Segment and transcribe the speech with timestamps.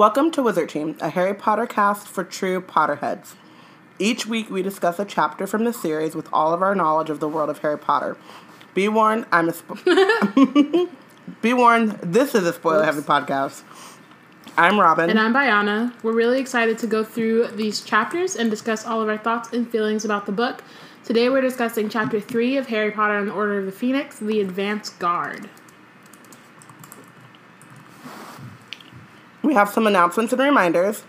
[0.00, 3.34] Welcome to Wizard Team, a Harry Potter cast for true Potterheads.
[3.98, 7.20] Each week we discuss a chapter from the series with all of our knowledge of
[7.20, 8.16] the world of Harry Potter.
[8.72, 10.88] Be warned, I'm a spo-
[11.42, 13.62] Be warned, this is a spoiler heavy podcast.
[14.56, 15.10] I'm Robin.
[15.10, 15.92] And I'm Biana.
[16.02, 19.70] We're really excited to go through these chapters and discuss all of our thoughts and
[19.70, 20.64] feelings about the book.
[21.04, 24.40] Today we're discussing chapter 3 of Harry Potter and the Order of the Phoenix, The
[24.40, 25.50] Advance Guard.
[29.42, 31.04] We have some announcements and reminders.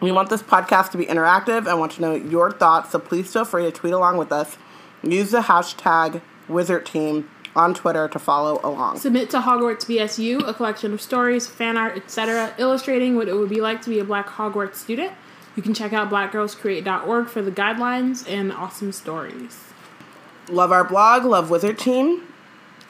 [0.00, 3.32] We want this podcast to be interactive and want to know your thoughts, so please
[3.32, 4.56] feel free to tweet along with us.
[5.02, 7.26] Use the hashtag WizardTeam
[7.56, 8.98] on Twitter to follow along.
[8.98, 13.48] Submit to Hogwarts BSU a collection of stories, fan art, etc., illustrating what it would
[13.48, 15.12] be like to be a black Hogwarts student.
[15.56, 19.60] You can check out blackgirlscreate.org for the guidelines and awesome stories.
[20.48, 22.26] Love our blog, love Wizard Team,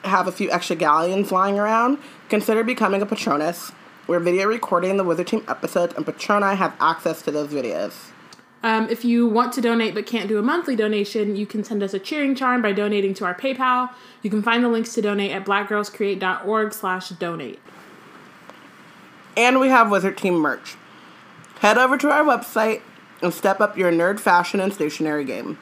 [0.02, 1.98] have a few extra galleons lying around.
[2.28, 3.72] Consider becoming a Patronus.
[4.06, 8.10] We're video recording the Wizard Team episodes, and Patroni have access to those videos.
[8.62, 11.82] Um, if you want to donate but can't do a monthly donation, you can send
[11.82, 13.94] us a cheering charm by donating to our PayPal.
[14.20, 17.60] You can find the links to donate at blackgirlscreate.org slash donate.
[19.38, 20.76] And we have Wizard Team merch.
[21.60, 22.82] Head over to our website
[23.22, 25.56] and step up your nerd fashion and stationery game.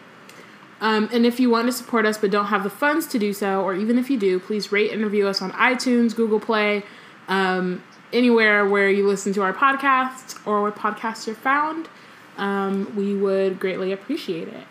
[0.80, 3.32] Um, and if you want to support us but don't have the funds to do
[3.32, 6.82] so, or even if you do, please rate and review us on iTunes, Google Play,
[7.28, 11.88] um, anywhere where you listen to our podcast or where podcasts are found.
[12.36, 14.66] Um, we would greatly appreciate it.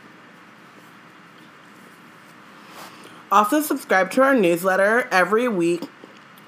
[3.31, 5.83] Also, subscribe to our newsletter every week.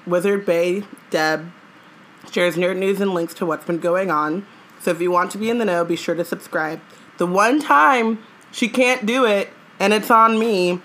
[0.06, 1.50] Wizard Bay Deb
[2.30, 4.46] shares nerd news and links to what's been going on.
[4.80, 6.80] So if you want to be in the know, be sure to subscribe.
[7.16, 8.18] The one time
[8.50, 9.48] she can't do it,
[9.80, 10.82] and it's on me,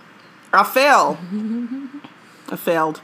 [0.53, 1.17] I fail.
[2.49, 3.01] I failed.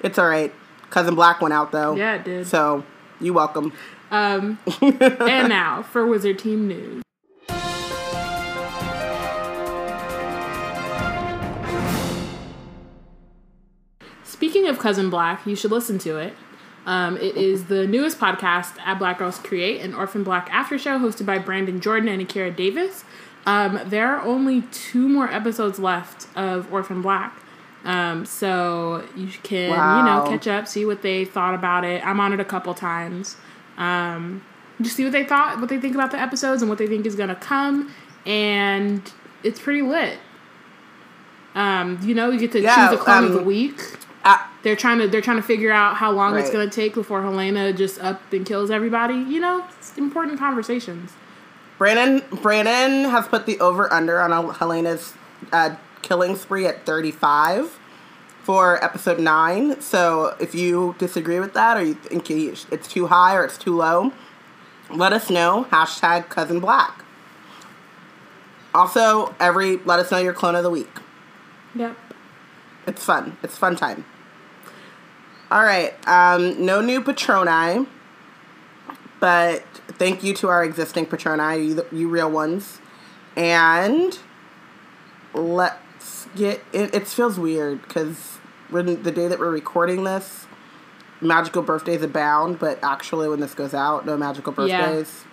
[0.00, 0.52] It's all right.
[0.92, 1.96] Cousin Black went out though.
[1.96, 2.46] Yeah, it did.
[2.46, 2.84] So
[3.18, 3.72] you welcome.
[4.10, 7.02] Um, and now for Wizard Team News.
[14.22, 16.34] Speaking of Cousin Black, you should listen to it.
[16.84, 20.98] Um, it is the newest podcast at Black Girls Create, an Orphan Black after show
[20.98, 23.04] hosted by Brandon Jordan and Akira Davis.
[23.46, 27.38] Um, there are only two more episodes left of Orphan Black.
[27.84, 29.98] Um, so you can, Wow.
[29.98, 32.04] you know, catch up, see what they thought about it.
[32.06, 33.36] I'm on it a couple times.
[33.76, 34.42] Um,
[34.80, 37.06] just see what they thought, what they think about the episodes, and what they think
[37.06, 37.92] is gonna come.
[38.24, 39.02] And
[39.42, 40.18] it's pretty lit.
[41.54, 43.80] Um, you know, you get to Yeah, choose the clone of um, the week.
[44.24, 47.20] Ah, They're trying to they're trying to figure out how long it's gonna take before
[47.22, 49.14] Helena just up and kills everybody.
[49.14, 51.12] You know, it's important conversations.
[51.78, 55.14] Brandon Brandon has put the over under on Helena's
[55.52, 57.78] uh, killing spree at 35
[58.42, 59.80] for episode 9.
[59.80, 63.76] So if you disagree with that or you think it's too high or it's too
[63.76, 64.12] low,
[64.90, 65.66] let us know.
[65.70, 67.04] Hashtag cousin black.
[68.74, 70.90] Also, every let us know your clone of the week.
[71.74, 71.96] Yep.
[72.86, 73.36] It's fun.
[73.42, 74.04] It's fun time.
[75.50, 75.94] All right.
[76.08, 77.86] Um, no new Patroni,
[79.20, 82.80] but thank you to our existing Patroni, you, you real ones.
[83.36, 84.18] And
[85.34, 85.76] let's
[86.36, 86.94] get it.
[86.94, 88.38] It feels weird because
[88.70, 90.46] when the day that we're recording this,
[91.20, 94.80] magical birthdays abound, but actually, when this goes out, no magical Yeah.
[94.86, 95.24] birthdays.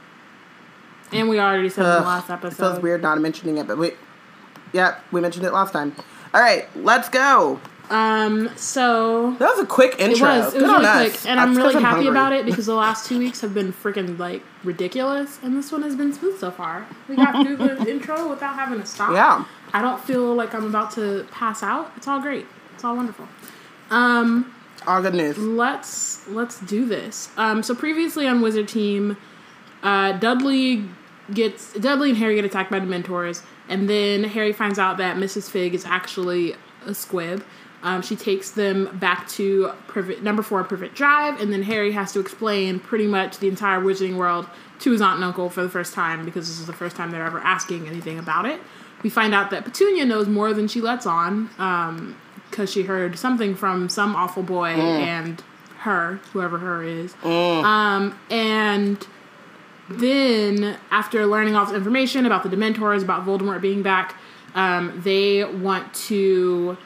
[1.11, 2.57] And we already said in the Ugh, last It episode.
[2.73, 3.93] feels weird not mentioning it, but we,
[4.73, 5.95] yeah, we mentioned it last time.
[6.33, 7.59] All right, let's go.
[7.89, 10.27] Um, so That was a quick it intro.
[10.27, 12.11] was it was on really quick, and I'm That's 'cause really happy hungry.
[12.11, 15.81] about it because the last two weeks have been freaking like ridiculous, and this one
[15.81, 16.85] has been smooth so far.
[17.07, 19.11] We got through the intro without having to stop.
[19.13, 19.43] Yeah.
[19.73, 21.91] I don't feel like I'm about to pass out.
[21.95, 22.45] It's all great.
[22.73, 23.27] It's all wonderful.
[23.89, 24.53] Um,
[24.87, 25.37] All good news.
[25.37, 27.29] let's let's do this.
[27.37, 29.17] Um, so previously on Wizard Team,
[29.83, 30.85] uh, Dudley
[31.33, 35.49] gets Dudley and Harry get attacked by Dementors, and then Harry finds out that Mrs.
[35.49, 36.55] Figg is actually
[36.85, 37.43] a squib.
[37.81, 42.11] Um, she takes them back to Privet, number four Privet Drive, and then Harry has
[42.11, 44.47] to explain pretty much the entire Wizarding world
[44.79, 47.11] to his aunt and uncle for the first time because this is the first time
[47.11, 48.59] they're ever asking anything about it.
[49.03, 51.49] We find out that Petunia knows more than she lets on
[52.49, 54.69] because she heard something from some awful boy
[55.01, 55.43] and
[55.79, 57.13] her, whoever her is.
[57.63, 59.05] Um, and
[59.89, 64.15] then, after learning all this information about the Dementors, about Voldemort being back,
[64.55, 66.77] um, they want to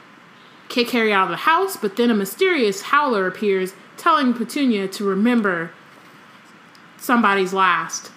[0.70, 5.04] kick Harry out of the house, but then a mysterious howler appears telling Petunia to
[5.04, 5.72] remember
[6.98, 8.12] somebody's last.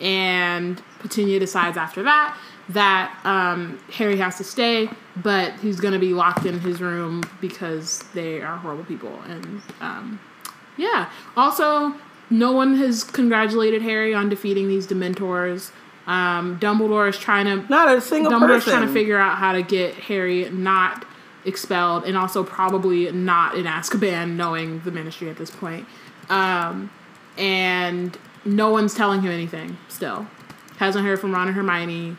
[0.00, 2.36] And Petunia decides after that
[2.68, 4.88] that um, Harry has to stay,
[5.22, 9.20] but he's going to be locked in his room because they are horrible people.
[9.28, 10.20] And um,
[10.76, 11.94] yeah, also
[12.28, 15.70] no one has congratulated Harry on defeating these Dementors.
[16.06, 18.72] Um, Dumbledore is trying to Not a single Dumbledore's person.
[18.72, 21.04] trying to figure out how to get Harry not
[21.44, 25.86] expelled and also probably not in Azkaban, knowing the Ministry at this point.
[26.28, 26.90] Um,
[27.38, 29.76] and no one's telling him anything.
[29.88, 30.26] Still,
[30.78, 32.16] hasn't heard from Ron and Hermione.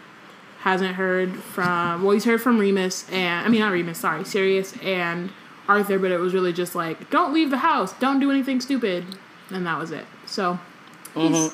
[0.60, 4.74] Hasn't heard from well, he's heard from Remus and I mean not Remus, sorry, Sirius
[4.82, 5.30] and
[5.68, 9.06] Arthur, but it was really just like, don't leave the house, don't do anything stupid,
[9.50, 10.06] and that was it.
[10.26, 10.60] So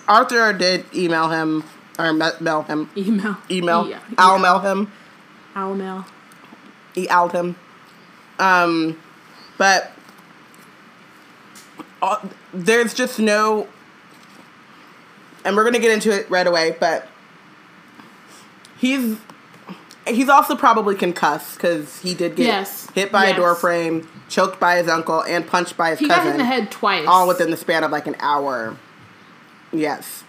[0.08, 1.64] Arthur did email him
[2.00, 2.90] or mail him.
[2.98, 3.90] email, Email.
[3.90, 4.92] yeah, I'll mail him.
[5.56, 6.06] owl mail.
[6.96, 7.56] He out him.
[8.40, 9.00] Um,
[9.58, 9.92] but
[12.02, 12.18] uh,
[12.54, 13.68] there's just no,
[15.46, 16.76] and we're gonna get into it right away.
[16.80, 17.08] But
[18.84, 19.18] he's
[20.06, 22.90] he's also probably concussed because he did get Yes.
[22.94, 23.34] hit by Yes.
[23.34, 26.34] a door frame, choked by his uncle, and punched by his He got cousin.
[26.34, 27.06] hit in the head twice.
[27.08, 28.76] all within the span of like an hour.
[29.72, 30.24] Yes.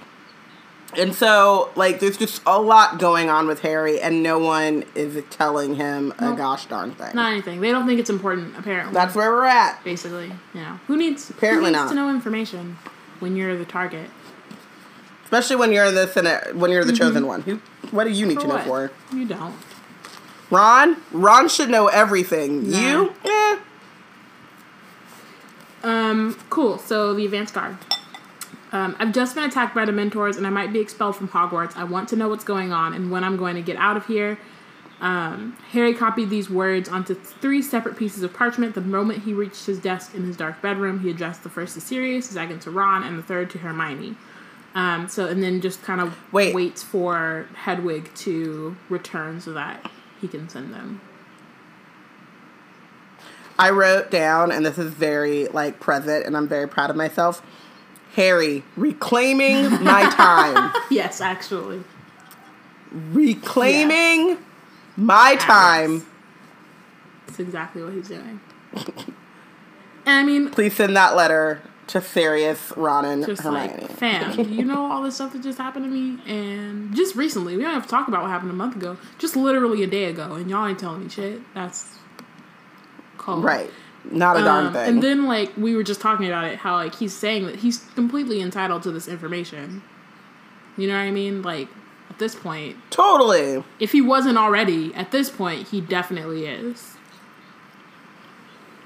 [0.96, 5.20] And so, like, there's just a lot going on with Harry, and no one is
[5.28, 7.10] telling him a gosh darn thing.
[7.14, 7.60] Not anything.
[7.60, 8.56] They don't think it's important.
[8.56, 9.82] Apparently, That's where we're at.
[9.82, 10.26] basically.
[10.54, 11.88] You know, who needs Apparently who needs not.
[11.88, 12.78] to know information
[13.18, 14.08] when you're the target?
[15.34, 17.42] Especially when you're the Senate, when you're the chosen one.
[17.42, 17.56] Who?
[17.90, 18.64] What do you need to know what?
[18.64, 18.92] for?
[19.12, 19.56] You don't.
[20.48, 20.96] Ron?
[21.10, 22.70] Ron should know everything.
[22.70, 22.78] Nah.
[22.78, 23.14] You?
[23.25, 23.58] Eh.
[25.82, 26.78] Um, cool.
[26.78, 27.76] So the advanced guard.
[28.70, 31.76] Um, I've just been attacked by dementors, and I might be expelled from Hogwarts.
[31.76, 34.06] I want to know what's going on and when I'm going to get out of
[34.06, 34.38] here.
[35.00, 38.76] Um, Harry copied these words onto three separate pieces of parchment.
[38.76, 41.80] The moment he reached his desk in his dark bedroom, he addressed the first to
[41.80, 44.16] Sirius, the second to Ron, and the third to Hermione.
[44.75, 46.55] Um, so, and then just kind of Wait.
[46.55, 49.88] waits for Hedwig to return so that
[50.21, 51.00] he can send them.
[53.56, 57.41] I wrote down, and this is very, like, present, and I'm very proud of myself.
[58.15, 60.73] Harry, reclaiming my time.
[60.91, 61.85] Yes, actually.
[62.91, 64.38] reclaiming
[64.97, 66.05] my time.
[67.26, 68.41] That's exactly what he's doing.
[70.06, 73.82] And I mean, Please send that letter to Sirius, Ron, and just Hermione.
[73.82, 77.56] like, fam, you know all this stuff that just happened to me, and just recently,
[77.56, 80.04] we don't have to talk about what happened a month ago, just literally a day
[80.06, 81.40] ago, and y'all ain't telling me shit.
[81.54, 81.96] That's
[83.19, 83.44] cold.
[83.44, 83.70] right.
[84.10, 84.88] Not a darn Um, thing.
[84.88, 87.78] and then, like, we were just talking about it, how, like, he's saying that he's
[87.94, 89.82] completely entitled to this information.
[90.76, 91.40] You know what I mean?
[91.42, 91.69] Like,
[92.10, 93.64] at this point, totally.
[93.80, 96.96] if he wasn't already, at this point, he definitely is.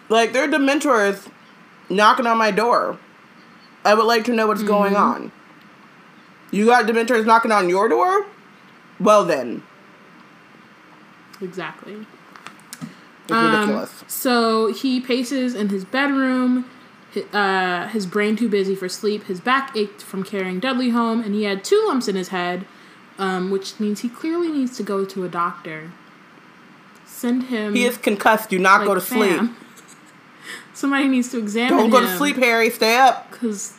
[0.08, 1.28] Like, there are Dementors
[1.88, 2.99] knocking on my door.
[3.85, 5.02] I would like to know what's going Mm-hmm.
[5.26, 5.32] on.
[6.50, 8.26] You got Dementors knocking on your door?
[8.99, 9.62] Well, then.
[11.40, 12.06] Exactly.
[13.25, 14.05] It's Um, ridiculous.
[14.06, 16.64] So he paces in his bedroom.
[17.32, 19.25] Uh, his brain too busy for sleep.
[19.25, 22.64] His back ached from carrying Dudley home, and he had two lumps in his head,
[23.19, 25.90] um, which means he clearly needs to go to a doctor.
[27.06, 27.75] Send him.
[27.75, 28.50] He is concussed.
[28.50, 29.50] Do not like, go to sleep.
[30.78, 32.70] Somebody needs to examine Don't go to sleep, Harry.
[32.70, 33.32] Stay up.
[33.32, 33.76] Because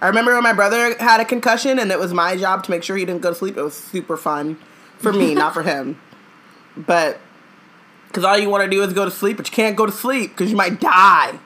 [0.00, 2.84] I remember when my brother had a concussion and it was my job to make
[2.84, 3.56] sure he didn't go to sleep.
[3.56, 4.56] It was super fun
[4.98, 6.00] for me, not for him.
[6.76, 7.18] But
[8.06, 9.90] because all you want to do is go to sleep, but you can't go to
[9.90, 11.40] sleep because you might die.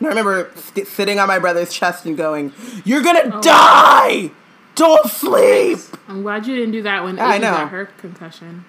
[0.00, 2.52] And I remember st- sitting on my brother's chest and going,
[2.84, 3.40] "You're gonna oh.
[3.40, 4.32] die!
[4.74, 7.52] Don't sleep." I'm glad you didn't do that when I know.
[7.52, 8.64] got her concussion.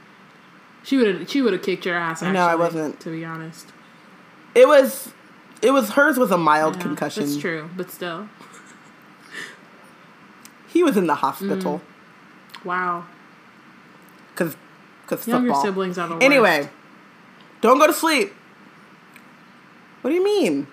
[0.83, 1.27] She would have.
[1.27, 2.21] She would have kicked your ass.
[2.21, 2.99] Actually, know, I wasn't.
[2.99, 3.71] To be honest,
[4.55, 5.11] It was,
[5.61, 7.23] it was hers was a mild Yeah, concussion.
[7.25, 8.29] That's true, but still,
[10.67, 11.81] He was in the hospital
[12.63, 13.05] wow.
[14.33, 14.55] because
[15.07, 15.63] because Younger football.
[15.63, 16.23] siblings are the worst.
[16.23, 16.69] Anyway,
[17.61, 18.33] don't go to sleep.
[20.01, 20.67] What do you mean?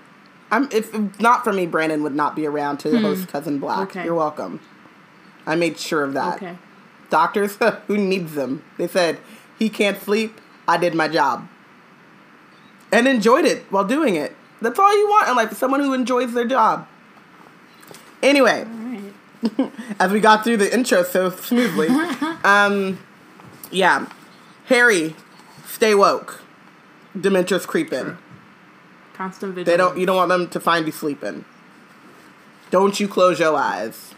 [0.51, 3.93] I'm if if not for me, Brandon would not be around to host cousin Black.
[3.93, 3.99] Hmm.
[3.99, 4.05] Okay.
[4.05, 4.61] You're welcome.
[5.47, 6.37] I made sure of that.
[6.37, 6.57] Okay.
[7.11, 8.63] Doctors, who needs them?
[8.79, 9.19] They said
[9.59, 10.41] he can't sleep.
[10.69, 11.49] I did my job
[12.93, 14.37] and enjoyed it while doing it.
[14.61, 16.87] That's all you want in life: someone who enjoys their job.
[18.23, 19.73] Anyway, right.
[19.99, 21.89] as we got through the intro so smoothly.
[22.45, 22.99] um,
[23.73, 24.07] yeah,
[24.67, 25.17] Harry,
[25.67, 26.41] stay woke.
[27.17, 28.17] Dementors creeping.
[29.15, 29.67] Constant vigilance.
[29.67, 29.99] They don't.
[29.99, 31.45] You don't want them to find you sleeping.
[32.71, 34.15] Don't you close your eyes.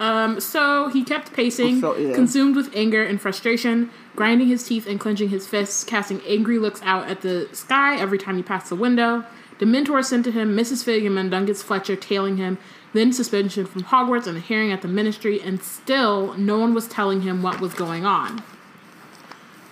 [0.00, 2.14] Um, so he kept pacing, So, yeah.
[2.14, 6.82] consumed with anger and frustration, grinding his teeth and clenching his fists, casting angry looks
[6.82, 9.24] out at the sky every time he passed the window.
[9.60, 10.82] Dementor sent to him Mrs.
[10.82, 12.58] Figg and Fletcher tailing him,
[12.92, 16.88] then suspension from Hogwarts and a hearing at the ministry, and still no one was
[16.88, 18.42] telling him what was going on.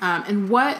[0.01, 0.77] Um, and what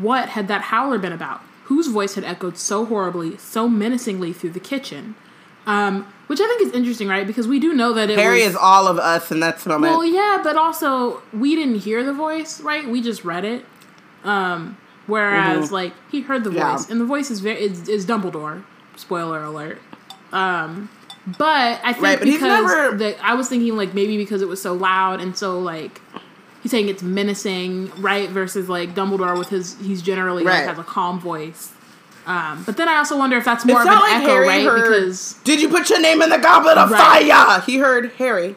[0.00, 1.40] what had that howler been about?
[1.64, 5.14] whose voice had echoed so horribly, so menacingly through the kitchen.
[5.66, 7.26] Um, which I think is interesting, right?
[7.26, 9.92] Because we do know that it Harry was, is all of us in that moment.
[9.92, 12.88] well, yeah, but also we didn't hear the voice, right?
[12.88, 13.64] We just read it.
[14.24, 16.92] Um, whereas, like, he heard the voice, Yeah.
[16.92, 18.62] and the voice is very is, is Dumbledore.
[18.96, 19.82] Spoiler alert.
[20.32, 20.88] Um,
[21.38, 24.48] but I think Right, but because never- the, I was thinking like maybe because it
[24.48, 26.00] was so loud and so like
[26.62, 28.28] he's saying it's menacing, right?
[28.30, 30.60] Versus like Dumbledore with his he's generally Right.
[30.66, 31.72] like has a calm voice.
[32.26, 34.48] Um, but then I also wonder if that's more it's of an like echo, Harry
[34.48, 34.64] right?
[34.64, 34.82] heard.
[34.82, 37.28] Because Did you put your name in the goblet of Right.
[37.28, 37.60] fire?
[37.60, 38.56] He heard Harry.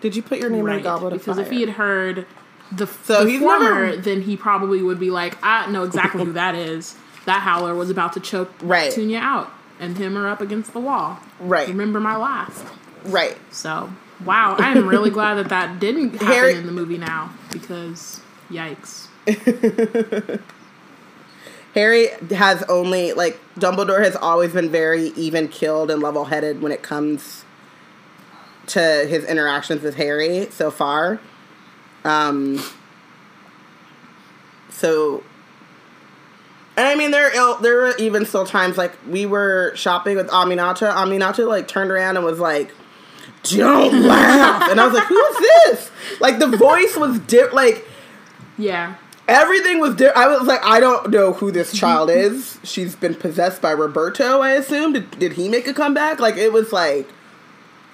[0.00, 1.44] Did you put your name in the goblet because of fire?
[1.44, 2.26] Because if he had heard
[2.72, 6.32] the, So the former, never- then he probably would be like, I know exactly who
[6.34, 6.96] that is.
[7.26, 8.88] That howler was about to choke Right.
[8.90, 11.18] Petunia out, and him are up against the wall.
[11.38, 12.64] right, Remember my last.
[13.04, 13.36] right.
[13.52, 13.90] So,
[14.24, 18.20] wow, I am really glad that that didn't happen Harry- in the movie now because
[18.50, 19.06] yikes.
[21.74, 26.72] Harry has only like Dumbledore has always been very even keeled and level headed when
[26.72, 27.44] it comes
[28.68, 31.20] to his interactions with Harry so far.
[32.04, 32.62] Um
[34.70, 35.22] so
[36.76, 40.28] and I mean there are- there were even still times like we were shopping with
[40.28, 40.92] Aminata.
[40.94, 42.72] Aminata like turned around and was like
[43.44, 44.70] don't laugh.
[44.70, 45.90] And I was like, who's this?
[46.20, 47.86] Like the voice was dip like
[48.58, 48.94] Yeah.
[49.30, 50.16] Everything was different.
[50.16, 52.58] I was like, I don't know who this child is.
[52.64, 54.92] She's been possessed by Roberto, I assume.
[54.92, 56.18] Did, did he make a comeback?
[56.18, 57.08] Like, it was like,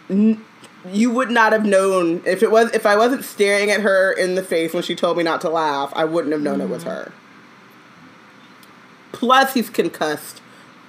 [0.09, 0.43] n-
[0.91, 4.35] you would not have known if it was if I wasn't staring at her in
[4.35, 5.93] the face when she told me not to laugh.
[5.95, 7.13] I wouldn't have known it was her.
[9.13, 10.41] Plus, he's concussed.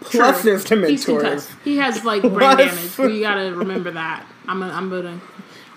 [0.02, 0.52] Plus, True.
[0.52, 1.50] there's Dementors.
[1.64, 2.98] He has like brain Plus- damage.
[2.98, 4.26] We gotta remember that.
[4.48, 5.20] I'm gonna, I'm gonna.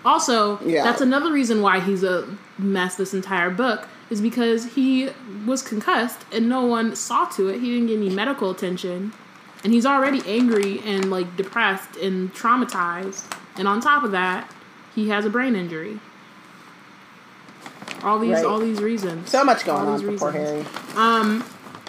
[0.04, 0.84] Also, Yeah.
[0.84, 2.26] that's another reason why he's a
[2.58, 2.96] mess.
[2.96, 5.08] This entire book is because he
[5.46, 7.60] was concussed and no one saw to it.
[7.60, 9.12] He didn't get any medical attention,
[9.64, 13.24] and he's already angry and like depressed and traumatized.
[13.56, 14.50] And on top of that,
[14.94, 16.00] he has a brain injury.
[18.02, 18.44] All these, Right.
[18.44, 19.30] all these reasons.
[19.30, 20.32] So much going All on for poor.
[20.32, 20.64] Harry.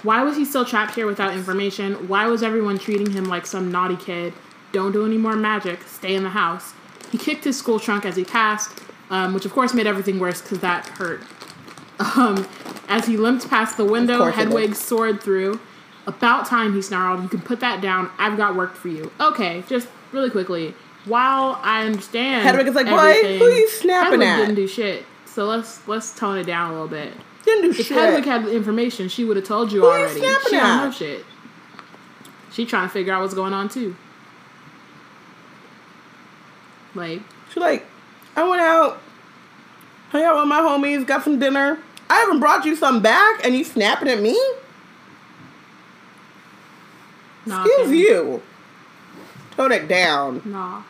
[0.04, 2.08] Why was he still trapped here without information?
[2.08, 4.34] Why was everyone treating him like some naughty kid?
[4.72, 5.84] Don't do any more magic.
[5.84, 6.74] Stay in the house.
[7.12, 8.72] He kicked his school trunk as he passed,
[9.12, 11.22] um, which of course made everything worse because that hurt.
[12.18, 12.48] Um,
[12.88, 14.48] as he limped past the window, course it did.
[14.48, 15.60] Hedwig soared through.
[16.08, 17.22] About time, he snarled.
[17.24, 18.10] You can put that down.
[18.18, 19.12] I've got work for you.
[19.20, 20.74] Okay, just really quickly.
[21.06, 24.68] While I understand, Hedwig is like, "Boy, everything, who you snapping Hedwig at?" didn't do
[24.68, 25.06] shit.
[25.26, 27.14] So let's let's tone it down a little bit.
[27.46, 27.98] Didn't do If shit.
[27.98, 30.20] Hedwig had the information, she would have told you Who you already.
[30.20, 31.26] snapping She don't know shit.
[32.52, 33.96] She trying to figure out what's going on too.
[36.94, 37.86] Like, She's like,
[38.36, 39.02] I went out,
[40.10, 41.80] hung out with my homies, got some dinner.
[42.12, 44.38] I haven't brought you some back, and you snapping at me?
[47.46, 48.44] nah, Excuse you.
[49.56, 50.42] Tone it down.
[50.44, 50.84] Nah.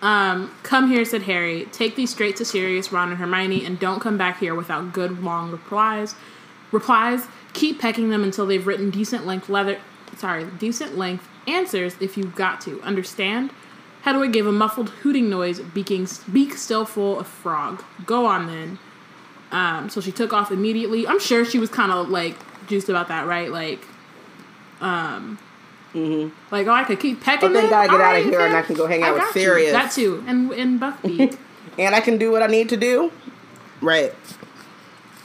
[0.00, 1.66] Um, come here, said Harry.
[1.72, 5.20] Take these straight to Sirius, Ron, and Hermione, and don't come back here without good
[5.20, 6.14] long replies.
[6.70, 7.26] Replies.
[7.52, 9.80] Keep pecking them until they've written decent length leather.
[10.16, 12.80] Sorry, decent length answers if you've got to.
[12.82, 13.50] Understand?
[14.02, 17.82] Hedwig gave a muffled hooting noise, beaking, beak still full of frog.
[18.06, 18.78] Go on then.
[19.52, 21.06] Um, so she took off immediately.
[21.06, 22.36] I'm sure she was kind of like
[22.68, 23.50] juiced about that, right?
[23.50, 23.84] Like,
[24.80, 25.38] um,
[25.94, 28.56] like oh, I could keep pecking But then gotta get out of here and.
[28.56, 29.40] I can go hang out with got you.
[29.42, 29.72] Sirius.
[29.72, 31.36] That too, and and Buckbeak.
[31.78, 33.12] And I can do what I need to do?
[33.80, 34.12] Right.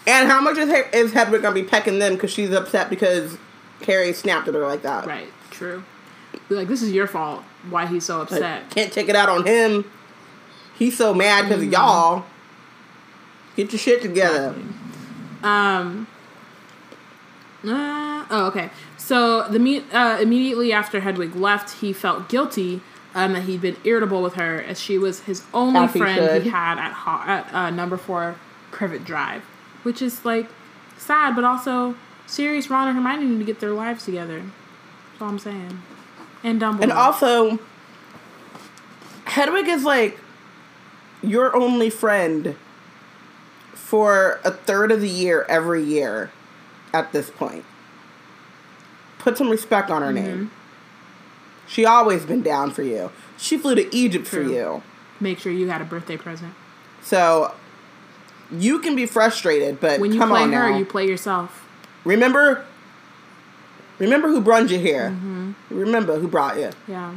[0.07, 3.37] And how much is, He- is Hedwig gonna be pecking them because she's upset because
[3.85, 5.05] Harry snapped at her like that?
[5.07, 5.83] right, true.
[6.49, 7.41] Like, this is your fault.
[7.69, 8.69] Why he's so Like, upset?
[8.69, 9.89] can't take it out on him.
[10.77, 11.73] He's so mad because Mm-hmm.
[11.73, 12.25] y'all.
[13.55, 14.53] Get your shit together.
[15.43, 16.07] Um.
[17.63, 18.69] uh, oh, okay.
[18.97, 22.81] So the me- uh, immediately after Hedwig left, he felt guilty
[23.13, 26.43] um, that he'd been irritable with her, as she was his only he friend should.
[26.43, 28.35] he had at ho- at uh, number four
[28.71, 29.43] Privet Drive,
[29.83, 30.47] which is like
[30.97, 31.95] sad, but also
[32.25, 32.69] Sirius.
[32.69, 34.39] Ron, and Hermione need to get their lives together.
[34.39, 35.81] That's all I'm saying.
[36.43, 36.83] And Dumbledore.
[36.83, 37.59] And also,
[39.25, 40.19] Hedwig is like
[41.21, 42.55] your only friend
[43.85, 46.31] for a third of the year every year
[46.91, 47.63] at this point.
[49.19, 50.25] Put some respect on her Mm-hmm.
[50.25, 50.51] name.
[51.67, 53.11] She always been down for you.
[53.37, 54.81] She flew to Egypt for you.
[55.19, 56.53] make sure you had a birthday present.
[57.01, 57.53] So
[58.51, 60.77] you can be frustrated, but When you come play on her, now.
[60.77, 61.67] you play yourself.
[62.03, 62.65] remember
[63.99, 65.09] remember who brought you here.
[65.11, 65.51] Mm-hmm.
[65.69, 66.71] Remember who brought you.
[66.87, 67.15] Yeah.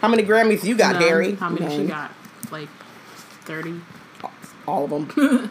[0.00, 1.02] How many Grammys you got, None.
[1.02, 1.34] Harry?
[1.34, 2.12] How many she got?
[2.50, 2.68] Like
[3.44, 3.80] thirty.
[4.66, 5.50] All of them.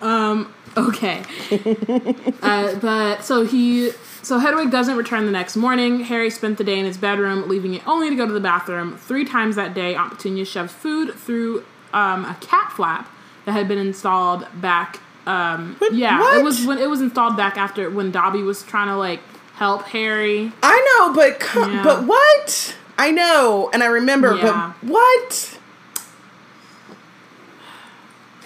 [0.76, 1.22] Okay.
[2.42, 3.90] uh, but so he
[4.22, 6.00] so Hedwig doesn't return the next morning.
[6.00, 8.96] Harry spent the day in his bedroom, leaving it only to go to the bathroom.
[8.96, 13.08] Three times that day, Aunt Petunia shoved food through um, a cat flap
[13.44, 14.98] that had been installed back.
[15.26, 16.38] Um, yeah, what?
[16.38, 19.20] it was when it was installed back after when Dobby was trying to like
[19.54, 20.50] help Harry.
[20.62, 21.84] I know, but co- Yeah.
[21.84, 22.76] but what?
[22.98, 24.72] I know, and I remember, Yeah.
[24.82, 25.58] but what?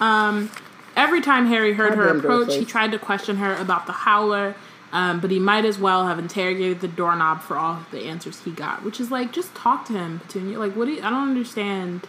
[0.00, 0.50] Um,
[0.96, 4.54] every time Harry heard her approach, he tried to question her about the howler,
[4.92, 8.50] um, but he might as well have interrogated the doorknob for all the answers he
[8.50, 8.84] got.
[8.84, 10.58] Which is like, just talk to him, Petunia.
[10.58, 12.06] Like, what do you, I don't understand.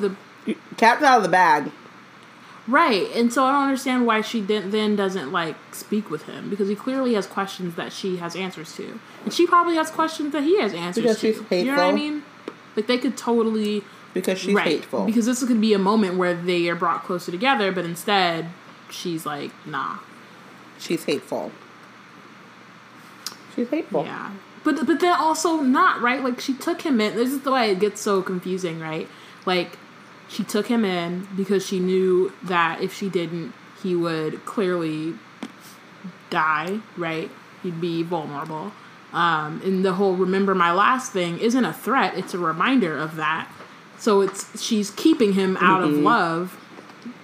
[0.00, 0.14] The
[0.76, 1.70] Cat's out of the bag.
[2.66, 6.48] right, and so I don't understand why she didn't, then doesn't like speak with him
[6.50, 10.32] because he clearly has questions that she has answers to, and she probably has questions
[10.32, 11.34] that he has answers Because to.
[11.34, 12.22] she's You know what I mean?
[12.76, 13.82] Like they could totally
[14.20, 15.04] Because she's hateful.
[15.06, 18.46] because this could be a moment where they are brought closer together, but instead
[18.90, 19.98] she's like, nah,
[20.78, 21.52] she's hateful.
[23.54, 24.04] She's hateful.
[24.04, 24.32] yeah.
[24.64, 26.22] But but then also not right.
[26.22, 27.14] Like she took him in.
[27.16, 29.08] This is the way it gets so confusing, right?
[29.46, 29.78] Like
[30.28, 35.14] she took him in because she knew that if she didn't, he would clearly
[36.30, 36.80] die.
[36.96, 37.30] Right?
[37.62, 38.72] He'd be vulnerable.
[39.12, 43.16] Um, and the whole remember my last thing isn't a threat; it's a reminder of
[43.16, 43.50] that.
[43.98, 46.56] So it's she's keeping him out of love.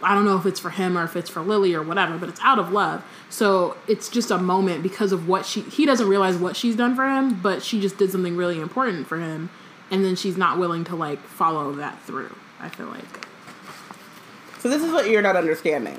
[0.03, 2.29] I don't know if it's for him or if it's for Lily or whatever, but
[2.29, 3.05] it's out of love.
[3.31, 6.95] So it's just a moment because of what she he doesn't realize what she's done
[6.95, 9.51] for him, but she just did something really important for him
[9.91, 12.35] and then she's not willing to like follow that through.
[12.61, 13.27] I feel like.
[14.59, 15.99] So this is what you're not understanding.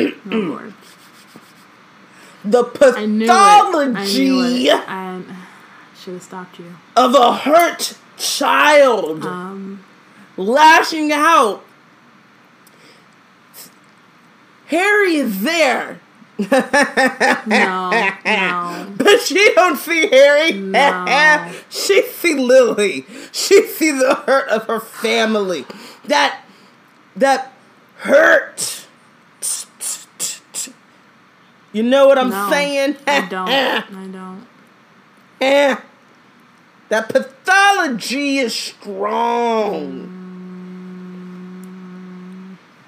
[0.00, 0.74] Oh Lord.
[2.42, 2.64] The
[2.96, 3.30] I knew it.
[3.30, 4.72] I knew it.
[4.72, 5.22] I
[5.94, 6.74] should have stopped you.
[6.96, 9.84] of a hurt child Um
[10.36, 11.64] lashing out.
[14.66, 16.00] Harry is there.
[16.38, 16.46] no,
[18.24, 18.92] no.
[18.96, 20.52] But she don't see Harry.
[20.52, 21.52] No.
[21.68, 23.04] she see Lily.
[23.32, 25.66] She see the hurt of her family.
[26.06, 26.40] That
[27.16, 27.52] that
[27.96, 28.86] hurt.
[31.72, 32.96] You know what I'm No, saying?
[33.06, 33.48] I don't.
[33.48, 33.84] I
[35.40, 35.80] don't.
[36.90, 40.18] That pathology is strong.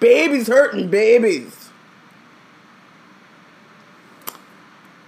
[0.01, 1.71] Babies hurting babies.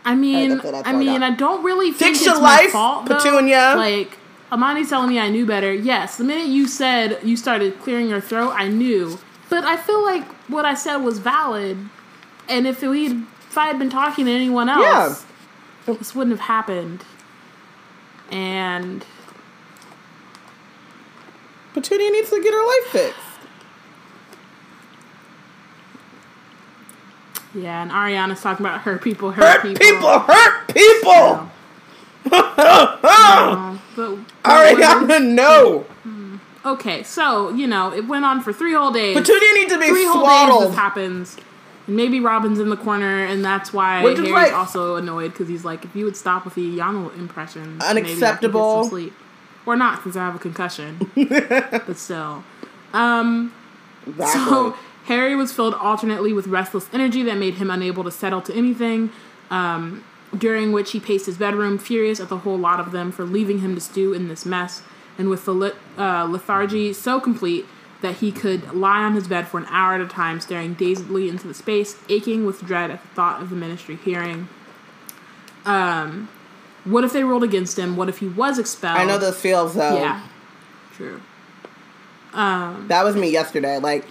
[0.05, 1.25] I mean, I I mean.
[1.25, 3.17] I don't really think Fix your it's my life, fault, though.
[3.17, 3.75] Petunia.
[3.77, 4.17] Like
[4.53, 5.75] Amani's telling me I knew better.
[5.75, 9.19] Yes, the minute you said you started clearing your throat, I knew.
[9.51, 11.79] But I feel like what I said was valid,
[12.49, 15.27] and if we if I had been talking to anyone else,
[15.89, 15.95] yeah.
[15.95, 17.05] this wouldn't have happened.
[18.35, 19.05] And
[21.73, 23.21] Petunia needs to get her life fixed.
[27.55, 29.87] yeah, and Ariana's talking about her people, Hurt hurt, people.
[29.87, 31.49] people, hurt people.
[32.33, 35.87] Um, but, Ariana, no.
[36.67, 39.17] Okay, so you know it went on for three whole days.
[39.17, 40.63] Petunia needs to be three whole days swaddled.
[40.71, 41.37] this happens.
[41.87, 45.65] Maybe Robin's in the corner, and that's why Which Harry's like- also annoyed because he's
[45.65, 48.83] like, if you would stop with the Yana impressions, maybe I could get Unacceptable.
[48.85, 49.13] some sleep,
[49.67, 51.11] or not since I have a concussion.
[51.15, 52.43] but still,
[52.95, 53.53] um,
[54.07, 54.41] Exactly.
[54.45, 58.55] so Harry was filled alternately with restless energy that made him unable to settle to
[58.55, 59.11] anything.
[59.51, 60.05] Um,
[60.37, 63.61] during which he paced his bedroom, furious at the whole lot of them for leaving
[63.61, 64.83] him to stew in this mess,
[65.17, 67.67] and with the lit, uh, lethargy so complete
[68.05, 71.29] that he could lie on his bed for an hour at a time, staring dazedly
[71.29, 74.49] into the space, aching with dread at the thought of the ministry hearing.
[75.65, 76.29] Um,
[76.85, 77.97] what if they ruled against him?
[77.97, 78.99] What if he was expelled?
[78.99, 79.97] I know those feels though.
[79.97, 80.23] Yeah,
[80.93, 81.21] true.
[82.35, 83.79] Um, That was me yesterday.
[83.79, 84.05] Like,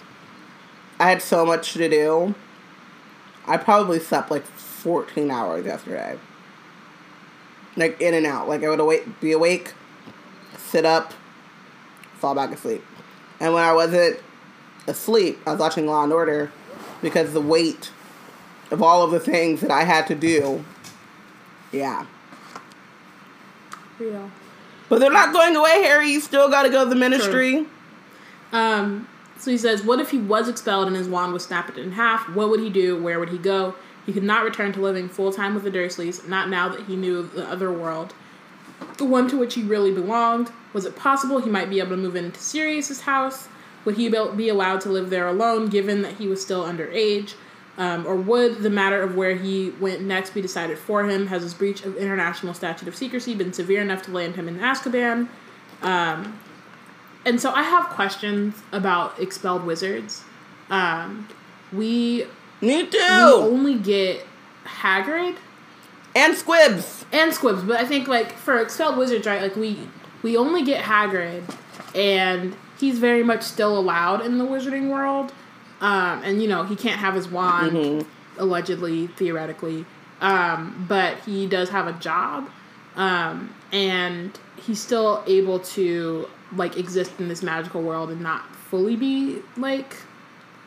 [1.00, 2.34] I had so much to do.
[3.46, 6.18] I probably slept like 14 hours yesterday.
[7.76, 8.48] Like, in and out.
[8.48, 9.74] Like, I would awake, be awake,
[10.58, 11.14] sit up,
[12.16, 12.84] fall back asleep.
[13.44, 14.22] And when I wasn't
[14.88, 16.50] asleep, I was watching Law and Order
[17.02, 17.92] because the weight
[18.72, 20.64] of all of the things that I had to do.
[21.74, 22.06] Yeah.
[24.00, 24.30] yeah.
[24.88, 26.10] But they're not going away, Harry.
[26.10, 27.66] You still got to go to the ministry.
[28.54, 31.92] Um, so he says, What if he was expelled and his wand was snapped in
[31.92, 32.30] half?
[32.30, 33.04] What would he do?
[33.04, 33.76] Where would he go?
[34.06, 36.96] He could not return to living full time with the Dursleys, not now that he
[36.96, 38.14] knew the other world,
[38.98, 40.52] the one to which he really belonged.
[40.74, 43.48] Was it possible he might be able to move into Sirius's house?
[43.86, 47.34] Would he be allowed to live there alone, given that he was still underage?
[47.78, 51.28] Um, or would the matter of where he went next be decided for him?
[51.28, 54.60] Has his breach of international statute of secrecy been severe enough to land him in
[54.60, 55.28] Azkaban?
[55.82, 56.40] Um,
[57.26, 60.24] and so I have questions about expelled wizards.
[60.70, 61.28] Um,
[61.72, 62.26] we
[62.62, 63.00] Me we too.
[63.00, 64.26] only get
[64.66, 65.38] Hagrid
[66.16, 67.06] And squibs.
[67.12, 69.42] and Squibs, but I think like for expelled wizards, right?
[69.42, 69.78] Like we
[70.22, 71.44] we only get Hagrid,
[71.96, 75.34] and he's very much still allowed in the wizarding world.
[75.82, 78.06] Um, and you know he can't have his wand,
[78.38, 79.86] allegedly, theoretically,
[80.22, 82.50] um, but he does have a job,
[82.96, 88.96] um, and he's still able to like exist in this magical world and not fully
[88.96, 89.96] be like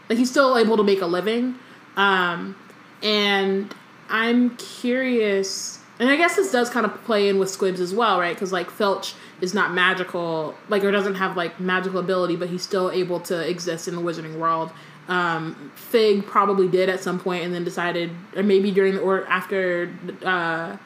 [0.08, 1.54] like he's still able to make a living
[1.96, 2.56] um
[3.02, 3.74] and
[4.08, 8.18] i'm curious and i guess this does kind of play in with squibs as well
[8.20, 12.48] right because like filch is not magical like or doesn't have like magical ability but
[12.48, 14.70] he's still able to exist in the wizarding world
[15.08, 19.26] um figg probably did at some point and then decided or maybe during the or
[19.26, 19.92] after
[20.24, 20.76] uh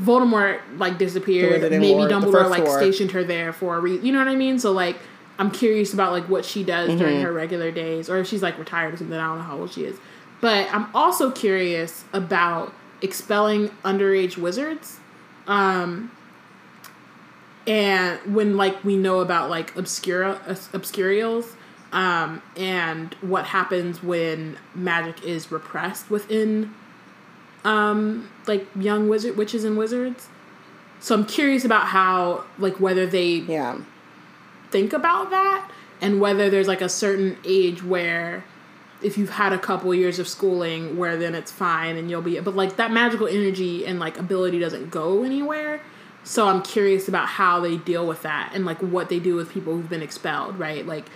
[0.00, 1.60] Voldemort like disappeared.
[1.70, 2.78] Maybe War, Dumbledore like war.
[2.78, 4.04] stationed her there for a reason.
[4.06, 4.58] You know what I mean?
[4.58, 4.96] So like,
[5.38, 7.24] I'm curious about like what she does during Mm-hmm.
[7.26, 9.16] her regular days, or if she's like retired or something.
[9.16, 9.98] I don't know how old she is,
[10.42, 14.98] but I'm also curious about expelling underage wizards.
[15.46, 16.10] Um,
[17.66, 21.54] and when like we know about like obscura obscurials,
[21.92, 26.74] um, and what happens when magic is repressed within
[27.64, 30.26] um like young wizard witches and wizards
[30.98, 33.78] so i'm curious about how like whether they Yeah.
[34.72, 38.42] think about that and whether there's like a certain age where
[39.04, 42.38] if you've had a couple years of schooling where then it's fine and you'll be
[42.40, 45.80] but like that magical energy and like ability doesn't go anywhere
[46.24, 49.50] so i'm curious about how they deal with that and like what they do with
[49.50, 51.06] people who've been expelled right like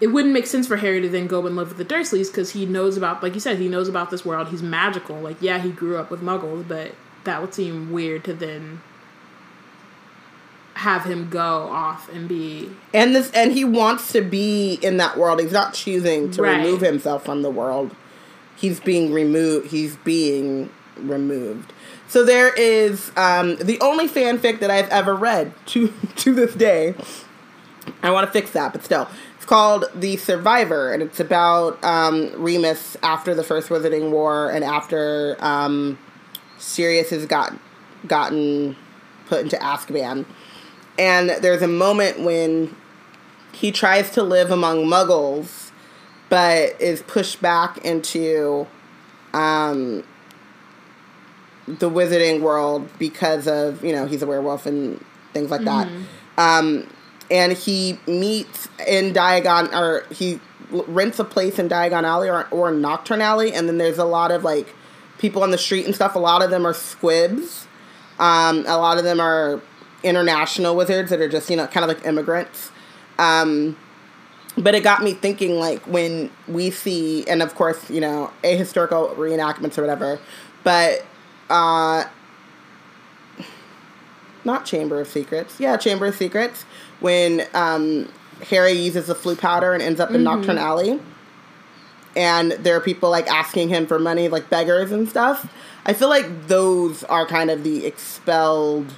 [0.00, 2.50] it wouldn't make sense for Harry to then go and live with the Dursleys because
[2.50, 4.48] he knows about, like you said, he knows about this world.
[4.48, 5.20] He's magical.
[5.20, 8.80] Like, yeah, he grew up with Muggles, but that would seem weird to then
[10.82, 15.16] have him go off and be And this and he wants to be in that
[15.16, 15.40] world.
[15.40, 16.58] He's not choosing to Right.
[16.58, 17.94] remove himself from the world.
[18.56, 21.72] He's being removed he's being removed.
[22.08, 26.94] So there is um, the only fanfic that I've ever read to to this day.
[28.02, 29.08] I want to fix that, but still.
[29.36, 34.62] It's called The Survivor, and it's about um, Remus after the First Wizarding War and
[34.62, 35.98] after um,
[36.58, 37.52] Sirius has got
[38.06, 38.76] gotten
[39.26, 40.26] put into Azkaban.
[40.98, 42.76] And there's a moment when
[43.52, 45.70] he tries to live among muggles,
[46.28, 48.66] but is pushed back into
[49.32, 50.04] um,
[51.66, 55.88] the wizarding world because of, you know, he's a werewolf and things like that.
[56.38, 56.86] Um,
[57.30, 62.70] and he meets in Diagon, or he rents a place in Diagon Alley or, or
[62.70, 64.74] Knockturn Alley, and then there's a lot of like
[65.18, 66.14] people on the street and stuff.
[66.14, 67.66] A lot of them are squibs.
[68.18, 69.62] Um, a lot of them are
[70.02, 72.70] international wizards that are just you know kind of like immigrants.
[73.18, 73.76] Um,
[74.56, 78.56] but it got me thinking like when we see, and of course you know a
[78.56, 80.18] historical reenactments or whatever,
[80.64, 81.04] but
[81.50, 82.04] uh,
[84.44, 85.60] not Chamber of Secrets.
[85.60, 86.64] Yeah, Chamber of Secrets.
[87.00, 88.08] When um,
[88.50, 91.00] Harry uses the Floo powder and ends up in Knockturn Alley,
[92.16, 95.52] and there are people like asking him for money, like beggars and stuff.
[95.84, 98.94] I feel like those are kind of the expelled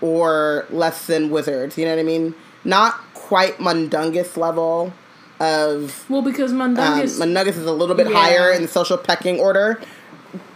[0.00, 1.76] or less than wizards.
[1.78, 2.34] You know what I mean?
[2.64, 4.92] Not quite Mundungus level
[5.38, 7.18] of well because um, Mundungus.
[7.18, 8.14] Mundungus is a little bit Yeah.
[8.16, 9.80] higher in the social pecking order,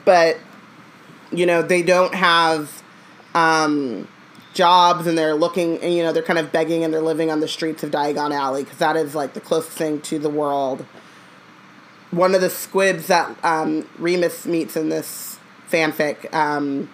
[0.05, 0.37] but
[1.33, 2.83] you know they don't have
[3.35, 4.07] um,
[4.53, 7.41] jobs and they're looking and you know they're kind of begging and they're living on
[7.41, 10.85] the streets of Diagon Alley because that is like the closest thing to the world.
[12.11, 15.39] One of the squibs that um, Remus meets in this
[15.71, 16.89] fanfic, um,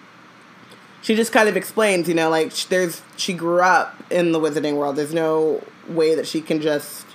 [1.01, 4.75] she just kind of explains, you know, like there's she grew up in the wizarding
[4.75, 4.95] world.
[4.95, 7.05] There's no way that she can just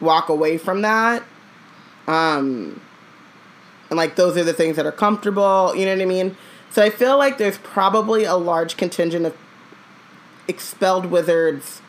[0.00, 1.22] walk away from that.
[2.06, 2.80] Um,
[3.88, 5.74] and like those are the things that are comfortable.
[5.76, 6.36] You know what I mean?
[6.70, 9.36] So I feel like there's probably a large contingent of
[10.48, 11.82] expelled wizards.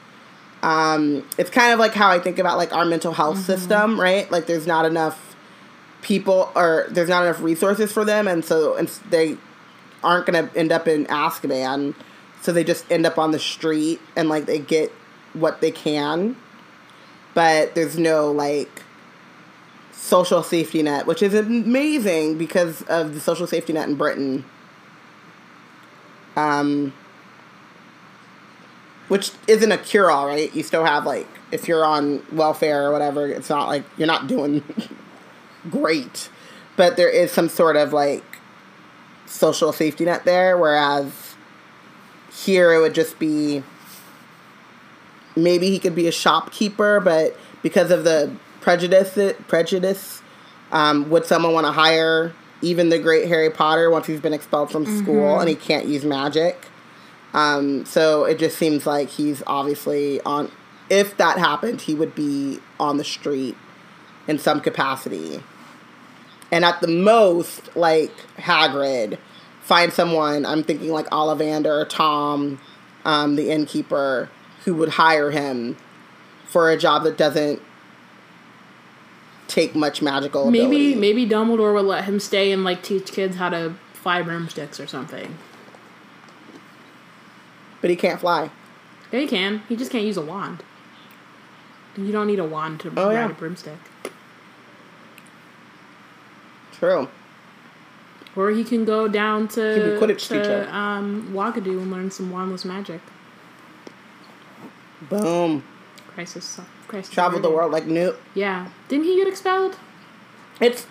[0.63, 4.31] Um, it's kind of like how I think about like our mental health system, right?
[4.31, 5.35] Like there's not enough
[6.01, 9.37] people or there's not enough resources for them, and so and they
[10.03, 11.95] aren't going to end up in Azkaban.
[12.41, 14.91] So they just end up on the street and like they get
[15.33, 16.35] what they can,
[17.33, 18.83] but there's no like
[19.91, 24.43] social safety net, which is amazing because of the social safety net in Britain.
[26.35, 26.93] Um,
[29.07, 30.53] which isn't a cure all, right?
[30.55, 34.27] You still have like if you're on welfare or whatever, it's not like you're not
[34.27, 34.63] doing
[35.69, 36.29] great,
[36.77, 38.30] but there is some sort of like
[39.31, 40.57] social safety net there.
[40.57, 41.35] Whereas
[42.31, 43.63] here it would just be
[45.35, 50.21] maybe he could be a shopkeeper, but because of the prejudice prejudice.
[50.71, 54.71] Um, would someone want to hire even the great Harry Potter once he's been expelled
[54.71, 56.65] from school and he can't use magic?
[57.33, 60.49] Um, so it just seems like he's obviously on.
[60.89, 63.57] If that happened, he would be on the street
[64.27, 65.41] in some capacity.
[66.51, 69.17] And at the most, like Hagrid,
[69.61, 70.45] find someone.
[70.45, 72.59] I'm thinking like Ollivander, Tom,
[73.05, 74.29] um, the innkeeper,
[74.65, 75.77] who would hire him
[76.45, 77.61] for a job that doesn't
[79.47, 80.95] take much magical Maybe ability.
[80.95, 84.87] maybe Dumbledore would let him stay and like teach kids how to fly broomsticks or
[84.87, 85.37] something.
[87.81, 88.49] But he can't fly.
[89.11, 89.63] Yeah, he can.
[89.67, 90.63] He just can't use a wand.
[91.97, 93.29] You don't need a wand to Oh, ride yeah.
[93.29, 93.77] a broomstick.
[96.81, 97.07] True.
[98.35, 99.59] Or he can go down to,
[100.01, 100.67] Quidditch to teacher.
[100.71, 103.01] um, Wagadu and learn some wandless magic.
[105.09, 105.63] Boom.
[106.15, 106.59] Crisis.
[106.87, 107.13] Crisis.
[107.13, 108.17] Travel the world like Newt.
[108.33, 108.67] Yeah.
[108.87, 109.77] Didn't he get expelled?
[110.59, 110.87] It's.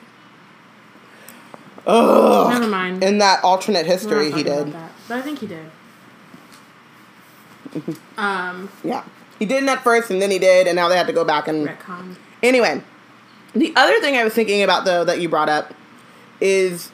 [1.88, 2.52] Ugh.
[2.52, 3.02] Never mind.
[3.02, 4.72] In that alternate history, he did.
[5.08, 5.70] but I think he did.
[8.16, 9.02] um, Yeah.
[9.40, 11.48] He didn't at first, and then he did, and now they had to go back
[11.48, 11.66] and.
[11.66, 12.14] retcon.
[12.44, 12.82] Anyway,
[13.54, 15.72] the other thing I was thinking about though that you brought up
[16.40, 16.90] is,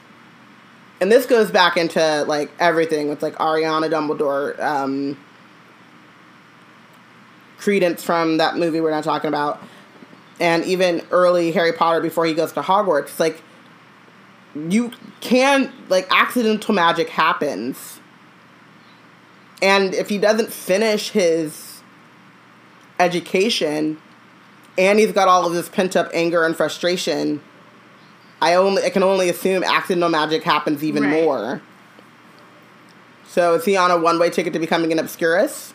[1.01, 5.19] and this goes back into like everything with like Ariana Dumbledore, um,
[7.59, 9.63] credence from that movie we're not talking about,
[10.39, 13.19] and even early Harry Potter before he goes to Hogwarts.
[13.19, 13.43] Like,
[14.69, 18.01] you can like accidental magic happens,
[19.63, 21.83] and if he doesn't finish his
[22.99, 24.01] education
[24.79, 27.41] and he's got all of this pent up anger and frustration.
[28.41, 31.23] I only I can only assume accidental magic happens even Right.
[31.25, 31.61] more.
[33.29, 35.73] So is he on a one way ticket to becoming an obscurus?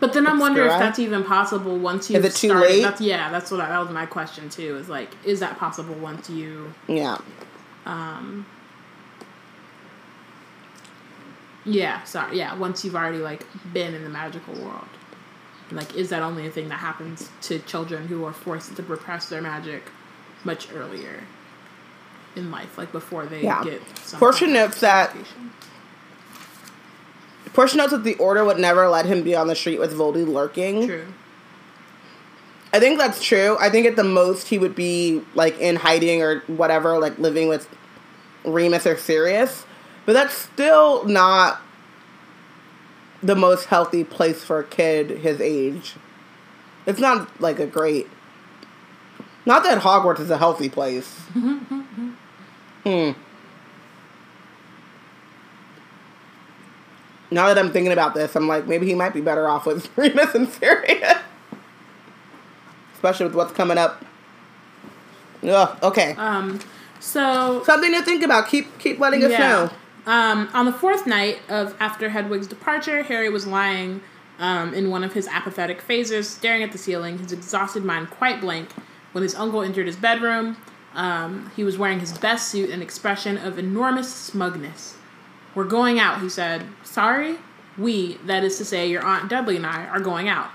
[0.00, 2.68] But then I'm wondering if that's even possible once you Is it too started.
[2.68, 2.82] late?
[2.82, 3.30] That's yeah.
[3.30, 4.76] That's what I, that was my question too.
[4.76, 7.18] Is like, is that possible once you Yeah.
[7.86, 8.46] um
[11.64, 14.88] yeah sorry yeah once you've already like been in the magical world
[15.70, 19.28] like is that only a thing that happens to children who are forced to repress
[19.28, 19.84] their magic
[20.44, 21.22] much earlier
[22.36, 23.62] in life like before they Yeah.
[23.64, 25.14] get some of notes that-.
[27.52, 30.26] Portia notes that the order would never let him be on the street with Voldy
[30.26, 30.86] lurking.
[30.86, 31.06] true
[32.74, 33.58] I think that's true.
[33.60, 37.48] I think at the most he would be like in hiding or whatever, like living
[37.48, 37.68] with
[38.46, 39.66] Remus or Sirius.
[40.06, 41.60] But that's still not
[43.22, 45.96] the most healthy place for a kid his age.
[46.86, 48.08] It's not like a great.
[49.44, 51.20] Not that Hogwarts is a healthy place.
[52.84, 53.12] hmm.
[57.30, 59.90] Now that I'm thinking about this, I'm like, maybe he might be better off with
[59.96, 61.18] Remus and Sirius.
[62.94, 64.04] Especially with what's coming up.
[65.42, 66.14] Ugh, okay.
[66.18, 66.60] um
[67.00, 68.48] so Something to think about.
[68.48, 69.70] Keep keep letting us know.
[70.06, 74.00] Um, on the fourth night of after Hedwig's departure, Harry was lying
[74.38, 78.40] um, in one of his apathetic phases, staring at the ceiling, his exhausted mind quite
[78.40, 78.72] blank,
[79.12, 80.56] when his uncle entered his bedroom.
[80.94, 84.96] Um, he was wearing his best suit, an expression of enormous smugness.
[85.54, 86.66] We're going out, he said.
[86.84, 87.36] Sorry?
[87.78, 90.50] We, that is to say, your Aunt Dudley and I, are going out.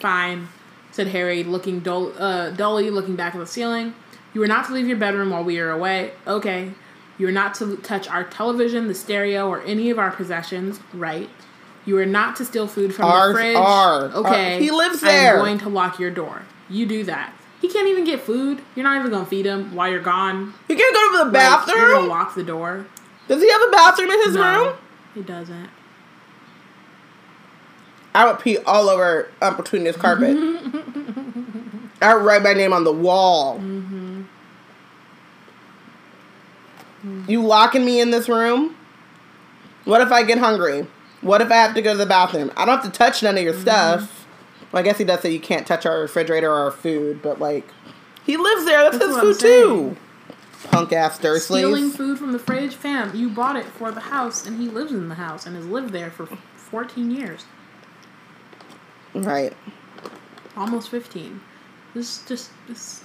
[0.00, 0.48] Fine,
[0.90, 3.94] said Harry, looking dull, uh, dully, looking back at the ceiling.
[4.34, 6.12] You are not to leave your bedroom while we are away.
[6.26, 6.72] Okay.
[7.18, 10.80] You are not to touch our television, the stereo, or any of our possessions.
[10.94, 11.28] Right.
[11.84, 13.56] You are not to steal food from Ours the fridge.
[13.56, 14.04] are.
[14.06, 14.54] Okay.
[14.54, 15.34] Our- he lives there.
[15.34, 16.42] I'm going to lock your door.
[16.70, 17.34] You do that.
[17.62, 18.60] He can't even get food.
[18.74, 20.52] You're not even to feed him while you're gone.
[20.66, 22.86] He can't go to the Like, you're to lock the door.
[23.28, 24.76] Does he have a bathroom in his no, room?
[25.14, 25.70] he doesn't.
[28.14, 30.36] I would pee all over up between this carpet.
[32.02, 33.58] I would write my name on the wall.
[33.60, 34.22] Mm-hmm.
[37.28, 38.76] You locking me in this room?
[39.84, 40.88] What if I get hungry?
[41.20, 42.50] What if I have to go to the bathroom?
[42.56, 43.62] I don't have to touch none of your mm-hmm.
[43.62, 44.21] stuff.
[44.72, 47.38] Well, I guess he does say you can't touch our refrigerator or our food, but
[47.40, 47.68] like,
[48.24, 48.82] he lives there.
[48.82, 49.96] That's, That's his food too.
[50.70, 53.14] Punk ass Stealing food from the fridge, fam.
[53.14, 55.92] You bought it for the house, and he lives in the house and has lived
[55.92, 57.44] there for 14 years,
[59.12, 59.52] Right.
[60.56, 61.40] almost 15.
[61.94, 63.04] This is just this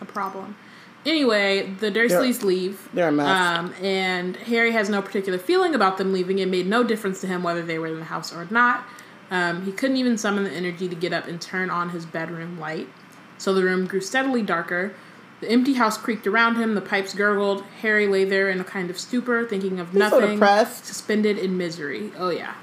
[0.00, 0.56] a problem.
[1.04, 2.88] Anyway, the Dursleys leave.
[2.92, 3.26] they're a mess.
[3.26, 6.38] Um, and Harry has no particular feeling about them leaving.
[6.38, 8.84] It made no difference to him whether they were in the house or not.
[9.30, 12.58] Um, he couldn't even summon the energy to get up and turn on his bedroom
[12.58, 12.88] light.
[13.36, 14.94] So the room grew steadily darker.
[15.40, 17.62] The empty house creaked around him, the pipes gurgled.
[17.82, 20.86] Harry lay there in a kind of stupor, thinking of so nothing, depressed.
[20.86, 22.10] suspended in misery.
[22.18, 22.54] Oh, yeah.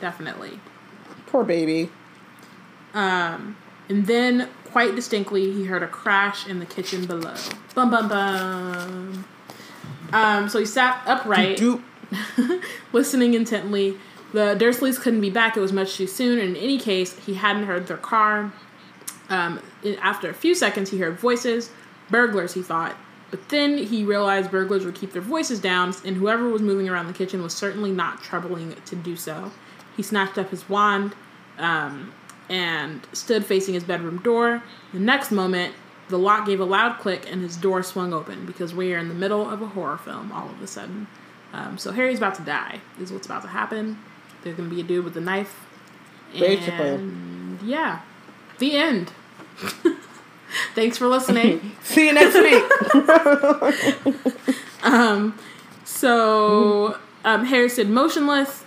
[0.00, 0.60] Definitely.
[1.26, 1.90] Poor baby.
[2.94, 3.56] Um,
[3.88, 7.34] And then, quite distinctly, he heard a crash in the kitchen below.
[7.74, 9.24] Bum bum bum.
[10.12, 11.60] Um, so he sat upright,
[12.92, 13.96] listening intently.
[14.32, 16.38] The Dursleys couldn't be back; it was much too soon.
[16.38, 18.52] And in any case, he hadn't heard their car.
[19.28, 19.60] Um,
[20.00, 21.70] after a few seconds, he heard voices.
[22.10, 22.96] Burglars, he thought.
[23.30, 27.08] But then he realized burglars would keep their voices down, and whoever was moving around
[27.08, 29.50] the kitchen was certainly not troubling to do so.
[29.96, 31.14] He snatched up his wand
[31.58, 32.12] um,
[32.48, 34.62] and stood facing his bedroom door.
[34.92, 35.74] The next moment,
[36.08, 39.08] the lock gave a loud click and his door swung open because we are in
[39.08, 41.08] the middle of a horror film all of a sudden.
[41.52, 43.98] Um, so Harry's about to die, is what's about to happen.
[44.46, 45.66] There's to be a dude with a knife.
[46.32, 46.88] Basically.
[46.88, 48.02] And yeah,
[48.58, 49.10] the end.
[50.76, 51.72] Thanks for listening.
[51.82, 52.64] See you next week.
[55.84, 58.62] So um, Harry stood motionless.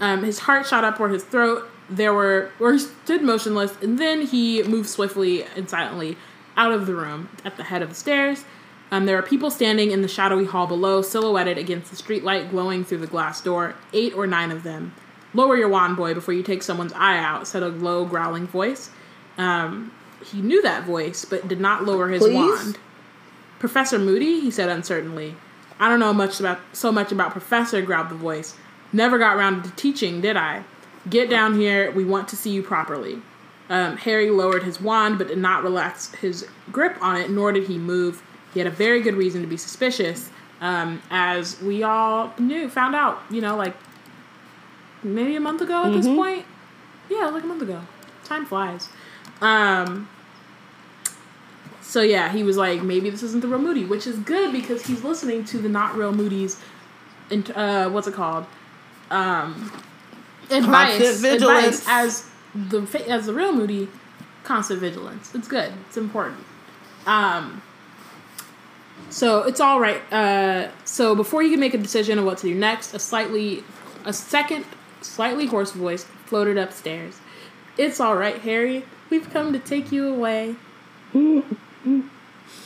[0.00, 1.68] Um, his heart shot up toward his throat.
[1.90, 6.16] There were, or he stood motionless, and then he moved swiftly and silently
[6.56, 8.46] out of the room at the head of the stairs.
[8.90, 12.84] Um, there are people standing in the shadowy hall below, silhouetted against the streetlight glowing
[12.84, 13.74] through the glass door.
[13.92, 14.94] Eight or nine of them.
[15.34, 18.90] Lower your wand, boy, before you take someone's eye out," said a low, growling voice.
[19.36, 19.92] Um,
[20.24, 22.34] he knew that voice, but did not lower his Please?
[22.34, 22.78] wand.
[23.58, 25.34] Professor Moody, he said uncertainly.
[25.78, 28.54] I don't know much about so much about Professor, growled the voice.
[28.92, 30.64] Never got round to teaching, did I?
[31.08, 33.20] Get down here, we want to see you properly.
[33.68, 37.66] Um, Harry lowered his wand, but did not relax his grip on it, nor did
[37.66, 38.22] he move.
[38.56, 40.30] He had a very good reason to be suspicious,
[40.62, 43.76] um, as we all knew, found out, you know, like
[45.02, 46.46] maybe a month ago at this point.
[47.10, 47.82] Yeah, like a month ago.
[48.24, 48.88] Time flies.
[49.42, 50.08] Um,
[51.82, 54.86] so yeah, he was like, maybe this isn't the real Moody, which is good because
[54.86, 56.58] he's listening to the not real Moody's,
[57.30, 58.46] and uh, what's it called?
[59.10, 59.70] Um,
[60.50, 61.80] advice, vigilance.
[61.80, 63.88] advice as the as the real Moody,
[64.44, 65.34] constant vigilance.
[65.34, 65.74] It's good.
[65.88, 66.42] It's important.
[67.04, 67.60] Um,
[69.10, 70.00] so it's all right.
[70.12, 73.62] Uh, so before you can make a decision on what to do next, a slightly,
[74.04, 74.64] a second,
[75.00, 77.18] slightly hoarse voice floated upstairs.
[77.78, 78.84] It's all right, Harry.
[79.10, 80.56] We've come to take you away.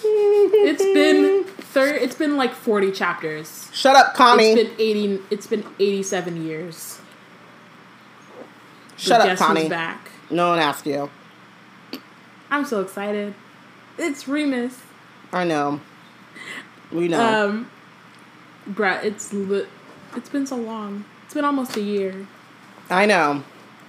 [0.03, 3.69] It's been thir- It's been like forty chapters.
[3.73, 4.53] Shut up, Connie.
[4.53, 5.19] It's been eighty.
[5.31, 7.01] It's been eighty-seven years.
[8.97, 9.69] Shut But up, Connie.
[9.69, 10.11] Back.
[10.31, 11.11] No one asked you.
[12.51, 13.35] I'm so excited.
[13.99, 14.81] It's Remus.
[15.33, 15.81] I know.
[16.93, 17.21] We know.
[17.49, 17.71] Um,
[18.69, 19.67] bruh, it's li-
[20.17, 21.05] it's been so long.
[21.25, 22.27] It's been almost a year.
[22.89, 23.45] I know.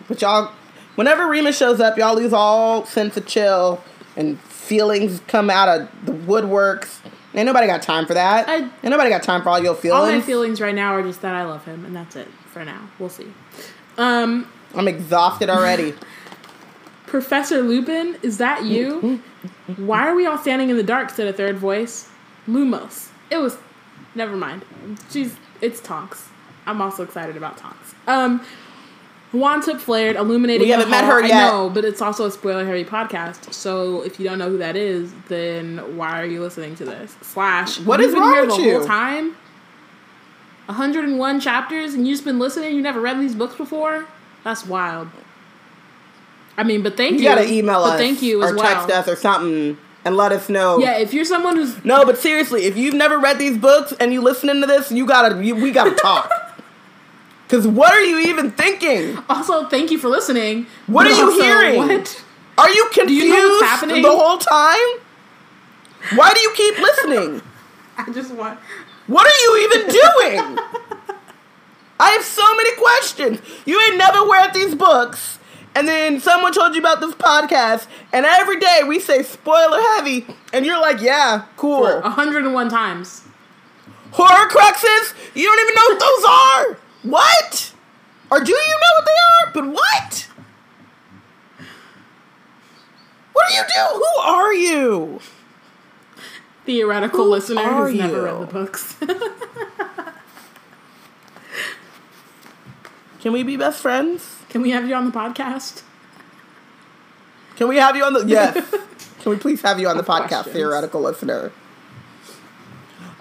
[0.08, 0.52] But y'all,
[0.96, 3.84] whenever Remus shows up, y'all lose all sense of chill
[4.16, 7.00] and feelings come out of the woodworks.
[7.34, 8.48] Ain't nobody got time for that.
[8.50, 10.00] I- Ain't nobody got time for all your feelings.
[10.00, 10.26] All my feelings.
[10.26, 12.82] feelings right now are just that I love him, and that's it for now.
[13.00, 13.28] We'll see.
[13.98, 15.94] Um, I'm exhausted already.
[17.08, 19.22] Professor Lupin, is that you?
[19.78, 21.10] Why are we all standing in the dark?
[21.10, 22.08] said a third voice.
[22.48, 23.10] Lumos.
[23.30, 23.58] It was.
[24.16, 24.64] Never mind.
[25.10, 25.36] She's.
[25.62, 26.28] It's Tonks.
[26.66, 27.94] I'm also excited about Tonks.
[28.08, 28.44] Um,
[29.34, 30.66] wand tip flared, illuminating.
[30.68, 31.48] We haven't met her I yet.
[31.52, 33.54] know, but it's also a spoiler Harry podcast.
[33.54, 37.16] So if you don't know who that is, then why are you listening to this?
[37.22, 37.80] Slash.
[37.80, 38.78] what is you've wrong here with the you?
[38.80, 39.36] whole time?
[40.68, 42.76] 101 chapters, and you just been listening.
[42.76, 44.06] You never read these books before.
[44.44, 45.10] That's wild.
[46.58, 47.24] I mean, but thank You you.
[47.26, 48.66] gotta email but us Thank you as or well.
[48.66, 50.80] text us or something and let us know.
[50.80, 54.14] Yeah, if you're someone who's No, but seriously, if you've never read these books and
[54.14, 56.32] you listening to this, you gotta, you, we gotta talk.
[57.50, 59.18] Cause what are you even thinking?
[59.30, 60.68] also thank you for listening.
[60.88, 61.78] What are you also, hearing?
[61.78, 62.24] What?
[62.58, 65.02] Are you confused you know the whole time?
[66.16, 67.42] Why do you keep listening?
[67.98, 68.60] I just want.
[69.08, 70.60] What are you even doing?
[72.00, 73.41] I have so many questions.
[73.66, 75.38] You ain't never read these books,
[75.76, 80.26] and then someone told you about this podcast, and every day we say spoiler heavy,
[80.53, 81.84] and you're like, yeah, cool.
[81.84, 83.24] 101 times.
[84.11, 85.13] Horcruxes?
[85.34, 86.78] You don't even know what those are.
[87.03, 87.74] What?
[88.30, 89.51] Or do you know what they are?
[89.53, 90.28] But what?
[93.34, 93.84] What do you do?
[93.93, 95.19] Who are you?
[96.65, 98.95] Theoretical Who listener who's never read the books.
[103.22, 104.41] Can we be best friends?
[104.52, 105.82] Can we have you on the podcast?
[107.56, 108.54] Can we have you on the yes?
[109.22, 110.56] Can we please have you on the podcast, Questions.
[110.56, 111.54] theoretical listener?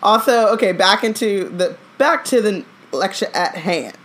[0.03, 3.97] Also, okay, back into the back to the lecture at hand.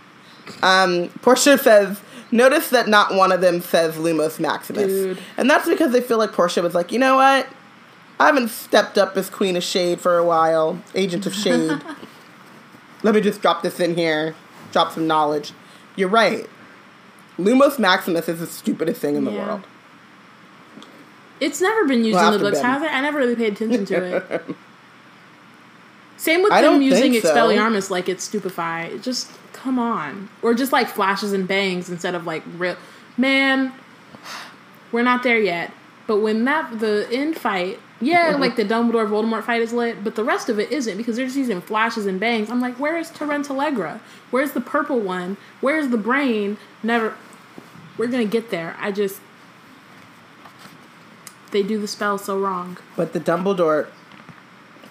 [0.62, 2.00] Um, Portia says,
[2.30, 5.18] "Notice that not one of them says Lumos Maximus, Dude.
[5.36, 7.48] and that's because they feel like Portia was like, you know what?
[8.20, 11.80] I haven't stepped up as Queen of Shade for a while, Agent of Shade.
[13.02, 14.36] Let me just drop this in here,
[14.70, 15.52] drop some knowledge.
[15.96, 16.46] You're right.
[17.38, 19.46] Lumos Maximus is the stupidest thing in the Yeah.
[19.46, 19.62] world."
[21.38, 22.92] It's never been used Well, in the books, has it?
[22.92, 24.44] I never really paid attention to it.
[26.16, 27.28] Same with I them using so.
[27.28, 28.98] Expelliarmus like it's stupefy.
[29.00, 32.76] Just come on, or just like flashes and bangs instead of like real.
[33.18, 33.72] Man,
[34.92, 35.72] we're not there yet.
[36.06, 40.14] But when that the end fight, yeah, like the Dumbledore Voldemort fight is lit, but
[40.14, 42.48] the rest of it isn't because they're just using flashes and bangs.
[42.50, 43.46] I'm like, where is Torrent
[44.30, 45.36] Where's the purple one?
[45.60, 46.56] Where's the brain?
[46.82, 47.14] Never.
[47.98, 48.76] We're gonna get there.
[48.78, 49.20] I just
[51.50, 52.76] they do the spell so wrong.
[52.96, 53.86] But the Dumbledore.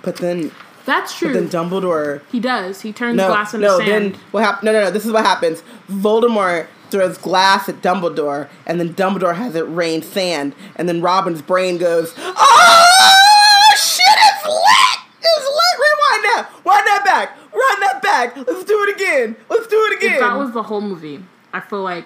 [0.01, 0.51] But then,
[0.85, 1.33] That's true.
[1.33, 2.21] but then Dumbledore.
[2.31, 2.81] he does.
[2.81, 3.77] He turns No, glass into no.
[3.79, 3.89] sand.
[3.89, 4.65] Then what happened?
[4.65, 4.91] No, no, no.
[4.91, 5.63] This is what happens.
[5.89, 11.41] Voldemort throws glass at Dumbledore, and then Dumbledore has it rain sand, and then Robin's
[11.41, 14.05] brain goes, "Oh shit!
[14.07, 14.99] It's lit!
[15.21, 15.75] It's lit!
[15.79, 16.49] Rewind that!
[16.63, 17.37] Wind that back!
[17.53, 18.37] Run that back!
[18.37, 19.35] Let's do it again!
[19.49, 22.05] Let's do it again!" if that was the whole movie, I feel like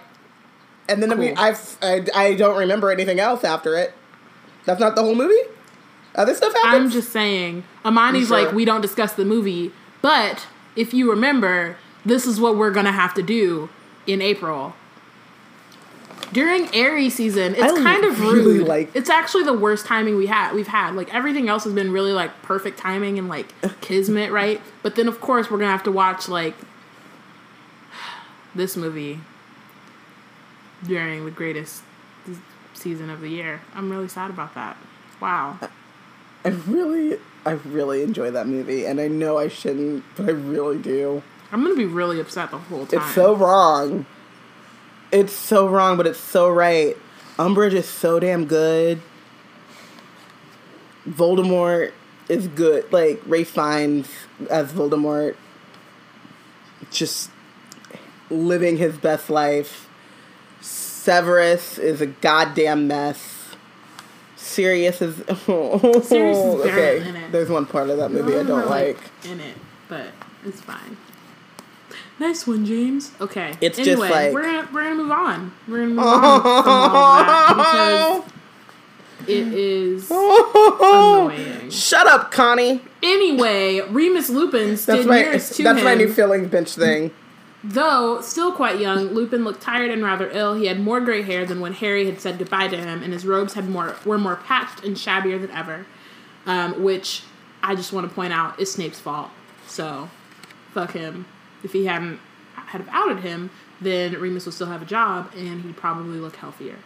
[0.90, 1.34] and then we.
[1.34, 3.94] I've, I, I don't remember anything else after it.
[4.66, 5.50] That's not the whole movie.
[6.16, 6.74] Other stuff happens.
[6.86, 7.64] I'm just saying.
[7.86, 8.44] Amani's sure?
[8.44, 9.72] like, we don't discuss the movie,
[10.02, 13.70] but if you remember, this is what we're gonna have to do
[14.08, 14.74] in April.
[16.32, 18.68] During Aries season, it's I kind of really rude.
[18.68, 20.54] like- it's actually the worst timing we had.
[20.54, 24.62] We've had like everything else has been really like perfect timing and like kismet, right?
[24.84, 26.56] But then of course we're gonna have to watch like
[28.56, 29.22] this movie
[30.84, 31.84] during the greatest
[32.74, 33.62] season of the year.
[33.74, 34.78] I'm really sad about that.
[35.22, 35.60] Wow.
[36.46, 40.78] I really, I really enjoy that movie, and I know I shouldn't, but I really
[40.78, 41.22] do.
[41.52, 43.02] I'm gonna be really upset the whole time.
[43.02, 44.06] It's so wrong.
[45.12, 46.96] It's so wrong, but it's so right.
[47.38, 49.02] Umbridge is so damn good.
[51.08, 51.92] Voldemort
[52.30, 52.92] is good.
[52.94, 54.08] Like Ralph Fiennes
[54.50, 55.36] as Voldemort,
[56.92, 57.32] just
[58.30, 59.89] living his best life.
[61.04, 63.36] Severus is a goddamn mess.
[64.36, 65.16] Sirius is.
[65.46, 67.32] Sirius is it.
[67.32, 68.98] There's one part of that movie I don't like.
[69.24, 69.56] in it,
[69.88, 70.08] but
[70.46, 70.98] it's fine.
[72.20, 73.14] Nice one, James.
[73.22, 73.54] Okay.
[73.62, 75.54] It's just anyway, like- we're gonna we're gonna move on.
[75.70, 78.26] We're gonna move on from all that
[79.18, 81.70] because it is annoying.
[81.70, 82.82] Shut up, Connie.
[83.02, 85.86] Anyway, Remus Lupin That's my nearest to that's him.
[85.86, 87.12] my new feelings bench thing.
[87.64, 90.54] Though still quite young, Lupin looked tired and rather ill.
[90.54, 93.26] He had more gray hair than when Harry had said goodbye to him, and his
[93.26, 95.86] robes had more were more patched and shabbier than ever.
[96.46, 97.24] Um, which
[97.62, 99.30] I just want to point out is Snape's fault.
[99.68, 100.10] So,
[100.74, 101.26] fuck him.
[101.64, 102.20] If he hadn't
[102.54, 103.50] had outed him,
[103.82, 106.78] then Remus would still have a job, and he'd probably look healthier.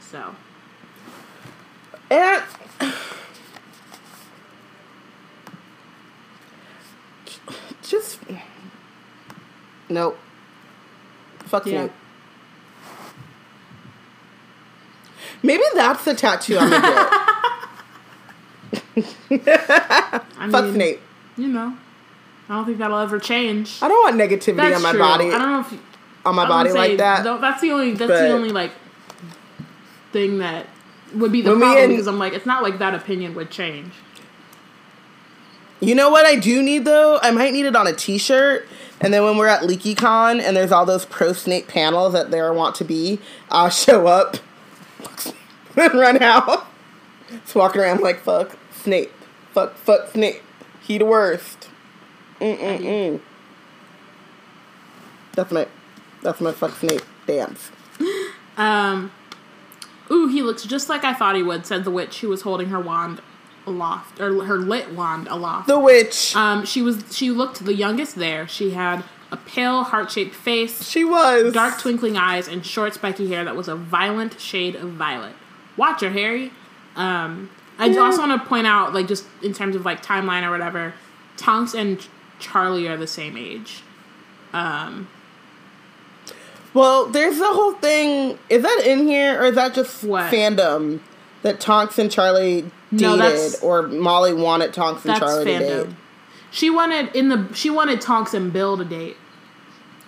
[0.00, 0.36] So,
[2.10, 2.42] And
[7.82, 8.20] just
[9.88, 10.18] nope.
[11.46, 11.82] Fuck Yeah.
[11.82, 11.92] Snape.
[15.42, 17.08] Maybe that's the tattoo I'm gonna get.
[20.38, 21.00] I Fuck mean, Snape.
[21.36, 21.76] You know,
[22.48, 23.78] I don't think that'll ever change.
[23.82, 25.00] I don't want negativity That's on my true.
[25.00, 25.26] body.
[25.26, 25.78] I don't know if you,
[26.24, 27.22] on my body would like that.
[27.40, 27.92] that's the only.
[27.92, 28.72] That's the only like
[30.12, 30.66] thing that
[31.14, 33.92] would be the problem because I'm like, it's not like that opinion would change.
[35.80, 37.18] You know what I do need though?
[37.22, 38.66] I might need it on a T-shirt,
[39.00, 42.52] and then when we're at LeakyCon and there's all those pro Snape panels that there
[42.52, 43.20] want to be,
[43.50, 44.38] I'll show up
[45.76, 46.66] and run out.
[47.28, 49.12] Just walking around like fuck Snape,
[49.52, 50.42] fuck fuck Snape.
[50.80, 51.68] He the worst.
[52.40, 53.20] Mm mm mm.
[55.34, 55.66] That's my
[56.22, 57.70] that's my fuck Snape dance.
[58.58, 59.12] Um,
[60.10, 62.70] ooh, he looks just like I thought he would," said the witch who was holding
[62.70, 63.20] her wand
[63.66, 65.66] aloft or her lit wand aloft.
[65.66, 66.34] The witch.
[66.36, 68.46] um, she was she looked the youngest there.
[68.48, 73.28] She had a pale heart shaped face, she was dark twinkling eyes, and short spiky
[73.28, 75.34] hair that was a violent shade of violet.
[75.76, 76.52] Watch her, Harry.
[76.94, 78.00] Um, I Yeah.
[78.02, 80.94] also want to point out, like, just in terms of like timeline or whatever,
[81.36, 82.06] Tonks and
[82.38, 83.82] Charlie are the same age.
[84.52, 85.08] Um,
[86.72, 88.38] Well, there's the whole thing.
[88.48, 90.32] Is that in here, or is that just What?
[90.32, 91.00] fandom
[91.42, 95.86] that Tonks and Charlie dated, No, that's- or Molly wanted Tonks and Charlie to date?
[96.50, 99.16] She wanted in the she wanted Tonks and Bill to date.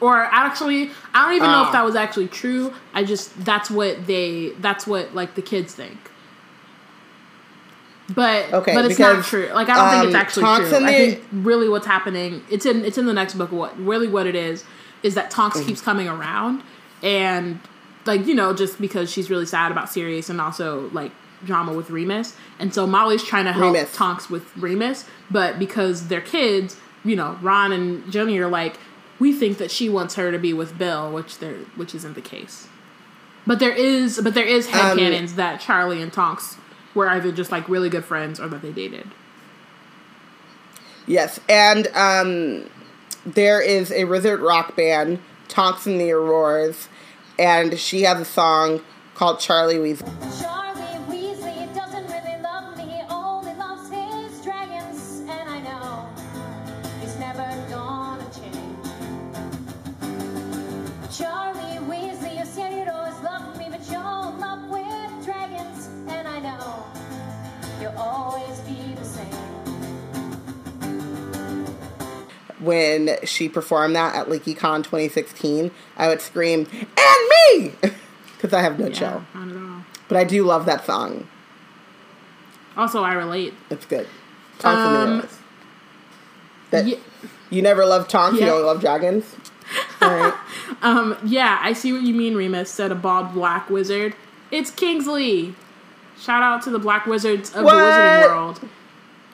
[0.01, 1.66] Or actually, I don't even know Ah.
[1.66, 2.72] if that was actually true.
[2.95, 5.99] I just that's what they that's what like the kids think.
[8.14, 9.51] But Okay, but it's not true.
[9.53, 10.76] Like I don't think it's um, actually Tonks true.
[10.78, 13.53] and I the- think really what's happening it's in it's in the next book.
[13.53, 14.64] What really what it is
[15.03, 15.68] is that Tonks Mm-hmm.
[15.68, 16.62] keeps coming around
[17.03, 17.61] and
[18.07, 21.12] like you know just because she's really sad about Sirius and also like
[21.45, 23.95] drama with Remus, and so Molly's trying to help Remus.
[23.95, 28.78] Tonks with Remus, but because they're kids, you know, Ron and Ginny are like,
[29.18, 32.20] we think that she wants her to be with Bill, which they're which isn't the
[32.20, 32.68] case.
[33.47, 36.57] But there is, but there is Um, headcanons that Charlie and Tonks
[36.95, 39.09] were either just like really good friends or that they dated.
[41.07, 42.68] Yes, and um,
[43.24, 46.89] there is a wizard rock band, Tonks and the Aurors,
[47.39, 48.82] and she has a song
[49.14, 50.43] called Charlie Weasley.
[50.43, 50.68] Charlie
[72.69, 77.73] When she performed that at LeakyCon 2016, I would scream, and me!
[78.37, 79.25] Because I have no Yeah, chill.
[79.35, 79.85] not at all.
[80.07, 81.27] But I do love that song.
[82.77, 83.53] Also, I relate.
[83.71, 84.07] It's good.
[84.61, 85.27] Tonks Um,
[86.71, 86.87] That,
[87.51, 88.53] You never love Tonks, you Yeah.
[88.53, 89.35] only love dragons?
[90.03, 90.35] Alright.
[90.83, 94.14] Um, yeah, I see what you mean, Remus, said a bald black wizard.
[94.53, 95.55] It's Kingsley!
[96.21, 97.75] Shout out to the black wizards of What?
[97.75, 98.61] the Wizarding World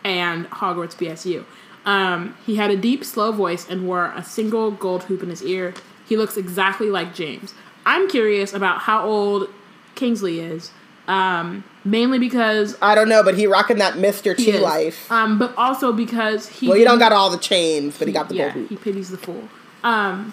[0.05, 1.45] and Hogwarts BSU.
[1.85, 5.43] Um, he had a deep, slow voice and wore a single gold hoop in his
[5.43, 5.74] ear.
[6.07, 7.55] He looks exactly like James.
[7.87, 9.49] I'm curious about how old
[9.95, 10.70] Kingsley is,
[11.07, 14.37] um, mainly because I don't know, but he rocking that Mr.
[14.37, 15.11] T is, life.
[15.12, 16.68] um, but also because he.
[16.68, 18.68] well, you don't got all the chains, but he got the yeah, gold hoop.
[18.70, 19.49] he pities the fool.
[19.82, 20.32] Um,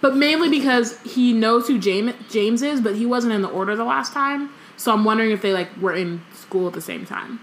[0.00, 3.76] but mainly because he knows who James James is, but he wasn't in the order
[3.76, 4.50] the last time.
[4.76, 7.40] So I'm wondering if they like were in school at the same time.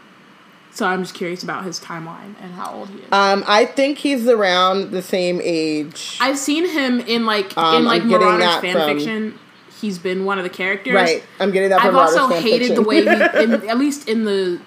[0.75, 3.05] So I'm just curious about his timeline and how old he is.
[3.11, 6.17] Um, I think he's around the same age.
[6.19, 9.39] I've seen him in like Um, in like I'm Marauders fan from- fiction.
[9.81, 10.93] He's been one of the characters.
[10.93, 11.23] right.
[11.39, 12.75] I'm getting that from I've also Marauders fan hated fiction.
[12.75, 14.59] the way he, in, at least in the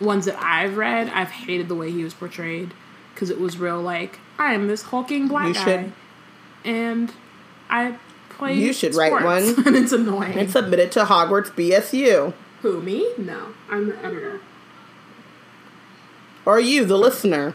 [0.00, 2.72] ones that I've read, I've hated the way he was portrayed
[3.14, 5.92] because it was real like I am this hulking black You guy, should-
[6.64, 7.12] and
[7.68, 7.96] I
[8.30, 8.54] play.
[8.54, 9.42] You should write one.
[9.66, 10.38] and it's annoying.
[10.38, 12.32] and submit it to Hogwarts BSU.
[12.62, 13.06] Who me?
[13.18, 14.40] No, I'm the editor.
[16.44, 17.54] Or you, the listener.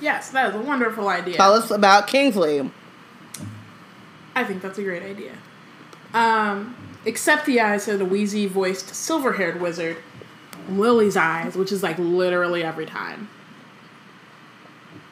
[0.00, 1.36] Yes, that is a wonderful idea.
[1.36, 2.70] Tell us about Kingsley.
[4.34, 5.32] I think that's a great idea.
[6.14, 9.96] Um, except the eyes of the wheezy voiced silver haired wizard,
[10.68, 13.28] Lily's eyes, which is like literally every time.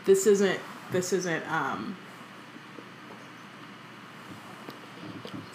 [0.05, 0.61] This isn't.
[0.93, 1.51] This isn't.
[1.51, 1.97] Um,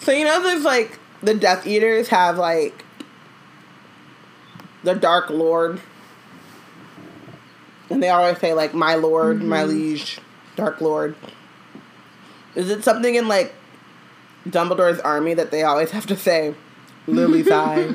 [0.06, 2.84] So you know there's like the Death Eaters have like
[4.84, 5.80] the Dark Lord.
[7.90, 9.68] And they always say like my lord, my Mm-hmm.
[9.70, 10.18] liege,
[10.56, 11.14] Dark Lord.
[12.54, 13.54] Is it something in like
[14.48, 16.54] Dumbledore's army that they always have to say
[17.06, 17.94] Lily's eyes?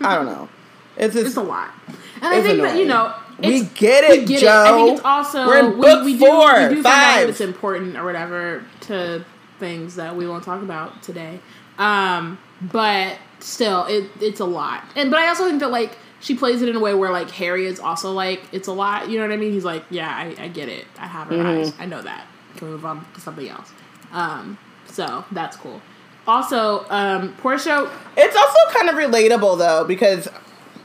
[0.00, 0.48] I don't know.
[0.96, 1.70] It's just it's a lot,
[2.16, 2.88] and I think that you annoying.
[2.88, 4.64] know We get it, we get Joe.
[4.66, 7.20] I think it's also We're in book we do, four, we do find out five.
[7.22, 9.24] that it's important or whatever to
[9.60, 11.38] things that we won't talk about today.
[11.78, 16.34] Um, but still, it it's a lot, and but I also think that like she
[16.34, 19.08] plays it in a way where like Harry is also like it's a lot.
[19.08, 19.52] You know what I mean?
[19.52, 20.84] He's like, yeah, I, I get it.
[20.98, 21.60] I have her Mm-hmm.
[21.60, 21.72] eyes.
[21.78, 22.26] I know that.
[22.56, 23.70] Can we move on to something else?
[24.12, 25.80] Um, so that's cool.
[26.26, 30.28] Also, um, Portia It's also kind of relatable though because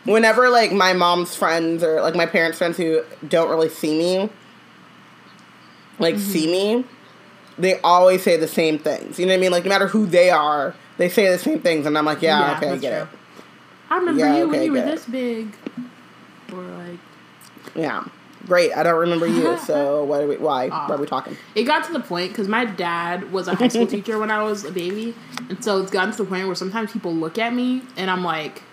[0.05, 4.29] whenever like my mom's friends or like my parents' friends who don't really see me,
[5.99, 6.85] like see me,
[7.57, 9.19] they always say the same things.
[9.19, 9.51] You know what I mean?
[9.51, 12.39] Like no matter who they are, they say the same things, and I'm like, yeah,
[12.51, 13.19] Yeah, okay, I get true.
[13.93, 15.53] I remember Yeah, you when okay, you were this big.
[16.51, 16.99] Or like.
[17.75, 18.03] Yeah,
[18.47, 18.75] great.
[18.75, 20.21] I don't remember you, so why?
[20.23, 20.69] Are we, why?
[20.69, 21.37] Why are we talking?
[21.53, 24.41] it got to the point because my dad was a high school teacher when I
[24.41, 25.13] was a baby,
[25.47, 28.23] and so it's gotten to the point where sometimes people look at me and I'm
[28.23, 28.63] like,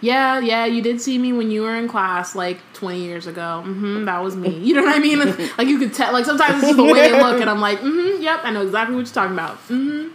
[0.00, 3.62] "Yeah, yeah, you did see me when you were in class like 20 years ago.
[3.64, 4.56] hmm that was me.
[4.60, 5.18] You know what I mean?
[5.58, 6.12] like you could tell.
[6.12, 8.62] Like sometimes it's just the way they look, and I'm like, hmm yep, I know
[8.62, 9.56] exactly what you're talking about.
[9.58, 10.10] hmm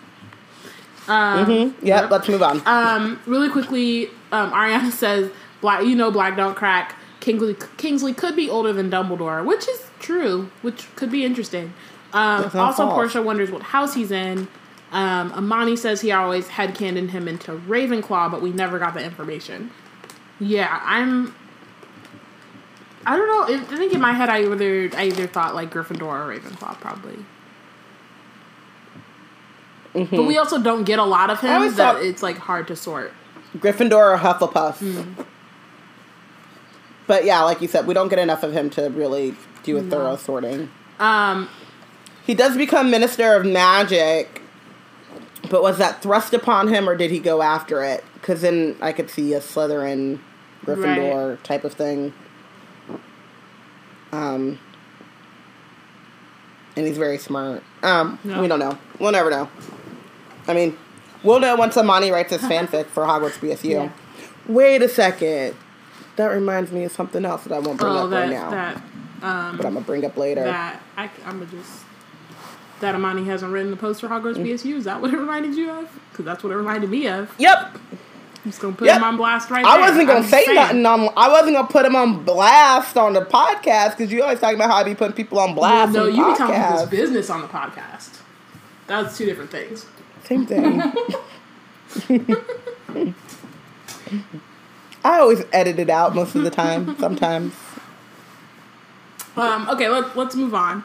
[1.10, 2.12] Yep, Yep.
[2.12, 2.62] let's move on.
[2.68, 8.36] Um, really quickly, um, Ariana says, "Black, you know, black don't crack." Kingsley, Kingsley could
[8.36, 11.74] be older than Dumbledore, which is true, which could be interesting.
[12.14, 12.78] Um, also, false.
[12.94, 14.48] Portia wonders what house he's in.
[14.92, 19.70] Um, Amani says he always headcanoned him into Ravenclaw, but we never got the information.
[20.40, 21.36] Yeah, I'm.
[23.06, 23.56] I don't know.
[23.74, 27.26] I think in my head, I either I either thought like Gryffindor or Ravenclaw, probably.
[29.94, 31.48] But we also don't get a lot of Mm-hmm.
[31.64, 33.12] Him that thought- it's like hard to sort.
[33.58, 34.78] Gryffindor or Hufflepuff.
[34.78, 35.22] Hmm.
[37.08, 39.34] But yeah, like you said, we don't get enough of him to really
[39.64, 40.70] do a thorough sorting.
[41.00, 41.50] Um,
[42.26, 44.42] He does become Minister of Magic,
[45.50, 48.04] but was that thrust upon him or did he go after it?
[48.14, 50.20] Because then I could see a Slytherin,
[50.66, 52.14] Gryffindor type of thing.
[54.12, 54.60] Um,
[56.76, 57.64] and he's very smart.
[57.82, 58.40] Um, Yeah.
[58.42, 58.78] we don't know.
[59.00, 59.50] We'll never know.
[60.48, 60.78] I mean,
[61.24, 63.70] We'll know once Amani writes his fanfic for Hogwarts BSU.
[63.72, 63.90] Yeah.
[64.48, 65.56] Wait a second.
[66.16, 68.50] That reminds me of something else that I won't bring Oh, up that right now.
[68.52, 68.76] that
[69.22, 70.44] um but I'm gonna bring up later.
[70.46, 71.84] that I I'm gonna just
[72.80, 74.46] that Amani hasn't written the post for Hogwarts Mm.
[74.46, 74.76] BSU.
[74.78, 75.90] Is that what it reminded you of?
[76.12, 77.34] Because that's what it reminded me of.
[77.38, 77.58] Yep.
[78.46, 78.98] I'm just gonna put Yep.
[78.98, 79.90] him on blast right I there.
[79.90, 80.56] wasn't gonna I'm say saying.
[80.56, 81.10] nothing on.
[81.18, 84.70] I wasn't gonna put him on blast on the podcast because you always talking about
[84.70, 85.92] how I be putting people on blast.
[85.94, 88.20] no, on you be telling about people's business on the podcast.
[88.88, 89.86] That's two different things.
[90.30, 90.80] Same thing.
[95.04, 96.96] I always edit it out most of the time.
[97.00, 97.56] Sometimes.
[99.36, 100.84] Um, okay, let, let's move on.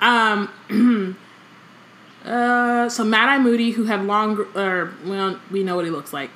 [0.00, 0.48] Um,
[2.24, 6.12] uh, so Mad Eye Moody, who had long, or well, we know what he looks
[6.12, 6.30] like.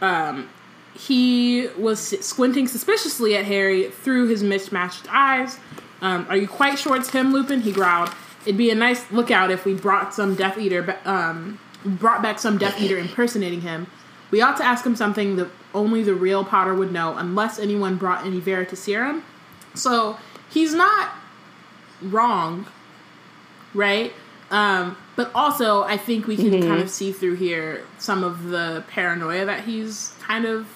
[0.00, 0.48] Um,
[0.94, 5.58] he was squinting suspiciously at Harry through his mismatched eyes.
[6.00, 7.62] Um, are you quite sure it's him, Lupin?
[7.62, 8.10] He growled.
[8.46, 12.58] It'd be a nice lookout if we brought some Death Eater, um, brought back some
[12.58, 13.88] Death Eater impersonating him.
[14.30, 17.96] We ought to ask him something that only the real Potter would know, unless anyone
[17.96, 19.22] brought any Veritaserum.
[19.74, 20.16] So
[20.48, 21.10] he's not
[22.00, 22.66] wrong,
[23.74, 24.12] right?
[24.50, 28.84] Um, but also, I think we can kind of see through here some of the
[28.88, 30.68] paranoia that he's kind of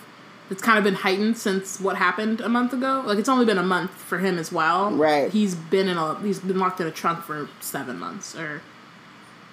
[0.50, 3.02] it's kind of been heightened since what happened a month ago.
[3.06, 4.90] Like it's only been a month for him as well.
[4.90, 5.30] Right.
[5.30, 8.60] He's been in a he's been locked in a trunk for seven months or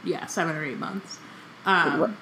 [0.04, 1.20] yeah, seven or eight months.
[1.66, 2.18] Um,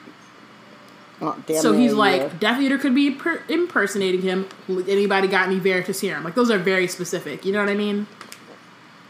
[1.21, 2.31] Oh, so he's like, year.
[2.41, 4.49] Death Eater could be per- impersonating him.
[4.67, 6.25] Anybody got any Veritaserum?
[6.25, 7.45] Like those are very specific.
[7.45, 8.05] You know what I mean?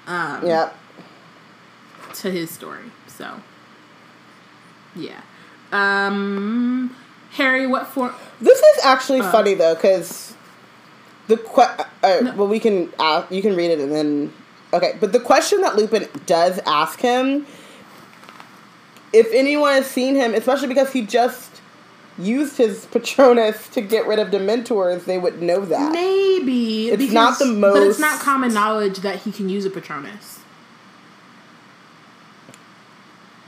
[0.08, 0.76] Yep.
[2.16, 2.92] to his story.
[3.08, 3.42] So,
[4.96, 5.22] yeah.
[5.72, 6.96] Um,
[7.36, 8.14] Harry, what for?
[8.42, 10.34] This is actually funny though, because
[11.28, 14.34] the que- uh, well, we can uh, you can read it and then
[14.74, 17.46] okay, but the question that Lupin does ask him,
[19.14, 21.62] if anyone has seen him, especially because he just
[22.18, 25.92] used his Patronus to get rid of Dementors, they would know that.
[25.92, 29.66] Maybe It's because- not the most, but it's not common knowledge that he can use
[29.66, 30.40] a Patronus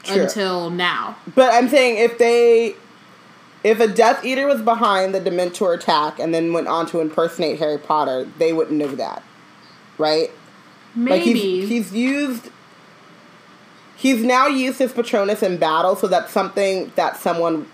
[0.04, 0.24] True.
[0.24, 1.18] until now.
[1.36, 2.76] But I'm saying if they,
[3.64, 7.60] if a Death Eater was behind the Dementor attack and then went on to impersonate
[7.60, 9.24] Harry Potter, they wouldn't know that,
[9.97, 10.30] right?
[10.95, 12.49] Like Maybe he's, he's used.
[13.95, 17.68] He's now used his Patronus in battle, so that's something that someone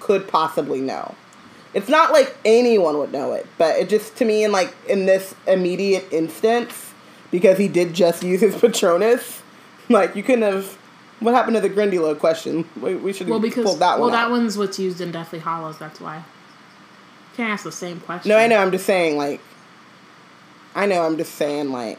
[0.00, 1.14] could possibly know.
[1.74, 5.06] It's not like anyone would know it, but it just to me in like in
[5.06, 6.94] this immediate instance,
[7.30, 9.42] because he did just use his Patronus,
[9.88, 10.78] like you couldn't have.
[11.20, 12.68] What happened to the Grindylow question?
[12.80, 14.00] We, we should well because pulled that one.
[14.00, 14.12] well one.
[14.12, 15.78] that one's what's used in Deathly Hallows.
[15.78, 16.22] That's why.
[17.36, 18.28] Can't ask the same question.
[18.28, 18.58] No, I know.
[18.58, 19.40] I'm just saying, like.
[20.74, 21.02] I know.
[21.02, 21.98] I'm just saying, like.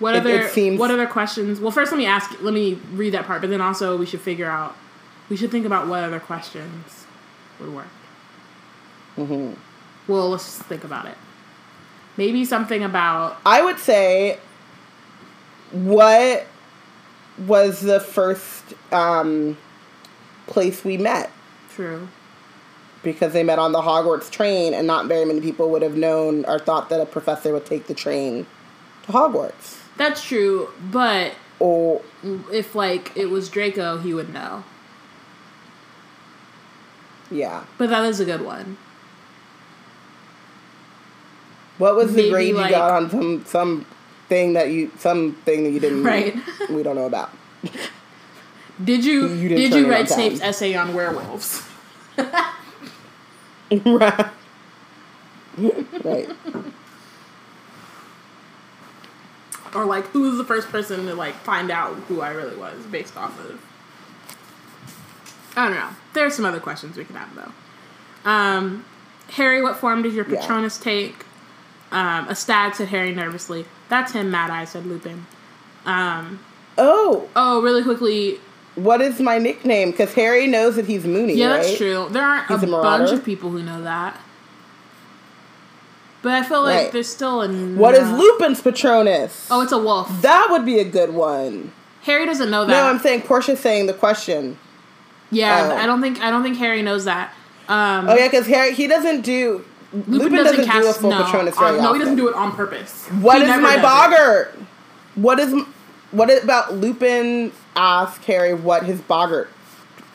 [0.00, 1.60] What It- other it seems- what other questions?
[1.60, 2.30] Well, first let me ask.
[2.42, 4.76] Let me read that part, but then also we should figure out.
[5.30, 7.06] We should think about what other questions
[7.58, 7.86] would work.
[9.16, 9.54] Mm-hmm.
[10.12, 11.16] Well, let's just think about it.
[12.16, 14.38] Maybe something about I would say,
[15.72, 16.46] what
[17.38, 19.56] was the first um,
[20.46, 21.30] place we met?
[21.70, 22.08] true.
[23.02, 26.44] Because they met on the Hogwarts train, and not very many people would have known
[26.46, 28.46] or thought that a professor would take the train
[29.04, 29.80] to Hogwarts.
[29.98, 32.00] That's true, but Or
[32.50, 34.64] if like it was Draco, he would know.
[37.30, 38.78] yeah, But that is a good one.
[41.78, 43.86] what was the Maybe, grade like- you got on some some
[44.28, 46.34] thing that you some thing that you didn't Right.
[46.70, 47.30] we don't know about?
[48.82, 50.14] Did you, You did you it read on time.
[50.16, 51.62] Snape's essay on werewolves?
[52.16, 52.54] right.
[56.04, 56.28] right.
[59.74, 62.84] Or like who was the first person to like find out who I really was
[62.86, 63.60] based off of
[65.56, 65.90] I don't know.
[66.12, 68.30] There's some other questions we could have though.
[68.30, 68.84] Um
[69.30, 70.40] Harry, what form does your Yeah.
[70.40, 71.24] Patronus take?
[71.90, 73.66] Um, a stag said Harry nervously.
[73.88, 75.26] That's him, Mad Eye said Lupin.
[75.86, 78.40] Oh, Oh, really quickly,
[78.74, 79.90] what is my nickname?
[79.92, 81.34] Because Harry knows that he's Moony.
[81.34, 81.62] yeah, right?
[81.62, 82.08] that's true.
[82.10, 84.18] There aren't He's a, a bunch of people who know that.
[86.22, 86.92] But I feel like Right.
[86.92, 89.46] there's still a What is Lupin's Patronus?
[89.50, 90.10] Oh, it's a wolf.
[90.22, 91.72] That would be a good one.
[92.02, 92.70] Harry doesn't know that.
[92.72, 94.58] No, I'm saying Portia's saying the question.
[95.30, 95.76] yeah, Oh.
[95.76, 97.32] I don't think I don't think Harry knows that.
[97.68, 99.64] Um, Oh yeah, because Harry he doesn't do.
[99.94, 102.52] Lupin, doesn't, do a full no, Patronus on- very no, he doesn't do it on
[102.52, 103.06] purpose.
[103.08, 104.58] What is my boggart?
[105.14, 105.54] What is
[106.10, 107.52] what about Lupin?
[107.76, 109.48] Ask Harry what his boggart,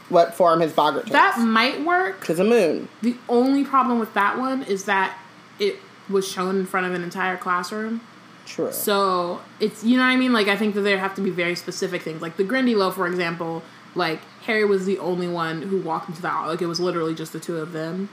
[0.10, 1.14] what form his boggart takes.
[1.14, 2.26] That might work.
[2.26, 2.90] to the moon.
[3.02, 5.18] The only problem with that one is that
[5.60, 5.78] it
[6.10, 8.02] was shown in front of an entire classroom.
[8.46, 8.72] True.
[8.72, 10.34] So it's you know what I mean.
[10.34, 12.22] Like I think that there have to be very specific things.
[12.22, 13.64] Like the Grindylow, for example,
[13.96, 16.48] like Harry was the only one who walked into that.
[16.48, 18.10] Like it was literally just the two of them.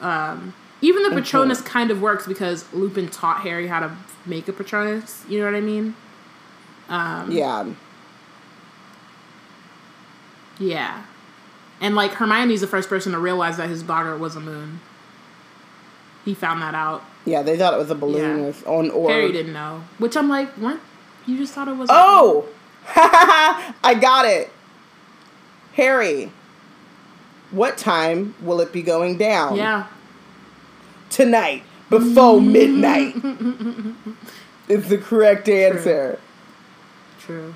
[0.00, 4.52] Um, even the Patronus kind of works because Lupin taught Harry how to make a
[4.52, 5.24] Patronus.
[5.28, 5.94] You know what I mean?
[6.88, 7.66] Um, Yeah.
[10.58, 11.02] Yeah.
[11.80, 14.80] And like Hermione's the first person to realize that his boggart was a moon.
[16.24, 17.04] He found that out.
[17.24, 18.46] Yeah, they thought it was a balloon Yeah.
[18.46, 19.10] with on orb.
[19.12, 19.84] Harry didn't know.
[19.98, 20.80] Which I'm like, what?
[21.26, 22.48] You just thought it was Oh!
[22.96, 24.50] I got it.
[25.74, 26.32] Harry,
[27.50, 29.56] what time will it be going down?
[29.56, 29.86] Yeah.
[31.10, 32.52] Tonight, before mm-hmm.
[32.52, 33.14] midnight.
[34.68, 36.18] is the correct answer.
[37.20, 37.54] True.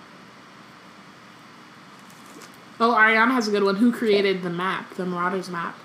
[2.80, 3.76] Oh, Ariana has a good one.
[3.76, 5.78] Who created the map, the Marauders map?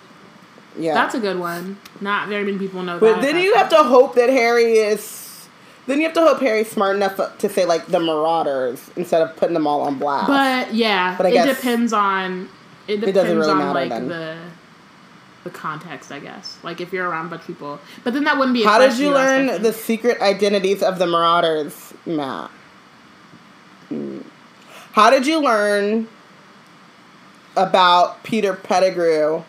[0.77, 0.93] Yeah.
[0.93, 1.77] That's a good one.
[2.01, 3.15] Not very many people know but that.
[3.17, 5.47] But then you have to hope that Harry is.
[5.85, 9.35] Then you have to hope Harry's smart enough to say like the Marauders instead of
[9.37, 10.27] putting them all on blast.
[10.27, 11.47] But yeah, But I guess.
[11.47, 12.49] it depends on.
[12.87, 14.07] It doesn't depends really on matter like then.
[14.07, 14.37] the
[15.47, 16.57] the context, I guess.
[16.63, 18.63] Like if you're around a bunch of people, but then that wouldn't be.
[18.63, 22.51] A How did you learn the secret identities of the Marauders, Map?
[23.89, 24.19] Hmm.
[24.91, 26.07] How did you learn
[27.55, 29.43] about Peter Pettigrew?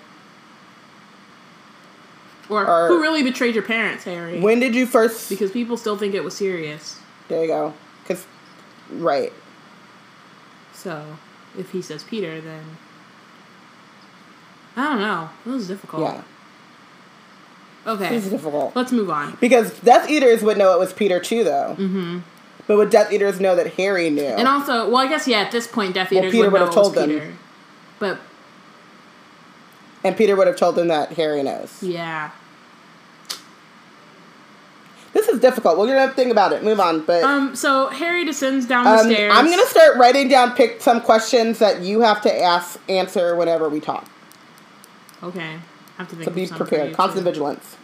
[2.48, 4.40] or, or- who really betrayed your parents, Harry?
[4.40, 5.28] When did you first?
[5.28, 6.98] because people still think it was Sirius.
[7.28, 7.74] there you go.
[8.02, 8.26] Because,
[8.92, 9.32] right.
[10.72, 11.18] So
[11.58, 12.64] if he says Peter, then
[14.78, 15.28] I don't know.
[15.44, 16.02] It was difficult.
[16.02, 16.22] Yeah,
[17.92, 18.14] Okay.
[18.16, 18.76] it's difficult.
[18.76, 19.36] Let's move on.
[19.40, 21.74] Because Death Eaters would know it was Peter too, though.
[21.78, 22.18] Mm-hmm.
[22.68, 24.22] But would Death Eaters know that Harry knew?
[24.22, 25.38] And also, well, I guess yeah.
[25.40, 27.08] At this point, Death Well, Eaters Peter would know would've it was told them.
[27.10, 27.32] Peter.
[27.98, 28.20] But
[30.04, 31.82] and Peter would have told them that Harry knows.
[31.82, 32.30] yeah.
[35.14, 35.78] This is difficult.
[35.78, 36.62] We're gonna think about it.
[36.62, 37.00] Move on.
[37.00, 37.56] But Um.
[37.56, 39.32] So Harry descends down the Um, stairs.
[39.34, 43.68] I'm gonna start writing down pick some questions that you have to ask answer whenever
[43.68, 44.04] we talk.
[45.22, 45.54] Okay.
[45.54, 46.24] I have to think.
[46.24, 46.94] So be prepared.
[46.94, 47.30] Constant too.
[47.30, 47.76] vigilance.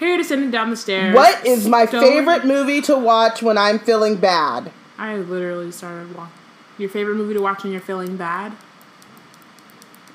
[0.00, 1.14] Harry descending down the stairs.
[1.14, 4.70] What is my stowing- favorite movie to watch when I'm feeling bad?
[4.98, 6.32] I literally started walking.
[6.78, 8.52] Your favorite movie to watch when you're feeling bad?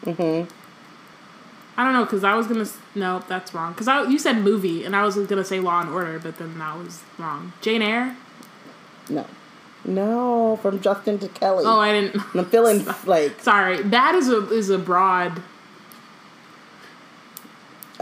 [0.05, 0.49] Mm-hmm.
[1.77, 2.67] I don't know, because I was gonna.
[2.95, 3.73] No, that's wrong.
[3.73, 6.59] Because I you said movie, and I was gonna say Law and Order, but then
[6.59, 7.53] that was wrong.
[7.61, 8.15] Jane Eyre.
[9.09, 9.25] No,
[9.85, 11.63] no, from Justin to Kelly.
[11.65, 12.21] Oh, I didn't.
[12.35, 15.41] I'm feeling like Sorry, bad is a is a broad.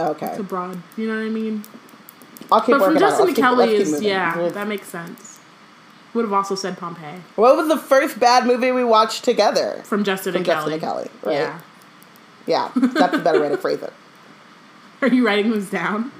[0.08, 0.26] Okay.
[0.28, 0.80] It's a broad.
[0.96, 1.62] You know what I mean?
[2.52, 3.00] I'll keep But from working on it.
[3.00, 4.08] Justin to Kelly is moving.
[4.08, 5.38] yeah, We'll- that makes sense.
[6.14, 9.80] Would have also said Pompeii What was the first bad movie we watched together?
[9.84, 11.04] from Justin From to Justin Kelly.
[11.04, 11.32] to Kelly, right?
[11.34, 11.60] Yeah.
[12.46, 13.92] Yeah, that's a better way to phrase it.
[15.02, 16.10] Are you writing those down?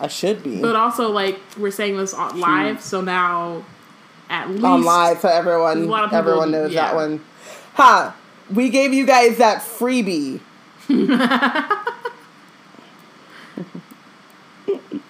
[0.00, 3.64] I should be But also, like, we're saying this on live, so now
[4.30, 6.86] at least on live so everyone a lot of people- everyone knows yeah.
[6.86, 7.20] that one.
[7.74, 8.16] Ha!
[8.52, 10.40] We gave you guys that freebie.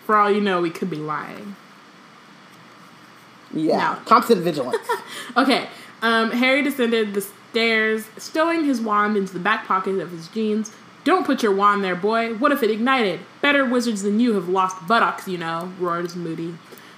[0.07, 1.57] For all you know, we could be lying.
[3.53, 3.99] Yeah, No.
[4.05, 4.76] constant vigilance.
[5.37, 5.66] Okay,
[6.03, 10.70] um, Harry descended the stairs, stowing his wand into the back pocket of his jeans.
[11.03, 12.35] Don't put your wand there, boy.
[12.35, 13.20] What if it ignited?
[13.41, 16.55] Better wizards than you have lost buttocks, you know, roars Moody.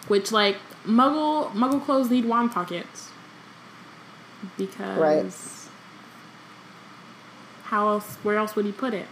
[0.09, 0.57] Which, like,
[0.87, 3.11] muggle muggle clothes need wand pockets.
[4.59, 5.33] Because Right.
[7.67, 9.07] How else where else would he put it?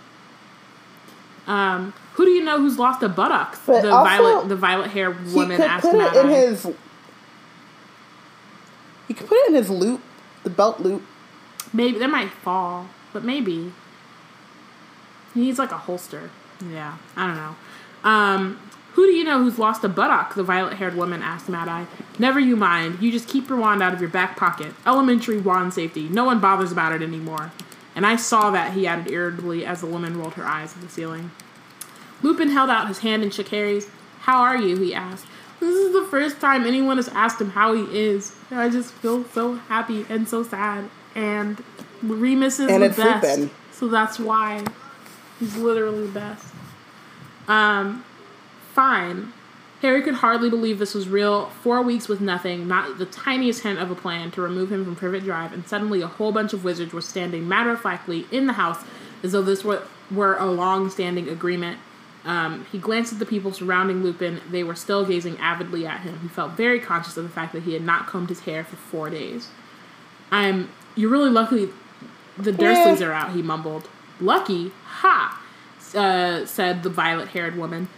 [1.47, 3.61] Um, who do you know who's lost a buttocks?
[3.67, 6.67] But the also, violet the violet hair he woman could asked put it in his.
[9.09, 10.01] He could put it in his loop,
[10.43, 11.03] the belt loop.
[11.73, 13.73] Maybe that might fall, but maybe
[15.35, 16.31] he needs like a holster.
[16.71, 17.57] Yeah, I don't know.
[18.09, 18.61] Um,
[18.93, 20.35] who do you know who's lost a buttock?
[20.37, 21.87] The violet-haired woman asked Mad Eye.
[22.19, 23.03] Never you mind.
[23.03, 24.73] You just keep your wand out of your back pocket.
[24.87, 26.09] Elementary wand safety.
[26.09, 27.51] No one bothers about it anymore.
[27.97, 28.73] And I saw that.
[28.73, 31.31] He added irritably as the woman rolled her eyes at the ceiling.
[32.23, 33.89] Lupin held out his hand and shook Harry's.
[34.21, 34.77] How are you?
[34.77, 35.27] he asked.
[35.61, 38.35] This is the first time anyone has asked him how he is.
[38.51, 40.91] And I just feel so happy and so sad.
[41.15, 41.63] And
[42.03, 43.39] Remus is And the it's best.
[43.39, 43.51] Lupin.
[43.73, 44.65] So that's why.
[45.39, 46.47] He's literally the best.
[47.49, 48.05] Um,
[48.73, 49.33] fine.
[49.85, 51.51] Harry could hardly believe this was real.
[51.63, 54.97] Four weeks with nothing, not the tiniest hint of a plan to remove him from
[54.97, 58.47] Privet Drive, and suddenly a whole bunch of wizards were standing matter of factly in
[58.47, 58.83] the house
[59.23, 61.79] as though this were, were a long standing agreement.
[62.25, 64.41] Um, he glanced at the people surrounding Lupin.
[64.51, 66.19] They were still gazing avidly at him.
[66.21, 68.77] He felt very conscious of the fact that he had not combed his hair for
[68.77, 69.49] four days.
[70.31, 70.71] I'm.
[70.97, 71.69] You're really lucky
[72.39, 73.89] the Dursleys are out, he mumbled.
[74.21, 74.73] Lucky?
[74.85, 75.41] Ha!
[75.95, 77.89] Uh, said the violet haired woman.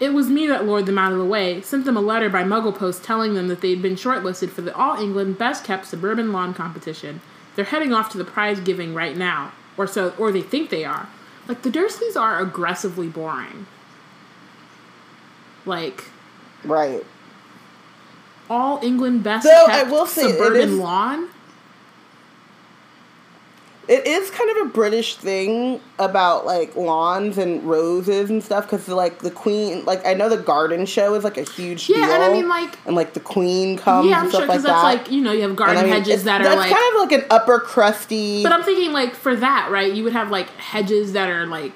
[0.00, 2.42] It was me that lured them out of the way, sent them a letter by
[2.42, 6.32] Muggle Post telling them that they'd been shortlisted for the All England Best Kept Suburban
[6.32, 7.20] Lawn Competition.
[7.54, 10.84] They're heading off to the prize giving right now, or so, or they think they
[10.84, 11.08] are.
[11.46, 13.66] Like the Dursleys are aggressively boring.
[15.64, 16.04] Like
[16.64, 17.04] Right.
[18.50, 21.28] All England Best Though, Kept I will say, Suburban is- Lawn.
[23.88, 28.88] It is kind of a British thing about like lawns and roses and stuff because
[28.88, 32.04] like the queen, like I know the garden show is like a huge Yeah, deal.
[32.14, 34.58] and I mean, like- and like the queen comes yeah, I'm and sure stuff like
[34.58, 35.02] because that's that.
[35.06, 37.12] like you know you have garden I mean, hedges that are like kind of like
[37.12, 38.42] an upper crusty.
[38.42, 39.92] But I'm thinking like for that, right?
[39.92, 41.72] You would have like hedges that are like,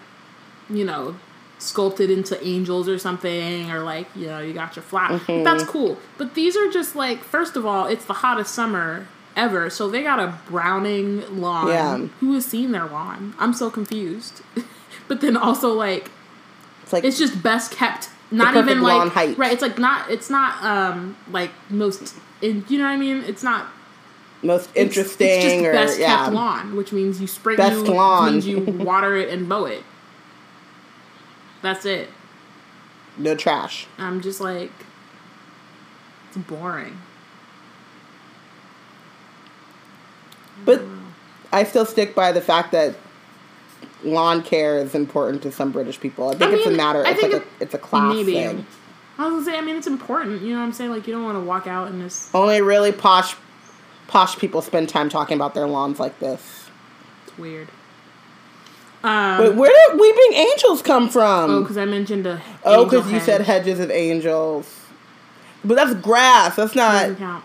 [0.71, 1.17] you know,
[1.59, 5.19] sculpted into angels or something, or like you know you got your flower.
[5.19, 5.45] Mm-hmm.
[5.45, 5.99] That's cool.
[6.17, 9.07] But these are just like first of all, it's the hottest summer
[9.39, 11.69] ever, so they got a Browning lawn.
[11.69, 11.97] Yeah.
[12.21, 13.35] Who has seen their lawn?
[13.39, 14.43] I'm so confused.
[15.09, 16.11] but then also like
[16.83, 18.11] it's like it's just best kept.
[18.31, 19.39] Not even like lawn height.
[19.39, 19.53] right.
[19.53, 20.11] It's like not.
[20.11, 22.15] It's not um like most.
[22.43, 23.25] In, you know what I mean?
[23.25, 23.67] It's not
[24.43, 26.25] most interesting It's, just or best yeah.
[26.25, 28.33] kept lawn, which means you spring Best you, lawn.
[28.33, 29.83] means you water it and mow it.
[31.63, 32.09] That's it.
[33.17, 33.87] No trash.
[33.99, 34.71] I'm just like,
[36.29, 36.99] it's boring.
[40.65, 40.83] But
[41.53, 42.95] I still stick by the fact that
[44.05, 46.29] lawn care is important to some British people.
[46.29, 47.05] I think I it's a mean, matter.
[47.07, 48.35] I It's think like it- a, it's a class Maybe.
[48.35, 48.67] thing.
[49.19, 50.43] I was gonna say, I mean, it's important.
[50.43, 50.91] You know what I'm saying?
[50.91, 52.31] Like, you don't want to walk out in this.
[52.33, 53.35] Only really posh,
[54.07, 56.69] posh people spend time talking about their lawns like this.
[57.27, 57.69] It's weird.
[59.03, 61.51] Um, Wait, where did Weeping Angels come from?
[61.51, 62.41] oh, because I mentioned a.
[62.65, 64.73] Oh, because you said hedges of angels.
[65.65, 66.55] But that's grass.
[66.57, 67.19] That's Doesn't not.
[67.19, 67.45] count.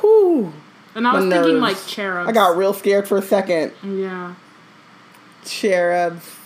[0.00, 0.52] Whew.
[0.94, 2.28] And I was thinking like cherubs.
[2.28, 3.72] I got real scared for a second.
[3.82, 4.34] Yeah.
[5.44, 6.36] Cherubs.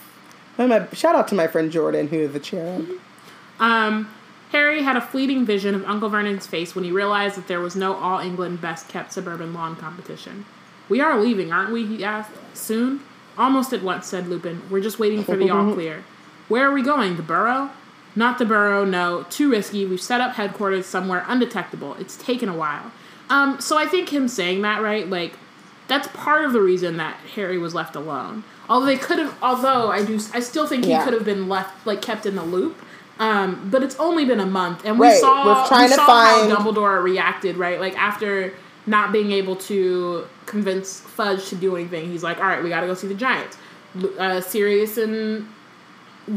[0.57, 2.87] My, shout out to my friend Jordan, who is a cherub.
[3.59, 4.09] Um,
[4.51, 7.75] Harry had a fleeting vision of Uncle Vernon's face when he realized that there was
[7.75, 10.45] no All England Best Kept Suburban Lawn competition.
[10.89, 11.85] We are leaving, aren't we?
[11.85, 12.31] He asked.
[12.53, 13.01] Soon?
[13.37, 14.63] Almost at once, said Lupin.
[14.69, 16.03] We're just waiting for the all clear.
[16.47, 17.15] Where are we going?
[17.15, 17.69] The Burrow?
[18.15, 19.23] Not the Burrow, no.
[19.29, 19.85] Too risky.
[19.85, 21.93] We've set up headquarters somewhere undetectable.
[21.95, 22.91] It's taken a while.
[23.29, 25.33] Um, so I think him saying that, right, like,
[25.87, 28.43] that's part of the reason that Harry was left alone.
[28.67, 31.03] Although they could have, although I do, I still think he Yeah.
[31.03, 32.75] could have been left, like, kept in the loop.
[33.19, 35.95] Um, but it's only been a month, and we Right, saw we're trying we to
[35.95, 37.77] saw find- how Dumbledore reacted, right?
[37.77, 38.53] Like after
[38.87, 42.79] not being able to convince Fudge to do anything, he's like, "All right, we got
[42.79, 43.57] to go see the Giants."
[44.17, 45.45] Uh, Sirius and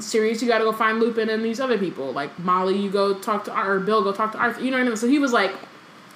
[0.01, 2.11] Sirius, you got to go find Lupin and these other people.
[2.12, 4.61] Like Molly, you go talk to Ar- or Bill, go talk to Arthur.
[4.62, 4.97] You know what I mean?
[4.97, 5.53] So he was like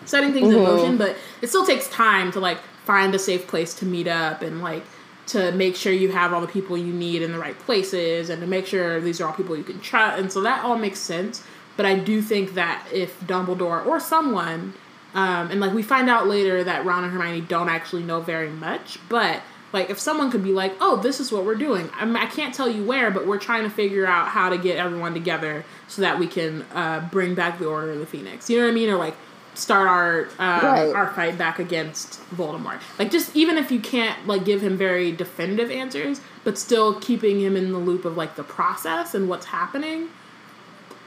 [0.07, 3.75] setting things in motion, but it still takes time to like find a safe place
[3.75, 4.85] to meet up and like
[5.27, 8.41] to make sure you have all the people you need in the right places and
[8.41, 10.21] to make sure these are all people you can trust.
[10.21, 11.43] And so that all makes sense.
[11.77, 14.73] But I do think that if Dumbledore or someone,
[15.15, 18.51] um, and like we find out later that Ron and Hermione don't actually know very
[18.51, 19.43] much, but
[19.73, 22.27] like if someone could be like, "Oh, this is what we're doing," I, mean, I
[22.27, 25.65] can't tell you where, but we're trying to figure out how to get everyone together
[25.89, 28.49] so that we can uh, bring back the Order of the Phoenix.
[28.49, 28.89] You know what I mean?
[28.89, 29.17] Or like
[29.59, 30.93] start our uh, Right.
[30.95, 32.81] our fight back against Voldemort.
[32.99, 37.41] Like just even if you can't like give him very definitive answers, but still keeping
[37.41, 40.09] him in the loop of like the process and what's happening.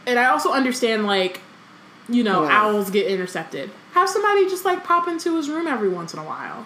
[0.07, 1.41] And I also understand like
[2.07, 2.63] you know Yeah.
[2.65, 3.69] owls get intercepted.
[3.93, 6.65] Have somebody just like pop into his room every once in a while.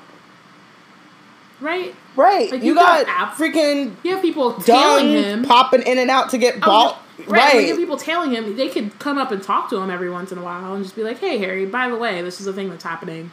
[1.61, 1.95] Right?
[2.17, 2.51] Right.
[2.51, 5.43] Like, you, you got, got freaking You have people tailing him.
[5.45, 6.99] popping in and out to get ball.
[7.19, 7.27] Right.
[7.27, 7.55] Right.
[7.57, 10.31] Like if people tailing him, they could come up and talk to him every once
[10.31, 12.53] in a while and just be like, "Hey, Harry, by the way, this is a
[12.53, 13.29] thing that's happening."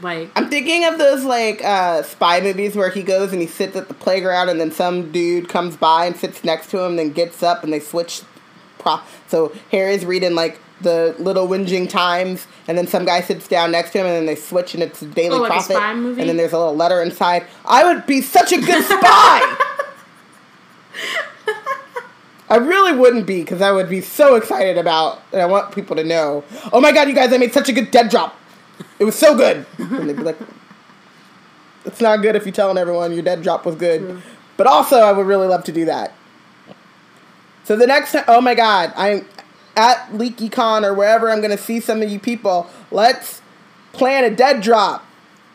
[0.00, 3.76] Like, I'm thinking of those like uh, spy movies where he goes and he sits
[3.76, 7.10] at the playground and then some dude comes by and sits next to him, then
[7.12, 8.22] gets up and they switch.
[8.78, 13.70] Pro- so Harry's reading like the Little Whinging Times, and then some guy sits down
[13.72, 15.74] next to him, and then they switch and it's the Daily Oh, like a Prophet,
[15.74, 16.20] spy movie?
[16.20, 17.46] and then there's a little letter inside.
[17.64, 19.56] I would be such a good spy.
[22.52, 25.96] I really wouldn't be because I would be so excited about, and I want people
[25.96, 26.44] to know.
[26.70, 27.32] Oh my god, you guys!
[27.32, 28.38] I made such a good dead drop.
[28.98, 29.64] It was so good.
[29.78, 30.36] and they'd be like,
[31.86, 34.20] "It's not good if you're telling everyone your dead drop was good."
[34.58, 36.12] But also, I would really love to do that.
[37.64, 39.26] So the next time, oh my god, I'm
[39.74, 42.68] at LeakyCon or wherever I'm going to see some of you people.
[42.90, 43.40] Let's
[43.94, 45.06] plan a dead drop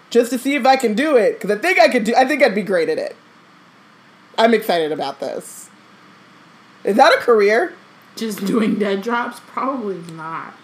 [0.10, 2.16] just to see if I can do it because I think I could do.
[2.16, 3.16] I think I'd be great at it.
[4.36, 5.67] I'm excited about this.
[6.88, 7.76] Is that a career?
[8.16, 9.42] Just doing dead drops?
[9.42, 10.56] Probably not.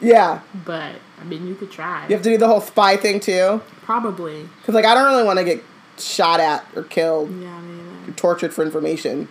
[0.00, 0.40] Yeah.
[0.64, 2.06] But, I mean, you could try.
[2.08, 3.60] You have to do the whole spy thing too?
[3.82, 4.48] Probably.
[4.60, 5.62] Because, like, I don't really want to get
[5.98, 7.30] shot at or killed.
[7.30, 8.12] Yeah, neither.
[8.12, 9.28] Tortured for information.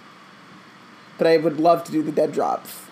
[1.18, 2.84] But I would love to do the dead drops.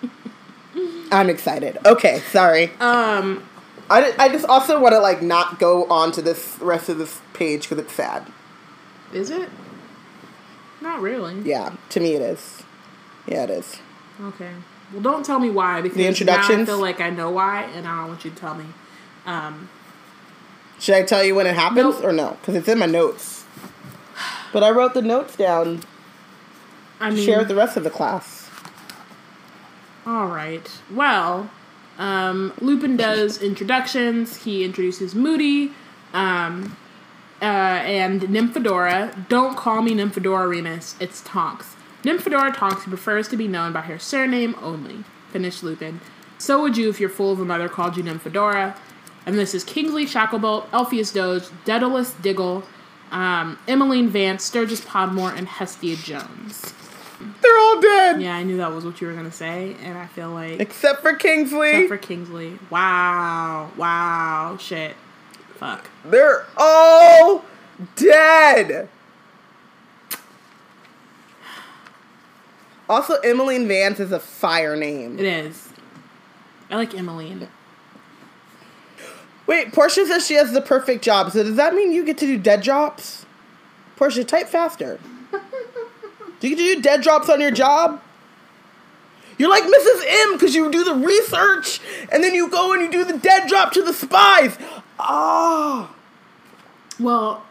[1.10, 1.76] I'm excited.
[1.84, 2.70] Okay, sorry.
[2.78, 3.42] Um,
[3.90, 7.20] I, I just also want to like not go on to this rest of this
[7.32, 8.30] page because it's sad.
[9.12, 9.48] Is it?
[10.80, 11.40] Not really.
[11.40, 12.62] Yeah, to me it is.
[13.26, 13.76] Yeah, it is.
[14.20, 14.50] Okay.
[14.92, 17.86] Well, don't tell me why because The now I feel like I know why, and
[17.86, 18.64] I don't want you to tell me.
[19.26, 19.68] Um,
[20.80, 22.04] Should I tell you when it happens Nope.
[22.04, 22.36] or no?
[22.40, 23.44] Because it's in my notes.
[24.52, 25.82] But I wrote the notes down
[27.00, 28.48] I to mean, share with the rest of the class.
[30.06, 30.66] All right.
[30.90, 31.50] Well,
[31.98, 34.44] um, Lupin does introductions.
[34.44, 35.72] He introduces Moody
[36.14, 36.76] um,
[37.40, 39.28] uh, and Nymphadora.
[39.28, 40.96] Don't call me Nymphadora Remus.
[41.00, 41.76] It's Tonks.
[42.02, 45.04] Nymphadora Tonks prefers to be known by her surname only.
[45.30, 46.00] Finished Lupin.
[46.38, 48.76] So would you if your fool of a mother called you Nymphadora.
[49.26, 52.62] And this is Kingsley Shacklebolt, Elphias Doge, Daedalus Diggle,
[53.10, 56.72] um, Emmeline Vance, Sturgis Podmore, and Hestia Jones.
[57.42, 60.06] They're all dead Yeah, I knew that was what you were gonna say, and I
[60.06, 61.70] feel like except for Kingsley.
[61.70, 62.58] except for Kingsley.
[62.70, 64.94] Wow, wow, shit,
[65.58, 65.90] fuck.
[66.04, 67.44] They're all
[67.96, 68.88] dead.
[72.88, 75.18] Also, Emmeline Vance is a fire name.
[75.18, 75.68] It is.
[76.70, 77.48] I like Emmeline.
[79.46, 81.32] Wait, Portia says she has the perfect job.
[81.32, 83.26] So does that mean you get to do dead drops?
[83.96, 84.98] Portia, type faster.
[86.40, 88.00] do you get to do dead drops on your job?
[89.38, 90.04] You're like Mrs.
[90.06, 91.80] M because you do the research
[92.10, 94.58] and then you go and you do the dead drop to the spies.
[94.98, 95.94] Ah.
[96.98, 97.44] Well,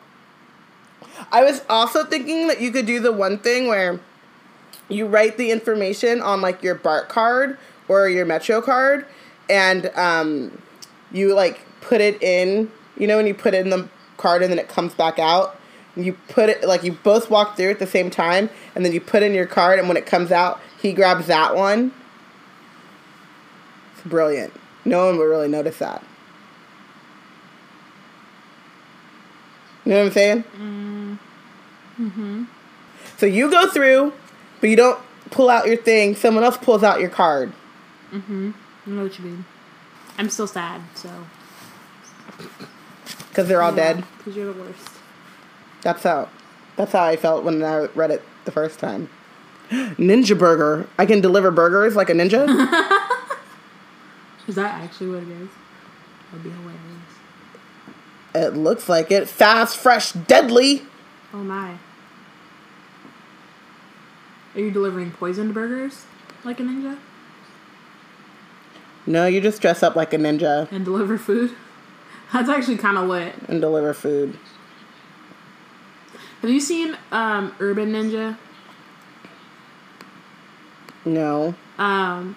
[1.32, 4.00] I was also thinking that you could do the one thing where
[4.90, 9.06] you write the information on like your BART card or your Metro card,
[9.50, 10.62] and um,
[11.12, 12.72] you like put it in.
[12.98, 13.88] You know when you put in the
[14.18, 15.60] card and then it comes back out.
[15.96, 19.02] You put it like you both walk through at the same time, and then you
[19.02, 21.92] put in your card, and when it comes out, he grabs that one.
[23.94, 24.54] It's brilliant.
[24.86, 26.04] No one would really notice that.
[29.88, 30.44] You know what I'm saying?
[31.98, 32.44] Mm-hmm.
[33.16, 34.12] So you go through,
[34.60, 35.00] but you don't
[35.32, 36.14] pull out your thing.
[36.14, 37.54] Someone else pulls out your card.
[38.12, 38.52] Mm-hmm.
[38.86, 39.46] I know what you mean.
[40.18, 41.10] I'm still sad, so.
[43.30, 44.04] Because they're all dead.
[44.18, 44.90] Because you're the worst.
[45.84, 46.28] That's how.
[46.76, 49.10] That's how I felt when I read it the first time.
[49.72, 50.86] Ninja burger.
[51.00, 52.46] I can deliver burgers like a ninja.
[54.50, 55.50] Is that actually what it is?
[56.32, 57.17] That'd be hilarious.
[58.46, 59.28] It looks like it.
[59.28, 60.84] Fast, fresh, deadly.
[61.34, 61.78] Oh my.
[64.56, 66.06] Are you delivering poisoned burgers
[66.44, 66.98] like a ninja?
[69.06, 71.56] No, you just dress up like a ninja And deliver food?
[72.34, 73.34] That's actually kind of lit.
[73.48, 74.38] and deliver food.
[76.42, 78.38] Have you seen um, Urban Ninja?
[81.06, 81.56] No.
[81.78, 82.36] Um,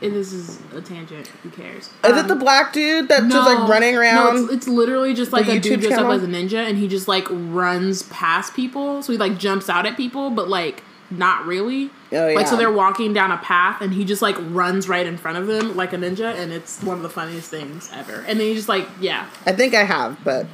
[0.00, 1.28] it, this is a tangent.
[1.42, 1.84] Who cares?
[2.04, 4.44] Is Um, it the black dude that's just like running No, around?
[4.44, 7.08] it's, it's literally just like a dude dressed up as a ninja, and he just
[7.08, 9.02] like runs past people.
[9.02, 11.90] So he like jumps out at people, but like not really.
[12.12, 12.34] Oh, yeah.
[12.34, 15.38] Like so they're walking down a path, and he just like runs right in front
[15.38, 18.24] of them like a ninja, and it's one of the funniest things ever.
[18.26, 20.46] And then he just like yeah, I think I have, but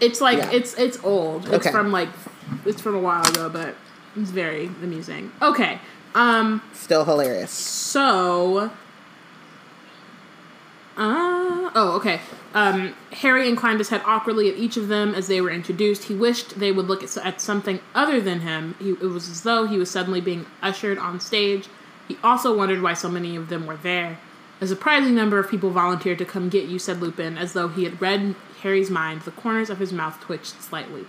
[0.00, 0.50] it's like Yeah.
[0.50, 1.44] it's it's old.
[1.46, 1.70] It's Okay.
[1.70, 2.08] from like
[2.64, 3.74] it's from a while ago, but
[4.16, 5.30] it's very amusing.
[5.40, 5.78] Okay,
[6.14, 6.62] um.
[6.74, 7.50] still hilarious.
[7.50, 8.70] So,
[10.96, 12.20] uh, oh, okay.
[12.54, 16.04] Um, Harry inclined his head awkwardly at each of them as they were introduced.
[16.04, 18.74] He wished they would look at, at something other than him.
[18.78, 21.68] He, it was as though he was suddenly being ushered on stage.
[22.08, 24.18] He also wondered why so many of them were there.
[24.60, 27.84] A surprising number of people volunteered to come get you, said Lupin, as though he
[27.84, 29.22] had read Harry's mind.
[29.22, 31.06] The corners of his mouth twitched slightly.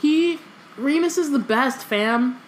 [0.00, 0.38] He,
[0.76, 2.40] Remus is the best, fam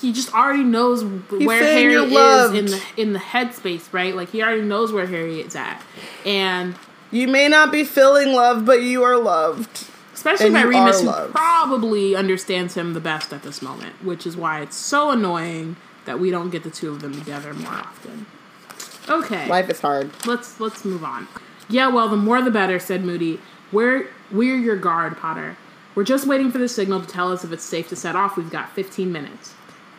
[0.00, 4.14] he just already knows where Harry is in the in the headspace, right?
[4.14, 5.82] Like he already knows where Harry is at,
[6.26, 6.74] and
[7.10, 9.86] You may not be feeling love, but you are loved.
[10.14, 14.60] especially by Remus, who probably understands him the best at this moment, which is why
[14.60, 18.26] it's so annoying that we don't get the two of them together more often.
[19.08, 20.10] Okay, Life is hard.
[20.26, 21.28] let's let's move on.
[21.68, 23.40] Yeah, well, the more the better," said Moody.
[23.72, 25.56] We're we're your guard, Potter.
[25.94, 28.36] We're just waiting for the signal to tell us if it's safe to set off.
[28.36, 29.52] We've got 15 minutes.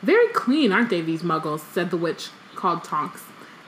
[0.04, 1.62] Very clean, aren't they, these muggles?
[1.74, 3.24] said the witch called Tonks.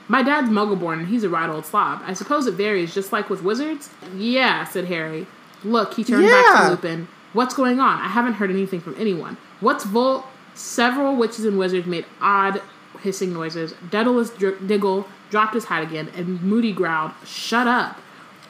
[0.08, 2.02] My dad's muggle-born, and he's a right old slob.
[2.06, 3.90] I suppose it varies, just like with wizards?
[4.14, 5.26] Yeah, said Harry.
[5.64, 7.08] Look, he turned back to Lupin.
[7.32, 7.98] What's going on?
[8.00, 9.36] I haven't heard anything from anyone.
[9.60, 10.24] What's Volt?
[10.54, 12.62] Several witches and wizards made odd
[13.02, 13.74] hissing noises.
[13.90, 17.96] Daedalus Dr- Diggle dropped his hat again, and Moody growled, Shut up.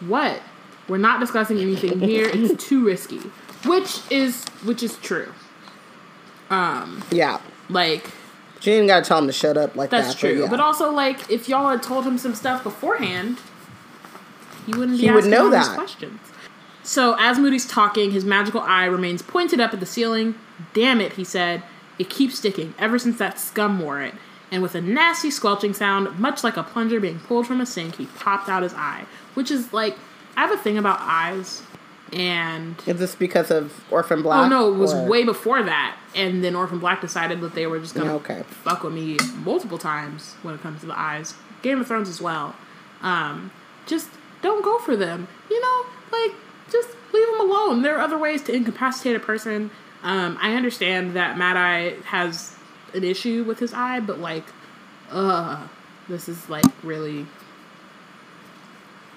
[0.01, 0.41] What?
[0.89, 2.29] We're not discussing anything here.
[2.33, 3.19] It's too risky.
[3.65, 5.33] Which is which is true.
[6.51, 7.41] Um Yeah.
[7.69, 8.11] Like
[8.61, 10.19] She ain't gotta tell him to shut up like That's that.
[10.19, 10.41] true.
[10.43, 10.49] yeah.
[10.49, 13.39] But also, like, if y'all had told him some stuff beforehand,
[14.67, 15.77] he wouldn't be He would asking know all these that.
[15.77, 16.21] questions.
[16.83, 20.35] So as Moody's talking, his magical eye remains pointed up at the ceiling.
[20.73, 21.63] Damn it, he said.
[21.99, 24.15] It keeps sticking ever since that scum wore it.
[24.53, 27.97] And with a nasty squelching sound, much like a plunger being pulled from a sink,
[27.97, 29.05] he popped out his eye.
[29.35, 29.97] Which is like,
[30.37, 31.63] I have a thing about eyes.
[32.13, 34.47] And Is this because of Orphan Black?
[34.47, 35.97] Oh no, it was or- way before that.
[36.15, 38.45] And then Orphan Black decided that they were just gonna Okay.
[38.49, 41.35] fuck with me multiple times when it comes to the eyes.
[41.63, 42.55] Game of Thrones as well.
[43.03, 43.51] Um,
[43.87, 44.09] just
[44.41, 45.27] don't go for them.
[45.51, 46.33] You know, like
[46.71, 47.83] just leave them alone.
[47.83, 49.71] There are other ways to incapacitate a person.
[50.05, 52.55] Um, I understand that Mad Eye has
[52.95, 54.45] an issue with his eye, but like,
[55.11, 55.67] uh,
[56.09, 57.27] this is like really,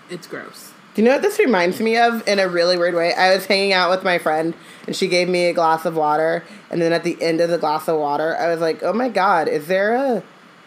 [0.09, 0.73] it's gross.
[0.95, 3.13] Do you know what this reminds me of in a really weird way?
[3.13, 4.55] I was hanging out with my friend
[4.87, 7.59] and she gave me a glass of water and then at the end of the
[7.59, 10.23] glass of water I was like, "Oh my god, is there a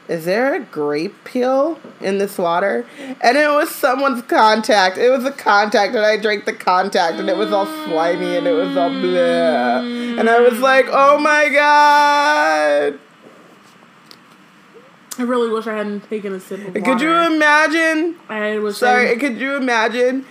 [0.08, 2.86] is there a grape peel in this water?"
[3.20, 4.96] And it was someone's contact.
[4.96, 8.46] It was a contact and I drank the contact and it was all slimy and
[8.46, 10.18] it was all bleh.
[10.20, 13.00] And I was like, "Oh my god."
[15.18, 16.80] I really wish I hadn't taken a sip of water.
[16.80, 18.16] Could you imagine?
[18.28, 20.24] I was Sorry, could you imagine?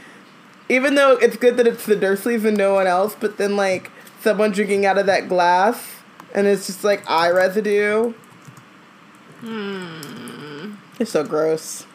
[0.69, 3.91] Even though it's good that it's the Dursleys and no one else, but then like
[4.21, 6.01] someone drinking out of that glass
[6.33, 8.13] and it's just like eye residue.
[9.41, 10.73] Hmm.
[10.99, 11.85] It's so gross.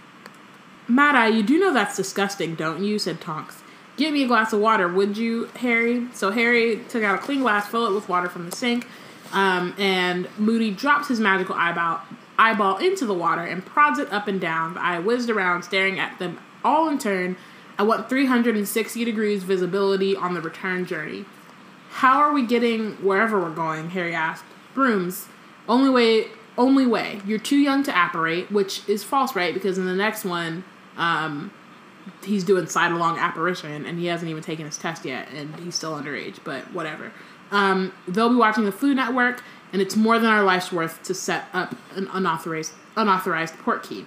[0.88, 2.98] Mad Eye, you do know that's disgusting, don't you?
[2.98, 3.62] said Tonks.
[3.96, 6.06] Get me a glass of water, would you, Harry?
[6.12, 8.86] So Harry took out a clean glass, filled it with water from the sink,
[9.32, 12.02] um, and Moody drops his magical eyeball,
[12.38, 14.74] eyeball into the water and prods it up and down.
[14.74, 17.36] The eye whizzed around, staring at them all in turn.
[17.78, 21.24] I want 360 degrees visibility on the return journey.
[21.90, 23.90] How are we getting wherever we're going?
[23.90, 24.44] Harry asked.
[24.74, 25.28] Brooms.
[25.68, 26.28] Only way.
[26.58, 27.20] Only way.
[27.26, 29.52] You're too young to apparate, which is false, right?
[29.52, 30.64] Because in the next one,
[30.96, 31.52] um,
[32.22, 35.74] he's doing side along apparition, and he hasn't even taken his test yet, and he's
[35.74, 36.38] still underage.
[36.44, 37.12] But whatever.
[37.50, 39.42] Um, they'll be watching the Floo Network,
[39.72, 44.06] and it's more than our life's worth to set up an unauthorized unauthorized port key.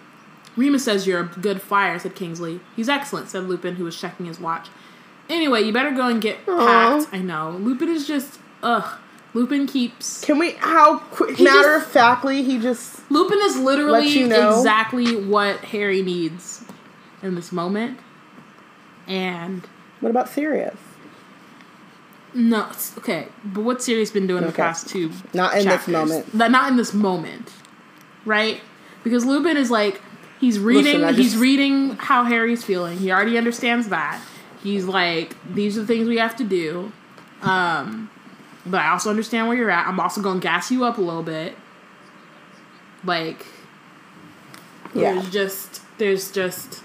[0.58, 2.60] Remus says you're a good flyer, said Kingsley.
[2.76, 4.68] He's excellent, said Lupin, who was checking his watch.
[5.30, 7.00] Anyway, you better go and get Aw.
[7.00, 7.14] packed.
[7.14, 7.52] I know.
[7.52, 9.00] Lupin is just ugh.
[9.36, 14.28] Lupin keeps Can we how quick matter of factly he just Lupin is literally you
[14.28, 14.58] know.
[14.58, 16.66] exactly what Harry needs
[17.22, 18.00] in this moment.
[19.08, 19.68] And
[20.00, 20.78] what about Sirius?
[22.34, 25.12] No, okay, but what's Sirius been doing the past two?
[25.34, 26.34] Not in this moment.
[26.34, 27.52] Not in this moment,
[28.26, 28.62] right?
[29.04, 30.02] Because Lupin is like
[30.40, 31.02] he's reading.
[31.02, 32.98] Listen, he's just- reading how Harry's feeling.
[32.98, 34.22] He already understands that.
[34.62, 36.92] He's like, these are the things we have to do.
[37.42, 38.10] Um,
[38.66, 39.88] but I also understand where you're at.
[39.88, 41.56] I'm also gonna gas you up a little bit.
[43.06, 43.46] Like,
[44.94, 45.14] Yeah.
[45.14, 46.84] there's just there's just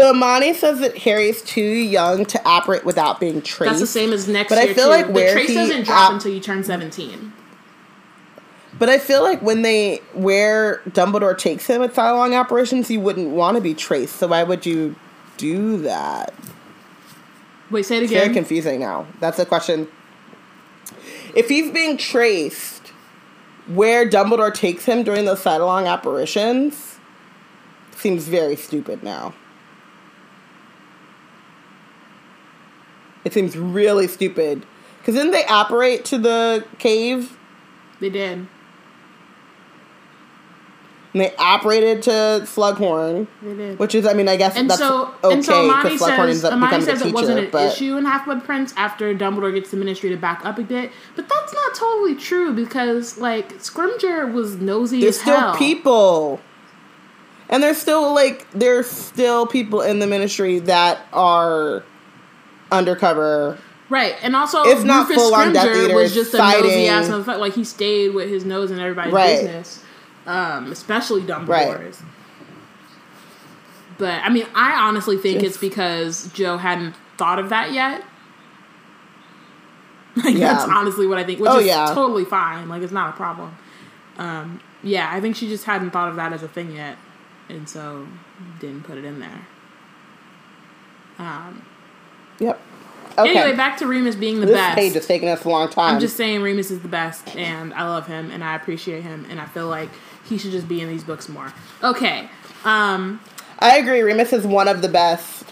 [0.00, 3.70] So Amani says that Harry's too young to apparate without being traced.
[3.70, 4.90] that's the same as next But I year feel too.
[4.90, 7.34] like the trace he doesn't drop op- until you turn 17.
[8.78, 12.98] But I feel like when they where Dumbledore takes him at side along apparitions, you
[12.98, 14.16] wouldn't want to be traced.
[14.16, 14.96] So why would you
[15.36, 16.32] do that?
[17.70, 18.16] Wait, say it again.
[18.16, 19.06] It's very confusing now.
[19.20, 19.86] That's a question.
[21.34, 22.88] If he's being traced,
[23.66, 26.96] where Dumbledore takes him during those sidelong apparitions
[27.96, 29.34] seems very stupid now.
[33.24, 34.64] It seems really stupid.
[34.98, 37.38] Because didn't they apparate to the cave?
[38.00, 38.46] They did.
[41.12, 42.10] And they apparated to
[42.44, 43.78] Slughorn, They did.
[43.80, 46.18] which is, I mean, I guess and that's so okay and so Amani because Slughorn
[46.28, 48.44] ends says up Amani becoming a says it wasn't an But issue in Half Blood
[48.44, 52.14] Prince after Dumbledore gets the Ministry to back up a bit, but that's not totally
[52.14, 55.56] true because like Scrimgeour was nosy there's still hell.
[55.56, 56.40] people,
[57.48, 61.82] and there's still like there's still people in the ministry that are
[62.72, 63.58] undercover.
[63.88, 64.14] right?
[64.22, 67.38] And also If not Rufus full-on Death Scrimgeour Eaters was just a nosy ass motherfucker.
[67.40, 69.36] Like he stayed with his nose in everybody's Right.
[69.40, 69.82] business,
[70.26, 72.02] um, especially Dumbledore's.
[73.98, 78.02] But I mean, I honestly think it's because Joe hadn't thought of that yet.
[80.16, 80.54] Like Yeah.
[80.54, 81.92] that's honestly what I think, which Oh, is yeah.
[81.94, 82.68] totally fine.
[82.68, 83.56] Like it's not a problem.
[84.18, 86.96] Um, yeah, I think she just hadn't thought of that as a thing yet,
[87.48, 88.06] and so
[88.58, 89.46] didn't put it in there.
[91.18, 91.64] Um,
[92.40, 92.60] Yep.
[93.18, 93.36] Okay.
[93.38, 94.76] Anyway, back to Remus being the this best.
[94.76, 95.94] page is taking us a long time.
[95.94, 99.26] I'm just saying Remus is the best, and I love him, and I appreciate him,
[99.30, 99.90] and I feel like
[100.24, 101.52] he should just be in these books more.
[101.82, 102.28] Okay,
[102.64, 103.20] um,
[103.58, 104.00] I agree.
[104.02, 105.44] Remus is one of the best.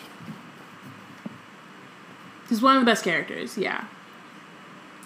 [2.49, 3.85] he's one of the best characters, yeah.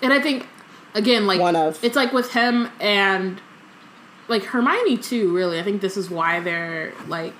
[0.02, 0.46] And I think
[0.94, 1.82] again, like One of.
[1.82, 3.40] it's like with him and
[4.28, 5.34] like Hermione too.
[5.34, 7.32] Really, I think this is why they're like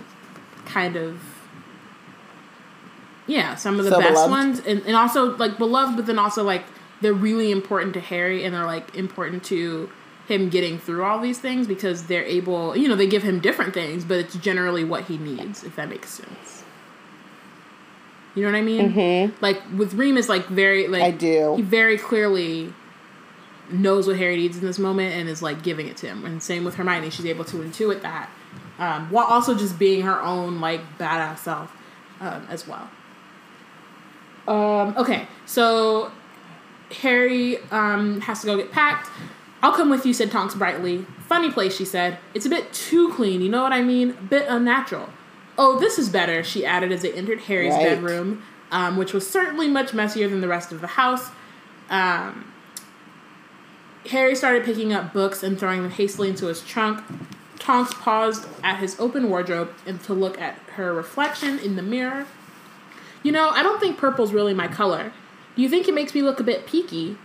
[0.64, 1.20] kind of
[3.26, 4.30] yeah, some of the So best beloved.
[4.30, 6.64] ones, and, and also like beloved, but then also like
[7.00, 9.90] they're really important to Harry, and they're like important to
[10.28, 13.74] him getting through all these things because they're able, you know, they give him different
[13.74, 16.62] things, but it's generally what he needs, if that makes sense.
[18.34, 18.92] You know what I mean?
[18.92, 19.36] Mm-hmm.
[19.42, 21.56] Like with Remus, like very like I do.
[21.56, 22.72] He very clearly
[23.70, 26.24] knows what Harry needs in this moment and is like giving it to him.
[26.24, 28.30] And same with Hermione, she's able to intuit that,
[28.78, 31.76] um, while also just being her own like badass self
[32.20, 32.88] um, as well.
[34.48, 36.10] Um, okay, so
[37.00, 39.08] Harry um, has to go get packed.
[39.62, 41.06] I'll come with you, said Tonks brightly.
[41.28, 42.18] Funny place, she said.
[42.34, 44.10] It's a bit too clean, you know what I mean?
[44.10, 45.08] A bit unnatural.
[45.56, 47.84] Oh, this is better, she added as they entered Harry's Right.
[47.90, 48.42] bedroom,
[48.72, 51.30] um, which was certainly much messier than the rest of the house.
[51.90, 52.46] Um,
[54.10, 57.04] Harry started picking up books and throwing them hastily into his trunk.
[57.60, 62.26] Tonks paused at his open wardrobe and to look at her reflection in the mirror.
[63.22, 65.12] You know, I don't think purple's really my color.
[65.54, 67.18] Do you think it makes me look a bit peaky?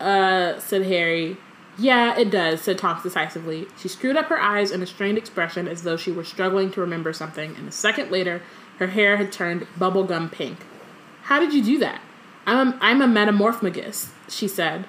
[0.00, 1.36] Uh, said Harry.
[1.78, 3.66] Yeah, it does, said Tonks decisively.
[3.78, 6.80] She screwed up her eyes in a strained expression as though she were struggling to
[6.80, 8.42] remember something, and a second later,
[8.78, 10.58] her hair had turned bubblegum pink.
[11.22, 12.02] How did you do that?
[12.46, 14.84] I'm a, I'm a metamorphmagus, she said.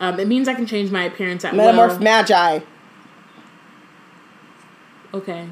[0.00, 2.04] Um, it means I can change my appearance at Metamorph will.
[2.04, 2.60] Magi.
[5.12, 5.48] okay,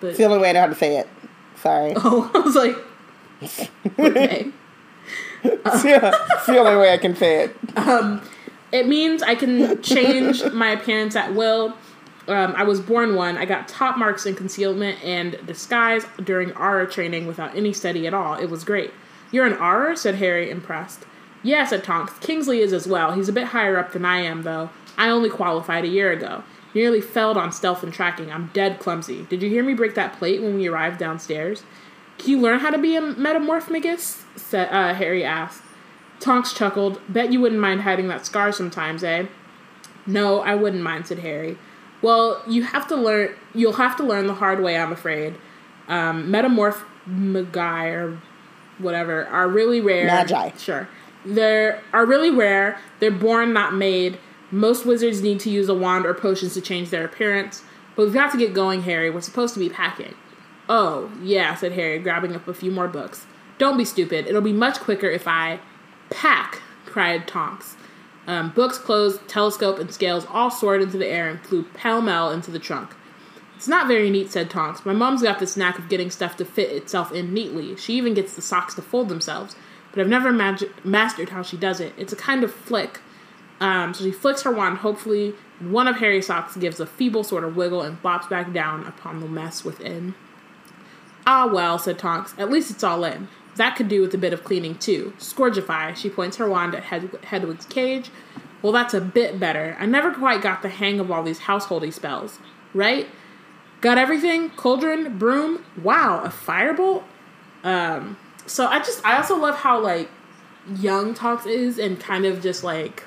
[0.00, 1.08] but It's the only way I know how to say it.
[1.56, 1.94] Sorry.
[1.96, 2.76] oh, I was like,
[3.98, 4.50] okay.
[5.42, 7.56] it's the only way I can say it.
[8.70, 11.74] It means I can change my appearance at will.
[12.26, 13.38] Um, I was born one.
[13.38, 18.12] I got top marks in concealment and disguise during Auror training without any study at
[18.12, 18.34] all.
[18.34, 18.92] It was great.
[19.30, 19.96] You're an Auror?
[19.96, 21.06] said Harry, impressed.
[21.42, 22.18] Yeah, said Tonks.
[22.18, 23.12] Kingsley is as well.
[23.12, 24.70] He's a bit higher up than I am, though.
[24.98, 26.42] I only qualified a year ago.
[26.74, 28.30] Nearly failed on stealth and tracking.
[28.30, 29.24] I'm dead clumsy.
[29.30, 31.62] Did you hear me break that plate when we arrived downstairs?
[32.18, 34.22] Can you learn how to be a metamorphmagus?
[34.36, 35.62] Said, uh, Harry asked.
[36.20, 37.00] Tonks chuckled.
[37.08, 39.26] Bet you wouldn't mind hiding that scar sometimes, eh?
[40.06, 41.58] No, I wouldn't mind, said Harry.
[42.02, 43.34] Well, you have to learn.
[43.54, 45.34] You'll have to learn the hard way, I'm afraid.
[45.86, 48.20] Um, metamorph magi or
[48.78, 50.06] whatever are really rare.
[50.06, 50.50] Magi.
[50.56, 50.88] Sure,
[51.24, 52.78] they are really rare.
[53.00, 54.18] They're born, not made.
[54.50, 57.62] Most wizards need to use a wand or potions to change their appearance.
[57.94, 59.10] But we've got to get going, Harry.
[59.10, 60.14] We're supposed to be packing.
[60.68, 63.26] Oh, yeah, said Harry, grabbing up a few more books.
[63.56, 64.26] Don't be stupid.
[64.26, 65.60] It'll be much quicker if I
[66.10, 67.76] pack, cried Tonks.
[68.26, 72.30] Um, books, clothes, telescope, and scales all soared into the air and flew pell mell
[72.30, 72.90] into the trunk.
[73.56, 74.84] It's not very neat, said Tonks.
[74.84, 77.74] My mom's got this knack of getting stuff to fit itself in neatly.
[77.76, 79.56] She even gets the socks to fold themselves.
[79.90, 81.94] But I've never magi- mastered how she does it.
[81.96, 83.00] It's a kind of flick.
[83.60, 87.24] Um, so she flicks her wand, hopefully, and one of Harry's socks gives a feeble
[87.24, 90.14] sort of wiggle and flops back down upon the mess within.
[91.30, 92.34] Ah, well, said Tonks.
[92.38, 93.28] At least it's all in.
[93.56, 95.12] That could do with a bit of cleaning, too.
[95.18, 95.94] Scourgify.
[95.94, 98.08] She points her wand at Hed- Hedwig's cage.
[98.62, 99.76] Well, that's a bit better.
[99.78, 102.38] I never quite got the hang of all these householdy spells.
[102.72, 103.08] Right?
[103.82, 104.48] Got everything?
[104.50, 105.18] Cauldron?
[105.18, 105.66] Broom?
[105.82, 107.02] Wow, a firebolt?
[107.62, 110.08] Um, so I just, I also love how, like,
[110.76, 113.04] young Tonks is and kind of just, like,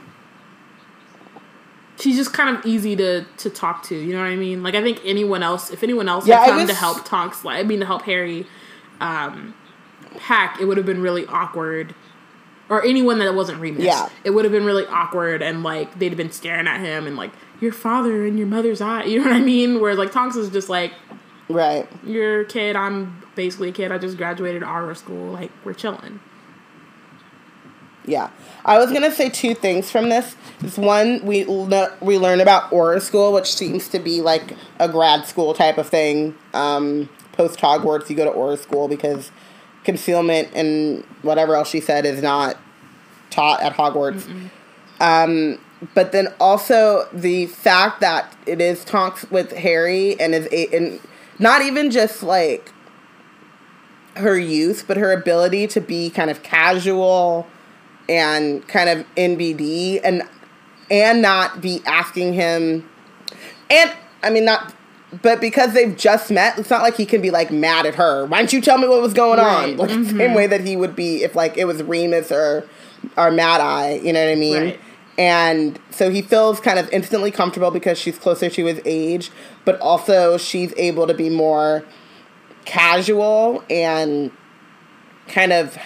[2.01, 3.95] she's just kind of easy to to talk to.
[3.95, 4.63] You know what I mean?
[4.63, 7.59] Like I think anyone else, if anyone else Yeah, had come to help Tonks, like
[7.59, 8.45] I mean to help Harry,
[8.99, 9.53] um,
[10.17, 11.95] pack, it would have been really awkward.
[12.69, 14.07] Or anyone that wasn't Remus, Yeah.
[14.23, 17.17] it would have been really awkward, and like they'd have been staring at him and
[17.17, 19.03] like your father and your mother's eye.
[19.03, 19.81] You know what I mean?
[19.81, 20.93] Whereas like Tonks is just like
[21.49, 21.85] Right.
[22.05, 22.77] you're a kid.
[22.77, 23.91] I'm basically a kid.
[23.91, 25.31] I just graduated Auror school.
[25.33, 26.21] Like we're chilling.
[28.05, 28.29] Yeah.
[28.63, 30.35] I was going to say two things from this.
[30.63, 34.87] Is one, we, le- we learn about Auror School, which seems to be like a
[34.87, 36.35] grad school type of thing.
[36.53, 39.31] Um, Post Hogwarts, you go to Auror School because
[39.83, 42.57] concealment and whatever else she said is not
[43.31, 44.49] taught at Hogwarts.
[44.99, 45.59] Um,
[45.95, 50.99] but then also the fact that it is talks with Harry and is a, and
[51.39, 52.71] not even just like
[54.17, 57.47] her youth, but her ability to be kind of casual
[58.11, 60.23] and kind of NBD and
[60.89, 62.87] and not be asking him
[63.69, 64.73] and I mean not
[65.21, 68.25] but because they've just met, it's not like he can be like mad at her.
[68.25, 69.71] Why didn't you tell me what was going Right.
[69.71, 69.77] on?
[69.77, 70.17] Like the mm-hmm.
[70.17, 72.65] same way that he would be if like it was Remus or
[73.17, 74.63] or Mad Eye, you know what I mean?
[74.63, 74.79] Right.
[75.17, 79.31] And so he feels kind of instantly comfortable because she's closer to his age,
[79.65, 81.83] but also she's able to be more
[82.63, 84.31] casual and
[85.27, 85.77] kind of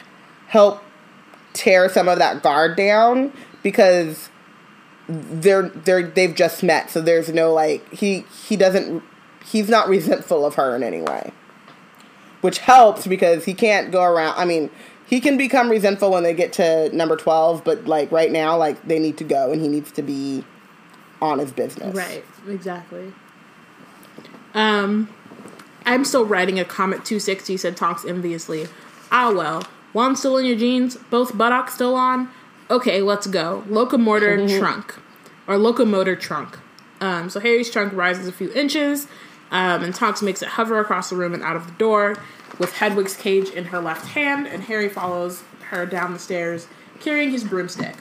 [0.47, 0.84] help
[1.56, 3.34] tear some of that guard down
[3.64, 4.30] because
[5.07, 9.03] they're they're they've just met, so there's no like he he doesn't
[9.44, 11.32] he's not resentful of her in any way,
[12.41, 14.36] which helps because he can't go around.
[14.38, 14.69] I mean,
[15.06, 18.82] he can become resentful when they get to number twelve, but like right now, like
[18.88, 20.44] they need to go and he needs to be
[21.22, 21.95] on his business.
[21.95, 23.14] Right, exactly.
[24.53, 25.10] Um,
[25.86, 28.68] I'm still writing a Comet 260, said Tonks enviously.
[29.11, 29.64] Ah, well.
[29.95, 32.30] One still in your jeans, both buttocks still on.
[32.69, 33.63] Okay, let's go.
[33.69, 34.93] Locomotor trunk.
[35.47, 36.59] Or locomotor trunk.
[36.99, 39.07] Um, so Harry's trunk rises a few inches,
[39.51, 42.17] um, and Tonks makes it hover across the room and out of the door,
[42.59, 46.67] with Hedwig's cage in her left hand, and Harry follows her down the stairs,
[46.99, 47.95] carrying his broomstick.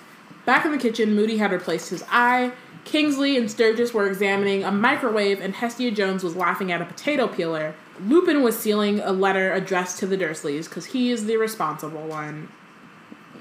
[0.45, 2.51] Back in the kitchen, Moody had replaced his eye.
[2.85, 7.29] Kingsley and Sturgis were examining a microwave, and Hestia Jones was laughing at a potato
[7.29, 7.77] peeler.
[8.01, 12.49] Lupin was sealing a letter addressed to the Dursleys because he is the responsible one.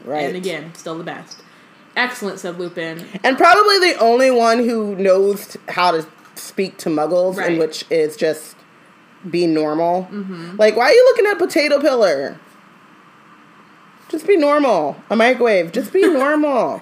[0.05, 0.23] Right.
[0.25, 1.41] And again, still the best.
[1.95, 3.05] Excellent, said Lupin.
[3.23, 6.05] and probably the only one who knows how to
[6.35, 7.51] speak to Muggles, Right.
[7.51, 8.55] and which is just
[9.29, 10.03] be normal.
[10.11, 10.57] Mm-hmm.
[10.57, 12.39] Like, why are you looking at a potato pillar?
[14.09, 14.97] Just be normal.
[15.09, 15.71] A microwave.
[15.71, 16.81] Just be normal.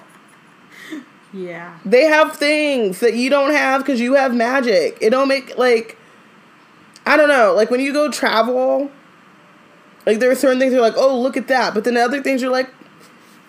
[1.32, 1.78] Yeah.
[1.84, 4.98] They have things that you don't have because you have magic.
[5.00, 5.96] It don't make like
[7.06, 7.54] I don't know.
[7.54, 8.90] Like when you go travel,
[10.06, 12.42] like there are certain things you're like, oh look at that, but then other things
[12.42, 12.70] you're like,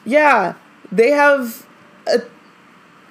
[0.06, 0.56] yeah,
[0.92, 1.66] they have
[2.08, 2.22] a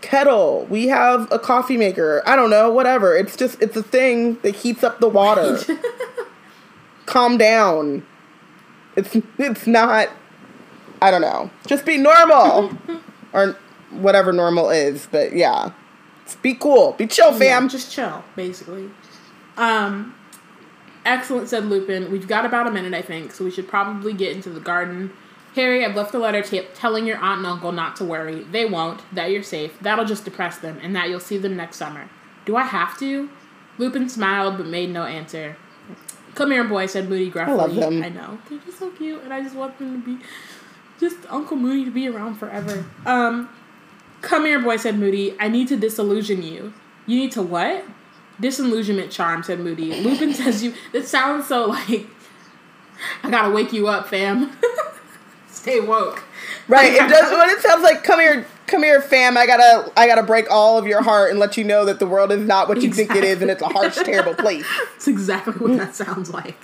[0.01, 0.67] kettle.
[0.69, 2.23] We have a coffee maker.
[2.27, 3.17] I don't know, whatever.
[3.17, 5.59] It's just it's a thing that heats up the water.
[7.07, 8.05] Calm down.
[8.97, 10.09] It's it's not.
[11.01, 11.51] I don't know.
[11.67, 12.71] Just be normal,
[13.33, 13.57] or
[13.91, 15.09] whatever normal is.
[15.11, 15.73] But yeah,
[16.25, 16.93] Just be cool.
[16.93, 17.65] Be chill, fam.
[17.65, 18.91] Yeah, just chill, basically.
[19.57, 20.15] Um,
[21.05, 22.11] excellent, said Lupin.
[22.11, 25.13] We've got about a minute, I think, so we should probably get into the garden.
[25.55, 28.43] Harry, I've left a letter t- telling your aunt and uncle not to worry.
[28.45, 29.03] They won't.
[29.15, 29.79] That you're safe.
[29.81, 32.09] That'll just depress them, and that you'll see them next summer.
[32.47, 33.29] Do I have to?
[33.79, 35.57] Lupin smiled but made no answer.
[36.35, 37.55] Come here, boy, said Moody gruffly.
[37.57, 38.03] love them.
[38.03, 38.39] I know.
[38.49, 40.25] They're just so cute, and I just want them to be
[40.99, 42.85] just Uncle Moody to be around forever.
[43.05, 43.49] Um,
[44.23, 45.35] Come here, boy, said Moody.
[45.41, 46.73] I need to disillusion you.
[47.07, 47.85] You need to what?
[48.43, 49.95] Disillusionment charm, said Moody.
[50.03, 50.75] Lupin says you.
[50.93, 52.07] It sounds so like.
[53.23, 54.51] I gotta wake you up, fam.
[55.49, 56.25] Stay woke.
[56.67, 56.93] Right.
[56.93, 57.33] It does.
[57.33, 59.39] When it sounds like, come here, come here, fam.
[59.39, 62.07] I gotta, I gotta break all of your heart and let you know that the
[62.07, 64.67] world is not what you think it is, and it's a harsh, terrible place.
[64.93, 66.59] That's exactly what that sounds like.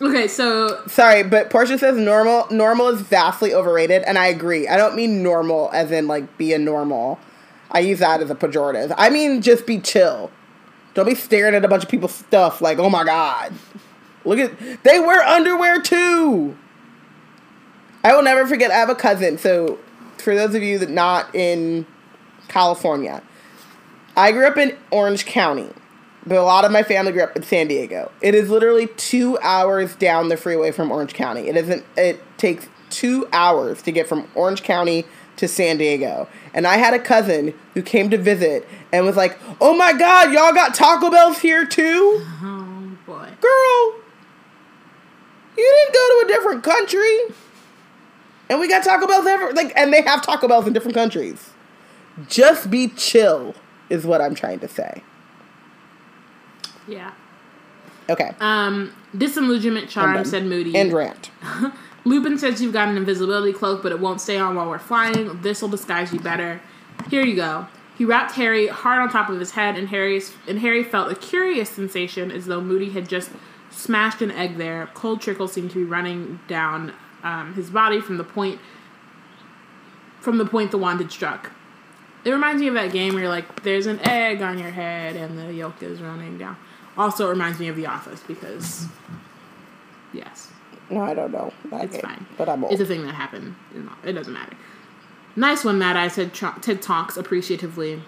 [0.00, 2.46] okay, so Sorry, but Portia says normal.
[2.50, 4.68] Normal is vastly overrated, and I agree.
[4.68, 7.18] I don't mean normal as in like be a normal.
[7.70, 8.94] I use that as a pejorative.
[8.96, 10.30] I mean just be chill.
[10.94, 13.52] Don't be staring at a bunch of people's stuff like, oh my god,
[14.24, 16.56] look at they wear underwear too.
[18.06, 18.70] I will never forget.
[18.70, 19.36] I have a cousin.
[19.36, 19.80] So,
[20.18, 21.86] for those of you that not in
[22.46, 23.20] California,
[24.16, 25.68] I grew up in Orange County,
[26.24, 28.12] but a lot of my family grew up in San Diego.
[28.20, 31.48] It is literally two hours down the freeway from Orange County.
[31.48, 31.84] It isn't.
[31.96, 35.04] It takes two hours to get from Orange County
[35.38, 36.28] to San Diego.
[36.56, 40.32] And I had a cousin who came to visit and was like, "Oh my God,
[40.32, 44.00] y'all got Taco Bells here too, oh boy, girl!
[45.56, 47.18] You didn't go to a different country."
[48.48, 51.50] And we got Taco Bells ever like, and they have Taco Bells in different countries.
[52.26, 53.54] Just be chill,
[53.90, 55.02] is what I'm trying to say.
[56.88, 57.12] yeah.
[58.08, 58.34] Okay.
[58.40, 60.74] Um, disillusionment charm, said Moody.
[60.74, 61.30] End rant.
[62.06, 65.42] Lupin says you've got an invisibility cloak, but it won't stay on while we're flying.
[65.42, 66.60] This will disguise you better.
[67.10, 67.66] Here you go.
[67.98, 71.16] He wrapped Harry hard on top of his head, and Harry's and Harry felt a
[71.16, 73.30] curious sensation as though Moody had just
[73.70, 74.88] smashed an egg there.
[74.94, 76.92] Cold trickles seemed to be running down
[77.24, 78.60] um, his body from the point
[80.20, 81.50] from the point the wand had struck.
[82.24, 85.16] It reminds me of that game where you're like, there's an egg on your head
[85.16, 86.56] and the yolk is running down.
[86.96, 88.86] Also, it reminds me of The Office because,
[90.12, 90.50] yes.
[90.90, 91.52] No, I don't know.
[91.70, 92.26] that It's fine.
[92.38, 92.72] But I'm old.
[92.72, 93.56] It's a thing that happened.
[94.04, 94.56] It doesn't matter.
[95.34, 98.02] Nice one, Mad Eye, said Ted Talks appreciatively.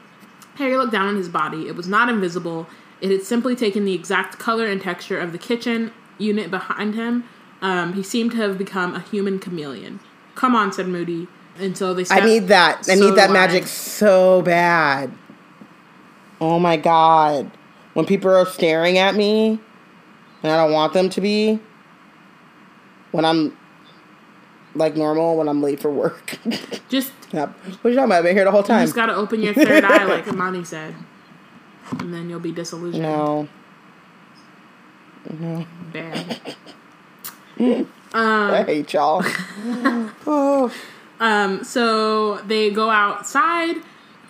[0.55, 1.69] Harry looked down on his body.
[1.69, 2.67] It was not invisible.
[3.01, 7.25] It had simply taken the exact color and texture of the kitchen unit behind him.
[7.61, 10.01] Um, he seemed to have become a human chameleon.
[10.35, 11.29] Come on, said Moody.
[11.59, 12.79] And so they I need that.
[12.89, 15.13] I So need that magic so bad.
[16.41, 17.51] Oh my god.
[17.95, 19.61] When people are staring at me
[20.43, 21.59] and I don't want them to be,
[23.13, 23.57] when I'm
[24.75, 26.39] like normal, when I'm late for work.
[26.89, 27.49] Just Yep.
[27.51, 28.19] What are you talking about?
[28.19, 28.81] I've been here the whole time.
[28.81, 30.95] you just gotta open your third eye, like Imani said,
[31.99, 33.03] and then you'll be disillusioned.
[33.03, 33.49] no.
[35.39, 35.67] No.
[35.93, 36.41] Bad.
[38.15, 39.23] I hate y'all.
[40.27, 40.73] oh.
[41.21, 43.77] Um, so they go outside.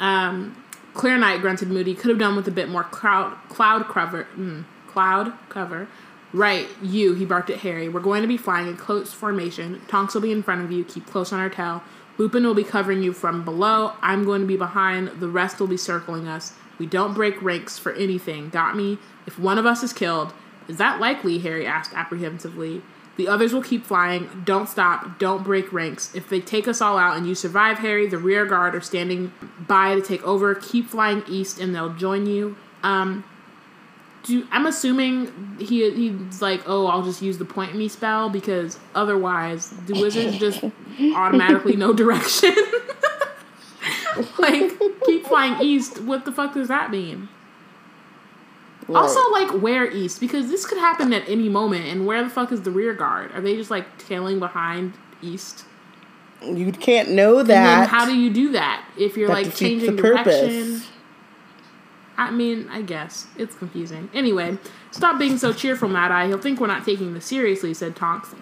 [0.00, 0.56] Um,
[0.94, 1.94] Clear Night grunted Moody.
[1.94, 4.26] Could have done with a bit more cloud cloud cover.
[4.36, 5.86] Mm, cloud cover.
[6.32, 7.14] Right, you.
[7.14, 7.88] He barked at Harry.
[7.88, 9.80] We're going to be flying in close formation.
[9.88, 10.84] Tonks will be in front of you.
[10.84, 11.82] Keep close on our tail.
[12.18, 13.92] Lupin will be covering you from below.
[14.02, 15.20] I'm going to be behind.
[15.20, 16.52] The rest will be circling us.
[16.78, 18.50] We don't break ranks for anything.
[18.50, 18.98] Got me?
[19.26, 20.32] If one of us is killed,
[20.68, 21.38] is that likely?
[21.38, 22.82] Harry asked apprehensively.
[23.16, 24.42] The others will keep flying.
[24.44, 25.18] Don't stop.
[25.18, 26.14] Don't break ranks.
[26.14, 29.32] If they take us all out and you survive, Harry, the rear guard are standing
[29.66, 30.54] by to take over.
[30.54, 32.56] Keep flying east and they'll join you.
[32.84, 33.24] Um,
[34.28, 38.78] do I'm assuming he he's like, oh, I'll just use the point me spell because
[38.94, 40.62] otherwise the wizards just
[41.16, 42.54] automatically know direction.
[44.38, 46.02] like, keep flying east.
[46.02, 47.28] What the fuck does that mean?
[48.94, 50.18] Also, like, where east?
[50.18, 53.32] Because this could happen at any moment, and where the fuck is the rear guard?
[53.32, 55.64] Are they just like tailing behind east?
[56.42, 57.88] you can't know that.
[57.88, 60.82] how do you do that if you're That like changing direction?
[62.18, 64.10] I mean, I guess it's confusing.
[64.12, 64.58] Anyway,
[64.90, 66.26] stop being so cheerful, Mad Eye.
[66.26, 68.34] He'll think we're not taking this seriously," said Tonks.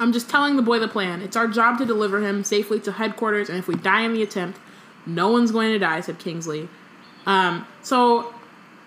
[0.00, 1.20] "I'm just telling the boy the plan.
[1.20, 4.22] It's our job to deliver him safely to headquarters, and if we die in the
[4.22, 4.58] attempt,
[5.06, 6.68] no one's going to die," said Kingsley.
[7.26, 8.32] Um, so,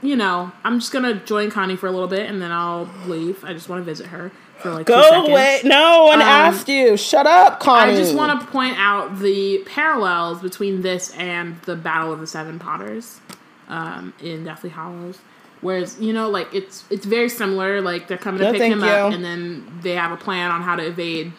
[0.02, 3.46] you know, I'm just gonna join Connie for a little bit, and then I'll leave.
[3.46, 5.62] I just want to visit her for like Go away.
[5.64, 6.98] No one Um, asked you.
[6.98, 7.94] Shut up, Connie.
[7.94, 12.28] I just want to point out the parallels between this and the Battle of the
[12.28, 13.20] Seven Potters
[13.68, 15.19] um, in Deathly Hallows.
[15.61, 17.81] Whereas you know, like it's it's very similar.
[17.81, 20.76] Like they're coming to pick him up, and then they have a plan on how
[20.76, 21.31] to evade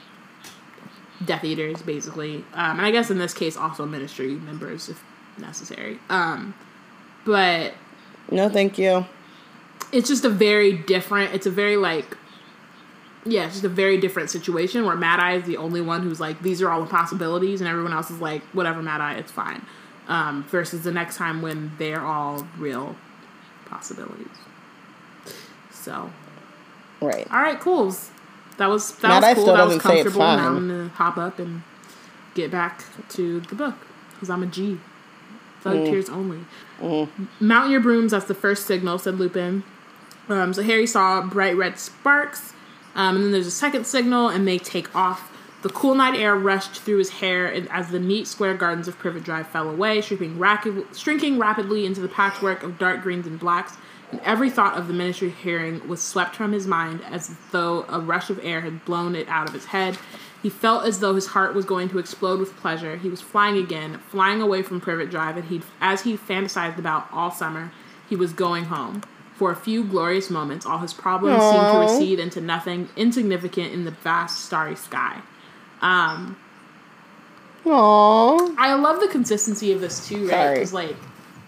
[1.25, 2.37] Death Eaters, basically.
[2.55, 5.03] Um, and I guess in this case, also Ministry members if
[5.39, 5.99] necessary.
[6.09, 6.55] Um,
[7.27, 7.75] but
[8.31, 9.05] No, thank you.
[9.93, 12.17] it's just a very different it's a very like
[13.27, 16.21] yeah it's just a very different situation where mad eye is the only one who's
[16.21, 19.33] like these are all the possibilities and everyone else is like whatever mad eye it's
[19.33, 19.65] fine
[20.09, 22.97] um, versus the next time when they're all real
[23.67, 24.27] possibilities
[25.71, 26.11] so
[27.01, 27.27] Right.
[27.31, 27.95] all right cool
[28.57, 30.89] that was that Mad was cool that was doesn't say it's comfortable now i'm gonna
[30.91, 31.63] hop up and
[32.35, 33.75] get back to the book
[34.13, 34.79] because i'm a g
[35.63, 35.85] thug Mm.
[35.87, 36.39] tears only
[37.41, 39.63] Mount your brooms, that's the first signal, said Lupin.
[40.29, 42.53] Um, so Harry saw bright red sparks,
[42.95, 45.31] um, and then there's a second signal, and they take off.
[45.65, 49.25] The cool night air rushed through his hair as the neat square gardens of Privet
[49.25, 53.79] Drive fell away, shrinking, rapid, shrinking rapidly into the patchwork of dark greens and blacks,
[54.13, 57.99] and every thought of the ministry hearing was swept from his mind as though a
[57.99, 59.97] rush of air had blown it out of his head.
[60.43, 62.99] He felt as though his heart was going to explode with pleasure.
[62.99, 67.09] He was flying again, flying away from Privet Drive, and he, as he fantasized about
[67.11, 67.73] all summer,
[68.07, 69.03] he was going home.
[69.37, 73.87] For a few glorious moments, all his problems seemed to recede into nothing insignificant in
[73.87, 75.23] the vast starry sky.
[75.85, 76.37] Um,
[77.65, 78.55] Aww.
[78.59, 80.55] I love the consistency of this too, right?
[80.55, 80.97] Because like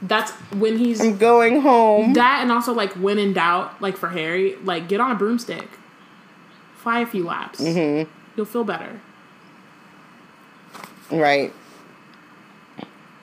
[0.02, 2.12] that's when he's I'm going home.
[2.14, 5.68] that, and also like when in doubt, like for Harry, like get on a broomstick,
[6.76, 8.10] fly a few laps, Mm-hmm.
[8.36, 9.00] you'll feel better.
[11.10, 11.52] Right.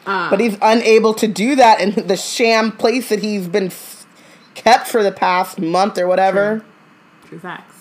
[0.06, 4.06] Um, But he's unable to do that in the sham place that he's been f-
[4.56, 6.64] kept for the past month or whatever.
[7.28, 7.73] True facts.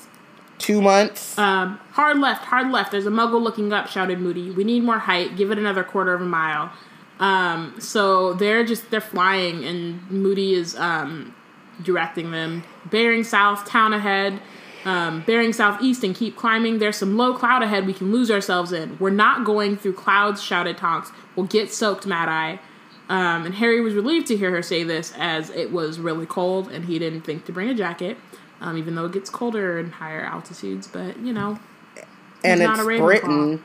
[0.62, 1.36] Two months.
[1.36, 2.92] Um, hard left, hard left.
[2.92, 4.52] There's a muggle looking up, shouted Moody.
[4.52, 5.36] We need more height.
[5.36, 6.72] Give it another quarter of a mile.
[7.18, 11.34] Um, so they're just, they're flying, and Moody is um,
[11.82, 12.62] directing them.
[12.86, 14.40] Bearing south, town ahead.
[14.84, 16.78] Um, bearing southeast and keep climbing.
[16.78, 18.96] There's some low cloud ahead we can lose ourselves in.
[19.00, 21.10] We're not going through clouds, shouted Tonks.
[21.34, 22.60] We'll get soaked, Mad Eye.
[23.08, 26.68] Um, and Harry was relieved to hear her say this as it was really cold
[26.70, 28.16] and he didn't think to bring a jacket,
[28.62, 30.86] um, even though it gets colder in higher altitudes.
[30.86, 31.58] But, you know,
[32.44, 33.04] and not it's a Ravenclaw.
[33.04, 33.64] Britain.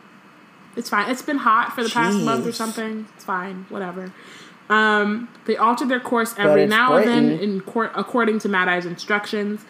[0.76, 1.10] it's fine.
[1.10, 3.08] It's been hot for the past month or something.
[3.16, 3.66] It's fine.
[3.70, 4.12] Whatever.
[4.70, 8.86] Um, they altered their course every now and then in court, according to Mad Eye's
[8.86, 9.66] instructions.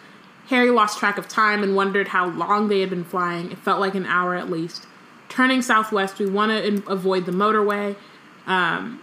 [0.47, 3.51] Harry lost track of time and wondered how long they had been flying.
[3.51, 4.87] It felt like an hour at least.
[5.29, 7.95] Turning southwest, we want to avoid the motorway.
[8.47, 9.01] Um,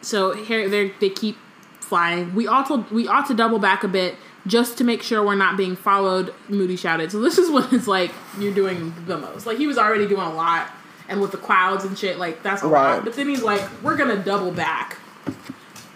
[0.00, 1.36] so Harry, they they keep
[1.80, 2.34] flying.
[2.34, 4.16] We ought to we ought to double back a bit
[4.46, 6.32] just to make sure we're not being followed.
[6.48, 7.12] Moody shouted.
[7.12, 9.46] So this is when it's like you're doing the most.
[9.46, 10.68] Like he was already doing a lot,
[11.08, 12.94] and with the clouds and shit, like that's a Right.
[12.96, 13.04] lot.
[13.04, 14.96] But then he's like, we're gonna double back.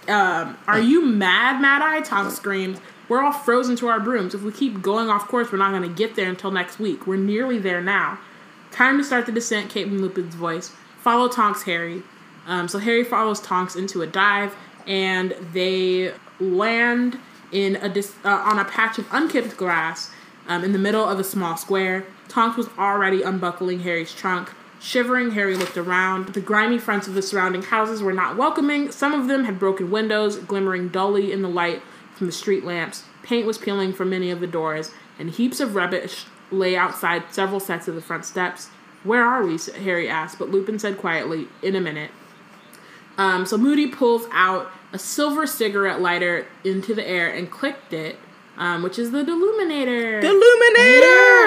[0.09, 2.03] Um, are you mad, Mad Eye?
[2.03, 2.81] Tom screamed.
[3.09, 4.35] We're all frozen to our brooms.
[4.35, 7.07] If we keep going off course, we're not to get there until next week.
[7.07, 8.19] We're nearly there now.
[8.71, 10.73] Time to start the descent, came Lupin's voice.
[10.99, 12.03] Follow Tonks, Harry.
[12.47, 14.55] Um, so Harry follows Tonks into a dive,
[14.87, 17.19] and they land
[17.55, 20.11] in a dis- uh, on a patch of unkempt grass
[20.49, 22.05] um, in the middle of a small square.
[22.29, 24.51] Tonks was already unbuckling Harry's trunk.
[24.81, 26.35] Shivering, Harry looked around.
[26.35, 28.91] The grimy fronts of the surrounding houses were not welcoming.
[28.91, 31.81] Some of them had broken windows, glimmering dully in the light
[32.15, 33.05] from the street lamps.
[33.23, 37.61] Paint was peeling from many of the doors, and heaps of rubbish lay outside several
[37.61, 38.69] sets of the front steps.
[39.05, 39.59] Where are we?
[39.83, 42.11] Harry asked, but Lupin said quietly, In a minute.
[43.17, 48.17] Um, so Moody pulls out a silver cigarette lighter into the air and clicked it,
[48.57, 50.23] um, which is the Deluminator.
[50.23, 51.05] Illuminator.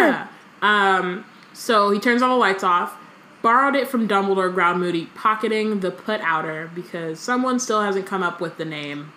[0.10, 0.28] Yeah.
[0.62, 2.98] Um, so he turns all the lights off,
[3.42, 8.22] borrowed it from Dumbledore, Ground Moody, pocketing the put outer because someone still hasn't come
[8.22, 9.14] up with the name.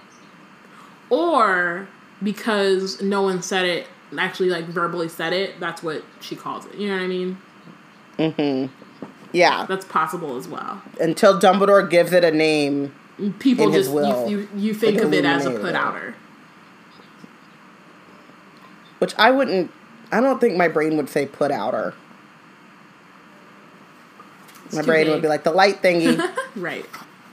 [1.10, 1.88] Or
[2.22, 6.76] because no one said it, actually like verbally said it, that's what she calls it.
[6.76, 7.38] You know what I mean?
[8.16, 9.06] Mm-hmm.
[9.32, 9.66] Yeah.
[9.66, 10.80] That's possible as well.
[11.00, 12.94] Until Dumbledore gives it a name.
[13.38, 16.14] People just will, you, you you think of it as a put outer.
[18.98, 19.70] Which I wouldn't.
[20.12, 21.94] I don't think my brain would say put outer.
[24.72, 26.20] My too brain would be like the light thingy,
[26.56, 26.86] Right.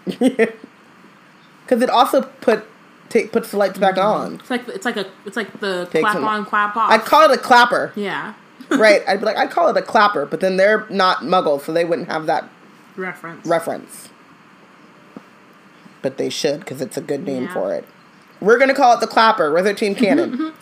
[0.06, 2.66] because it also put
[3.10, 4.24] take, puts the lights back mm-hmm.
[4.24, 4.36] on.
[4.36, 6.92] It's like it's like a it's like the Takes clap on clap off.
[6.92, 8.34] I'd call it a clapper, yeah.
[8.70, 9.02] right?
[9.08, 11.86] I'd be like, I'd call it a clapper, but then they're not Muggles, so they
[11.86, 12.50] wouldn't have that
[12.96, 13.46] Reference.
[13.46, 14.10] reference.
[16.02, 17.54] But they should, because it's a good name Yeah.
[17.54, 17.86] for it.
[18.40, 19.52] We're gonna call it the clapper.
[19.52, 20.54] Wizard Team Canon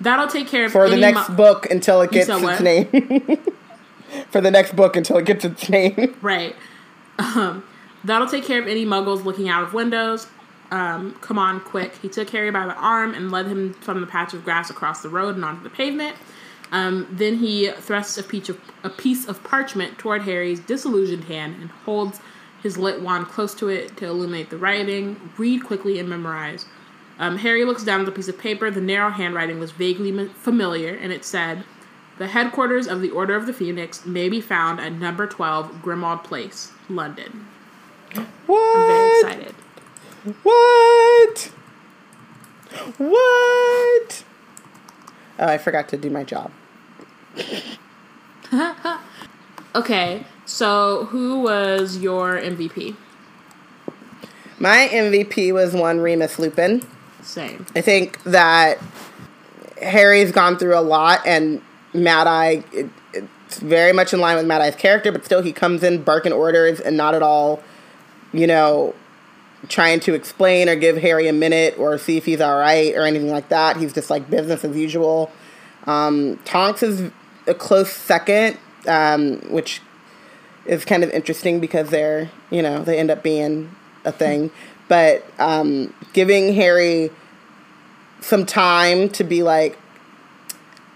[0.00, 2.60] That'll take care of for the next mu- book until it gets its what?
[2.62, 2.86] name.
[4.30, 6.14] for the next book until it gets its name.
[6.22, 6.54] Right.
[7.18, 7.64] Um,
[8.04, 10.28] that'll take care of any muggles looking out of windows.
[10.70, 11.96] Um, come on, quick.
[11.96, 15.02] He took Harry by the arm and led him from the patch of grass across
[15.02, 16.14] the road and onto the pavement.
[16.70, 21.56] Um, then he thrusts a piece, of, a piece of parchment toward Harry's disillusioned hand
[21.60, 22.20] and holds
[22.62, 25.30] his lit wand close to it to illuminate the writing.
[25.38, 26.66] Read quickly and memorize.
[27.18, 28.70] Um, Harry looks down at the piece of paper.
[28.70, 31.64] The narrow handwriting was vaguely m- familiar, and it said,
[32.18, 36.22] The headquarters of the Order of the Phoenix may be found at number 12 Grimmauld
[36.24, 37.46] Place, London.
[38.14, 39.26] I'm very What?
[39.26, 39.54] excited.
[40.42, 41.50] What?
[42.98, 44.24] What?
[45.40, 46.50] Oh, I forgot to do my job.
[49.74, 52.96] Okay, so who was your MVP?
[54.58, 56.82] My MVP was one Remus Lupin.
[57.22, 57.66] Same.
[57.76, 58.78] I think that
[59.80, 61.60] Harry's gone through a lot, and
[61.92, 65.52] Mad Eye, it, it's very much in line with Mad Eye's character, but still he
[65.52, 67.62] comes in barking orders and not at all,
[68.32, 68.94] you know,
[69.68, 73.04] trying to explain or give Harry a minute or see if he's all right or
[73.04, 73.76] anything like that.
[73.76, 75.30] He's just like business as usual.
[75.86, 77.10] Um, Tonks is
[77.46, 78.56] a close second,
[78.86, 79.82] um, which
[80.68, 83.74] is kind of interesting because they're, you know, they end up being
[84.04, 84.50] a thing.
[84.86, 87.10] But um, giving Harry
[88.20, 89.78] some time to be like,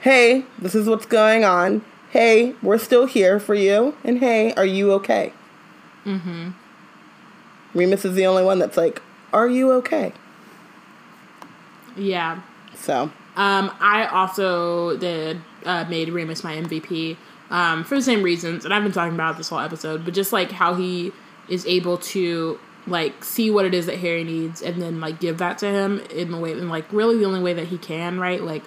[0.00, 1.84] hey, this is what's going on.
[2.10, 3.96] Hey, we're still here for you.
[4.04, 5.32] And hey, are you okay?
[6.04, 6.50] Mm-hmm.
[7.74, 9.00] Remus is the only one that's like,
[9.32, 10.12] are you okay?
[11.96, 12.42] Yeah.
[12.74, 17.16] So, Um, I also did uh, made Remus my MVP
[17.52, 20.32] um, for the same reasons, and I've been talking about this whole episode, but just
[20.32, 21.12] like how he
[21.50, 25.38] is able to like see what it is that Harry needs and then like give
[25.38, 28.18] that to him in the way and like really the only way that he can,
[28.18, 28.42] right?
[28.42, 28.64] Like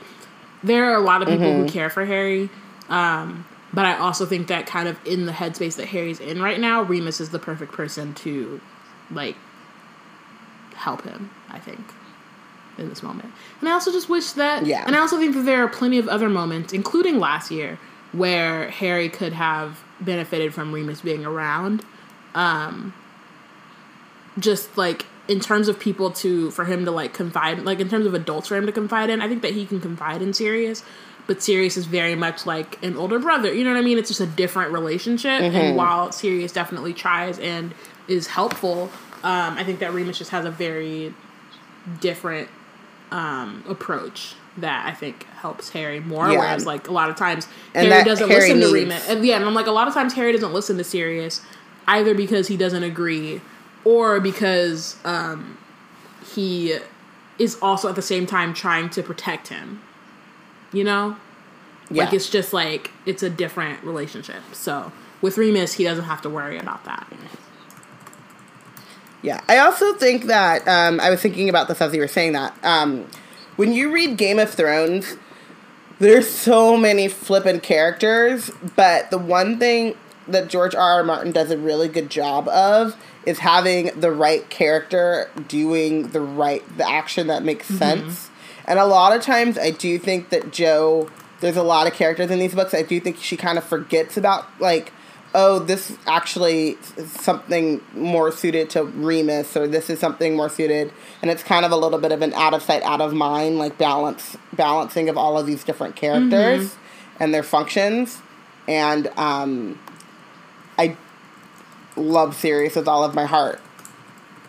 [0.63, 2.49] there are a lot of people who care for Harry,
[2.87, 6.59] um, but I also think that kind of in the headspace that Harry's in right
[6.59, 8.61] now, Remus is the perfect person to
[9.09, 9.35] like
[10.75, 11.31] help him.
[11.49, 11.79] I think
[12.77, 13.31] in this moment.
[13.61, 14.65] And I also just wish that.
[14.65, 14.83] Yeah.
[14.85, 17.79] And I also think that there are plenty of other moments, including last year,
[18.17, 21.83] where Harry could have benefited from Remus being around.
[22.33, 22.93] Um,
[24.37, 28.05] just like in terms of people to for him to like confide, like in terms
[28.05, 29.21] of adults for him to confide in.
[29.21, 30.83] I think that he can confide in Sirius.
[31.27, 33.51] But Sirius is very much like an older brother.
[33.51, 33.97] You know what I mean?
[33.97, 35.41] It's just a different relationship.
[35.55, 37.73] And while Sirius definitely tries and
[38.07, 38.91] is helpful,
[39.23, 41.15] um, I think that Remus just has a very
[41.99, 42.47] different
[43.09, 46.31] um, approach that I think helps Harry more.
[46.31, 46.39] Yeah.
[46.39, 48.73] Whereas, like a lot of times, And Harry doesn't Harry listen to.
[48.73, 49.09] Remus.
[49.09, 51.41] And yeah, and I'm like, a lot of times Harry doesn't listen to Sirius
[51.87, 53.41] either because he doesn't agree,
[53.83, 55.57] or because um,
[56.33, 56.77] he
[57.37, 59.81] is also at the same time trying to protect him.
[60.71, 61.17] You know,
[61.89, 62.03] yeah.
[62.03, 64.41] like it's just like it's a different relationship.
[64.53, 64.91] So
[65.21, 67.07] with Remus, he doesn't have to worry about that.
[69.21, 72.33] Yeah, I also think that um, I was thinking about this as you were saying
[72.33, 72.53] that.
[72.63, 73.07] Um,
[73.55, 75.17] when you read Game of Thrones,
[75.99, 79.95] there's so many flippant characters, but the one thing
[80.27, 80.95] that George R.
[80.95, 81.03] R.
[81.03, 82.95] Martin does a really good job of
[83.25, 87.77] is having the right character doing the right the action that makes mm-hmm.
[87.77, 88.29] sense.
[88.65, 91.09] And a lot of times, I do think that Joe.
[91.41, 92.73] There's a lot of characters in these books.
[92.73, 94.93] I do think she kind of forgets about like
[95.37, 100.93] oh, this actually is something more suited to Remus, or this is something more suited,
[101.21, 103.59] and it's kind of a little bit of an out of sight, out of mind,
[103.59, 106.77] like balance balancing of all of these different characters
[107.19, 108.21] and their functions,
[108.67, 109.77] and um,
[110.77, 110.95] I
[111.97, 113.59] love Sirius with all of my heart.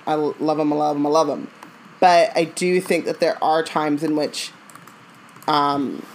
[0.06, 1.50] I love him, I love him, I love him.
[1.98, 4.52] But I do think that there are times in which,
[5.48, 6.06] um,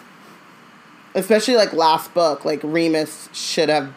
[1.14, 3.94] especially like last book, like Remus should have.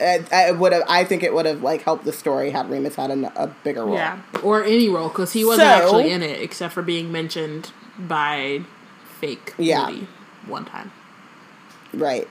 [0.00, 0.82] I, I would have.
[0.88, 3.84] I think it would have like helped the story had Remus had a, a bigger
[3.84, 3.94] role.
[3.94, 7.72] Yeah, or any role because he wasn't So- actually in it except for being mentioned
[7.98, 8.62] by
[9.20, 9.86] fake Yeah.
[9.88, 10.08] Moody
[10.46, 10.92] one time.
[11.94, 12.28] Right.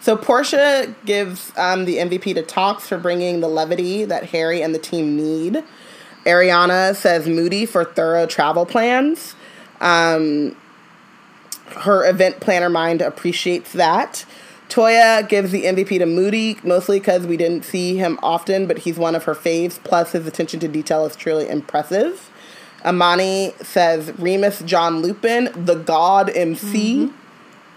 [0.00, 4.72] So Portia gives um, the MVP to Tonks for bringing the levity that Harry and
[4.74, 5.64] the team need.
[6.24, 9.34] Ariana says Moody for thorough travel plans.
[9.80, 10.56] Um,
[11.78, 14.24] her event planner mind appreciates that.
[14.68, 18.98] Toya gives the MVP to Moody, mostly because we didn't see him often, but he's
[18.98, 19.78] one of her faves.
[19.82, 22.30] Plus, his attention to detail is truly impressive.
[22.84, 27.10] Amani says Remus John Lupin, the God MC.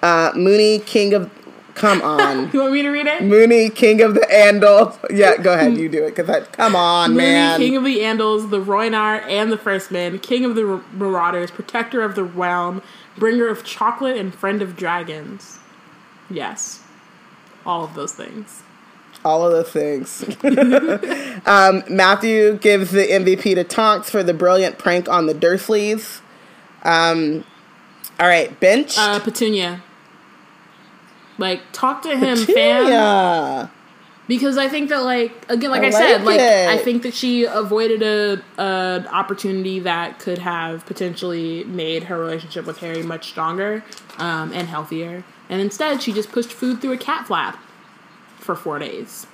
[0.02, 1.32] Uh, Moony, King of.
[1.76, 2.50] Come on.
[2.52, 3.24] You want me to read it?
[3.24, 4.98] Moony, King of the Andals.
[5.10, 6.16] Yeah, go ahead, you do it.
[6.16, 7.60] Cause I, come on, Moody, man.
[7.60, 12.02] King of the Andals, the Rhoynar, and the First Men, King of the Marauders, Protector
[12.02, 12.82] of the Realm,
[13.18, 15.60] Bringer of Chocolate, and Friend of Dragons.
[16.30, 16.79] Yes.
[17.66, 18.64] All of those things.
[19.26, 20.24] All of those things.
[21.46, 26.22] um, Matthew gives the MVP to Tonks for the brilliant prank on the Dursleys.
[26.84, 27.44] Um,
[28.20, 28.98] all right, bench.
[28.98, 29.82] Uh, Petunia.
[31.38, 32.88] Like, talk to him, fam.
[32.88, 33.68] yeah.
[34.28, 36.40] Because I think that, like, again, like I, I said, like like.
[36.40, 42.68] I think that she avoided a an opportunity that could have potentially made her relationship
[42.68, 43.84] with Harry much stronger
[44.20, 45.24] um, and healthier.
[45.50, 47.60] And instead, she just pushed food through a cat flap
[48.38, 49.26] for four days.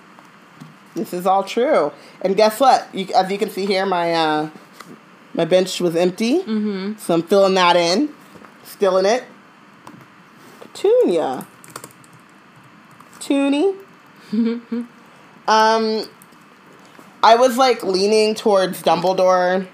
[0.95, 1.91] This is all true.
[2.21, 2.87] And guess what?
[2.93, 4.49] You, as you can see here, my uh,
[5.33, 6.39] my bench was empty.
[6.39, 6.97] Mm-hmm.
[6.97, 8.13] So I'm filling that in.
[8.63, 9.25] Still in it.
[10.61, 11.45] Petunia.
[13.19, 13.75] Toonie.
[14.31, 14.87] um,
[15.47, 19.67] I was like leaning towards Dumbledore,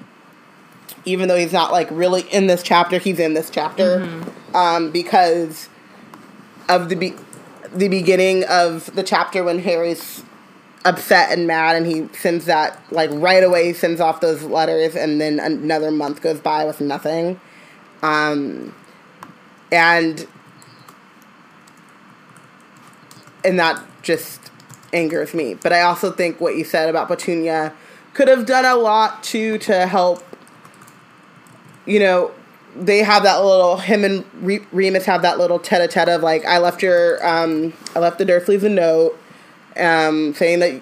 [1.06, 2.98] even though he's not like really in this chapter.
[2.98, 4.08] He's in this chapter
[4.54, 5.70] um, because
[6.72, 7.16] of the be-
[7.74, 10.24] the beginning of the chapter when Harry's
[10.84, 14.96] upset and mad and he sends that like right away he sends off those letters
[14.96, 17.40] and then another month goes by with nothing.
[18.02, 18.74] Um
[19.72, 20.28] and
[23.46, 24.52] and that just
[24.94, 25.54] angers me.
[25.54, 27.74] But i also think what you said about petunia
[28.14, 30.24] could have done a lot too to help
[31.86, 32.32] you know
[32.76, 36.58] they have that little him and Re- Remus have that little tete-a-tete of like I
[36.58, 39.18] left your um I left the Dursleys a note
[39.78, 40.82] um saying that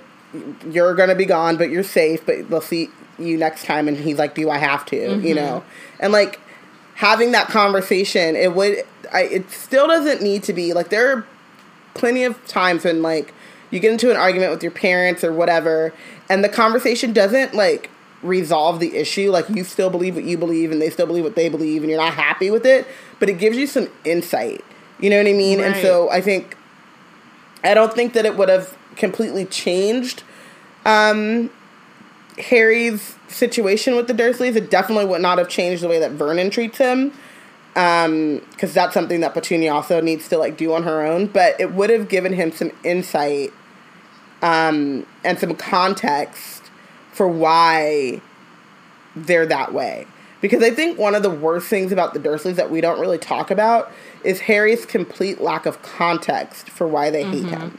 [0.70, 3.88] you're gonna be gone but you're safe but they'll see you next time.
[3.88, 5.20] And he's like do I have to?
[5.20, 5.64] You know?
[6.00, 6.40] And like
[6.96, 11.26] having that conversation it would I it still doesn't need to be like there are
[11.96, 13.34] plenty of times when like
[13.72, 15.94] you get into an argument with your parents or whatever
[16.30, 17.90] and the conversation doesn't like
[18.22, 21.36] resolve the issue like you still believe what you believe and they still believe what
[21.36, 22.86] they believe and you're not happy with it
[23.20, 24.64] but it gives you some insight.
[25.00, 25.60] You know what i mean?
[25.62, 26.58] And so i think
[27.64, 30.24] i don't think that it would have completely changed
[30.86, 31.50] um
[32.38, 34.56] harry's situation with the dursleys.
[34.56, 37.14] It definitely would not have changed the way that vernon treats him
[37.76, 41.60] um because that's something that petunia also needs to like do on her own but
[41.60, 43.54] it would have given him some insight
[44.42, 46.69] um and some context
[47.20, 48.22] for why
[49.14, 50.08] they're that way.
[50.40, 53.18] Because i think one of the worst things about the dursleys that we don't really
[53.18, 53.92] talk about
[54.24, 57.78] is harry's complete lack of context for why they hate him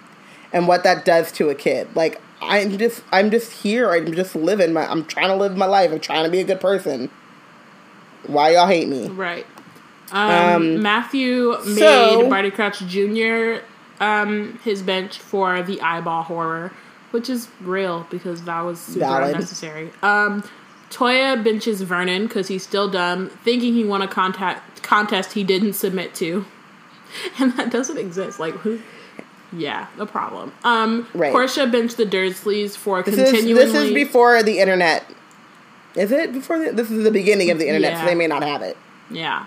[0.52, 1.88] and what that does to a kid.
[1.96, 3.90] Like i'm just i'm just here.
[3.90, 5.90] I'm just living my i'm trying to live my life.
[5.90, 7.08] I'm trying to be a good person.
[8.26, 9.08] Why y'all hate me?
[9.08, 9.46] Right.
[10.12, 13.64] Um, Matthew made so- Barty Crouch Jr.
[14.00, 16.72] Um, his bench for the eyeball horror,
[17.10, 19.34] which is real because that was super Valid.
[19.34, 19.90] unnecessary.
[20.02, 20.42] Um,
[20.90, 25.74] Toya benches Vernon because he's still dumb, thinking he won a contact contest he didn't
[25.74, 26.44] submit to,
[27.38, 28.40] and that doesn't exist.
[28.40, 28.80] Like who?
[29.52, 30.52] Yeah, the problem.
[30.62, 31.32] Um, Right.
[31.32, 35.04] Portia benched the Dursleys for this is, this is before the internet
[35.96, 38.44] is it before the, this is the beginning of the internet so they may not
[38.44, 38.76] have it
[39.10, 39.46] Yeah.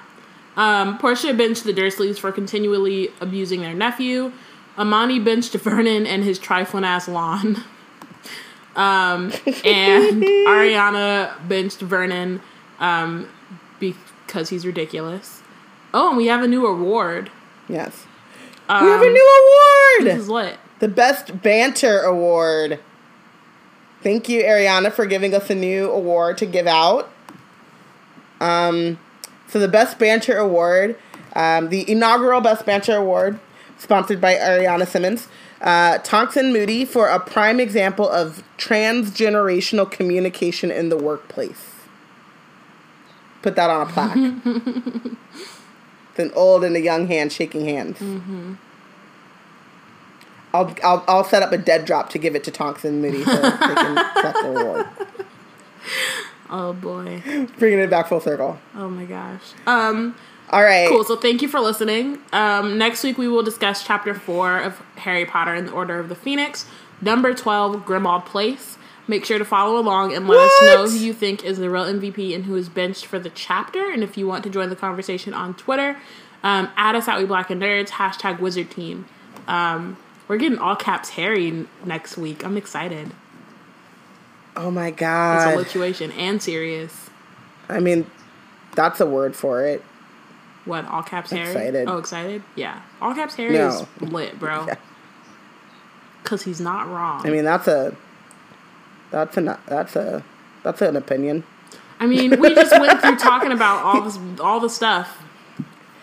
[0.58, 4.34] Um, Portia benched the Dursleys for continually abusing their nephew.
[4.78, 7.64] Amani benched Vernon and his trifling ass lawn.
[8.76, 9.32] Um,
[9.66, 12.42] and Ariana benched Vernon
[12.80, 13.30] um,
[13.80, 15.42] because he's ridiculous.
[15.94, 17.30] Oh, and we have a new award.
[17.70, 18.08] yes
[18.70, 20.12] we have a new award!
[20.12, 20.58] This is lit.
[20.80, 22.80] The Best Banter Award.
[24.02, 27.10] Thank you, Ariana, for giving us a new award to give out.
[28.40, 29.00] Um,
[29.48, 30.98] so the Best Banter Award,
[31.36, 33.40] um, the inaugural Best Banter Award,
[33.84, 35.28] sponsored by Ariana Simmons.
[35.62, 41.72] Uh, Tonks and Moody for a prime example of transgenerational communication in the workplace.
[43.42, 44.18] Put that on a plaque.
[46.10, 48.02] it's an old and a young hand shaking hands.
[50.54, 53.24] I'll, I'll I'll set up a dead drop to give it to Tonks and Moody
[53.24, 54.88] so they can accept the award.
[56.50, 57.22] Oh boy.
[57.58, 58.60] Bringing it back full circle.
[58.76, 59.42] Oh my gosh.
[59.66, 60.16] Um
[60.54, 60.88] All right.
[60.88, 61.04] cool.
[61.04, 62.20] So thank you for listening.
[62.32, 66.10] Um next week we will discuss chapter 4 of Harry Potter and the Order of
[66.10, 66.66] the Phoenix,
[67.02, 68.78] number 12 Grimmauld Place.
[69.06, 71.84] Make sure to follow along and let us know who you think is the real
[71.84, 73.90] MVP and who is benched for the chapter.
[73.92, 75.98] And if you want to join the conversation on Twitter,
[76.42, 79.06] um, add us at We Black and Nerds, hashtag Wizard Team.
[79.46, 79.98] Um,
[80.30, 82.46] we're getting all caps Harry next week.
[82.46, 83.12] I'm excited.
[84.56, 85.54] Oh my god!
[85.54, 87.10] It's a situation and serious.
[87.68, 88.10] I mean,
[88.74, 89.84] that's a word for it.
[90.66, 91.48] What all caps Harry?
[91.50, 91.88] Excited.
[91.90, 92.42] Oh, excited?
[92.56, 93.68] Yeah, all caps Harry No.
[93.70, 94.66] is lit, bro.
[94.68, 94.76] Yeah.
[96.24, 97.26] Cause he's not wrong.
[97.28, 97.94] I mean, that's a
[99.12, 100.24] that's a that's a
[100.64, 101.44] that's an opinion.
[102.00, 105.22] I mean, we just went through talking about all this, all the stuff,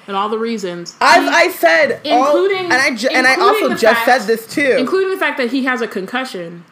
[0.07, 3.70] and all the reasons, As I said, all- including and I ju- and I also
[3.70, 4.77] just fact- said this too.
[4.78, 6.65] including the fact that he has a concussion.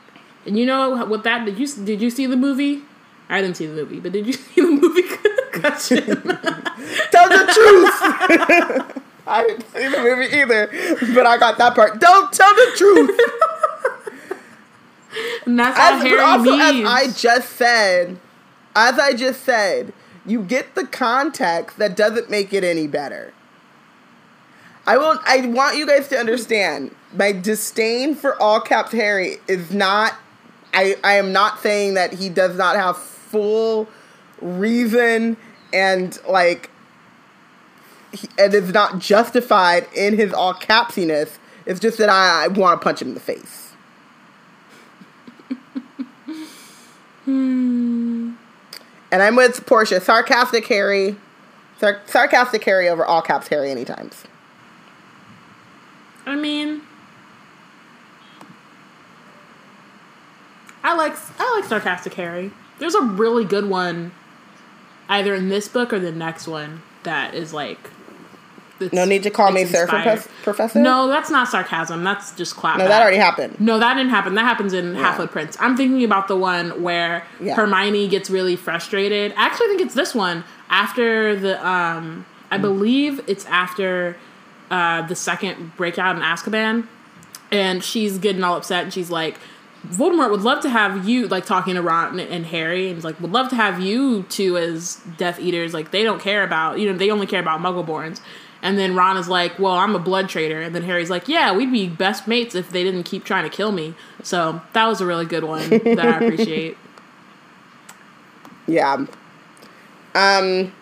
[0.46, 2.82] And you know what that did you did you see the movie?
[3.30, 5.02] I didn't see the movie, but did you see the movie
[5.60, 6.04] concussion?
[7.10, 9.02] Tell the truth.
[9.26, 10.66] I didn't see the movie either,
[11.14, 12.00] but I got that part.
[12.00, 13.20] Don't tell the truth.
[15.44, 16.88] and that's As, Harry also, needs.
[16.88, 18.18] as I just said,
[18.74, 19.92] as I just said,
[20.24, 23.34] you get the context that doesn't make it any better.
[24.86, 25.18] I will.
[25.26, 30.14] I want you guys to understand my disdain for all caps Harry is not.
[30.72, 33.88] I I am not saying that he does not have full
[34.40, 35.36] reason
[35.72, 36.70] and like.
[38.10, 41.38] He, and it's not justified in his all capsiness.
[41.66, 43.72] It's just that I, I want to punch him in the face.
[47.26, 48.32] Hmm.
[49.12, 50.00] And I'm with Portia.
[50.00, 51.16] Sarcastic Harry.
[51.78, 54.24] Sar- sarcastic Harry over all caps Harry any times.
[56.24, 56.80] I mean,
[60.82, 62.50] I like I like sarcastic Harry.
[62.78, 64.12] There's a really good one,
[65.08, 67.78] either in this book or the next one that is like.
[68.92, 70.20] No need to call me it's sir, inspired.
[70.20, 70.78] Profes- Professor?
[70.78, 72.04] No, that's not sarcasm.
[72.04, 72.78] That's just clap.
[72.78, 73.60] No, that already happened.
[73.60, 74.34] No, that didn't happen.
[74.36, 75.56] That happens in Half Blood Prince.
[75.58, 77.56] I'm thinking about the one where Yeah.
[77.56, 79.32] Hermione gets really frustrated.
[79.36, 84.16] I actually think it's this one after the um I believe it's after
[84.70, 86.86] uh the second breakout in Azkaban
[87.50, 89.38] and she's getting all upset and she's like
[89.86, 93.32] Voldemort would love to have you like talking to Ron and Harry and like would
[93.32, 96.98] love to have you two as Death Eaters like they don't care about you know
[96.98, 98.20] they only care about Muggleborns
[98.60, 101.54] and then Ron is like well I'm a blood traitor and then Harry's like yeah
[101.56, 105.00] we'd be best mates if they didn't keep trying to kill me so that was
[105.00, 106.76] a really good one that I appreciate
[108.66, 109.06] Yeah.
[110.14, 110.72] Um.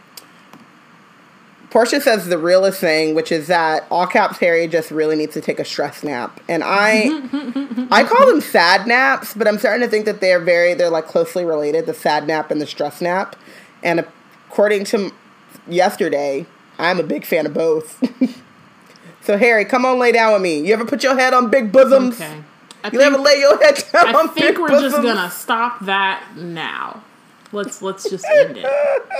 [1.76, 5.42] Portia says the realest thing, which is that all caps Harry just really needs to
[5.42, 7.10] take a stress nap, and I,
[7.90, 11.06] I call them sad naps, but I'm starting to think that they're very they're like
[11.06, 13.36] closely related, the sad nap and the stress nap,
[13.82, 14.06] and
[14.48, 15.12] according to
[15.68, 16.46] yesterday,
[16.78, 18.02] I'm a big fan of both.
[19.20, 20.66] so Harry, come on, lay down with me.
[20.66, 22.18] You ever put your head on big bosoms?
[22.18, 22.42] okay
[22.84, 24.92] I You ever lay your head down I on think big we're bosoms?
[24.94, 27.02] just gonna stop that now.
[27.52, 28.66] Let's let's just end it.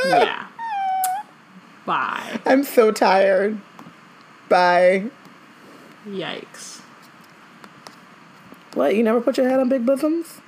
[0.07, 0.47] Yeah.
[1.87, 2.41] Bye.
[2.45, 3.59] I'm so tired.
[4.49, 5.11] Bye.
[6.07, 6.81] Yikes.
[8.75, 8.95] What?
[8.95, 10.41] You never put your head on big bosoms?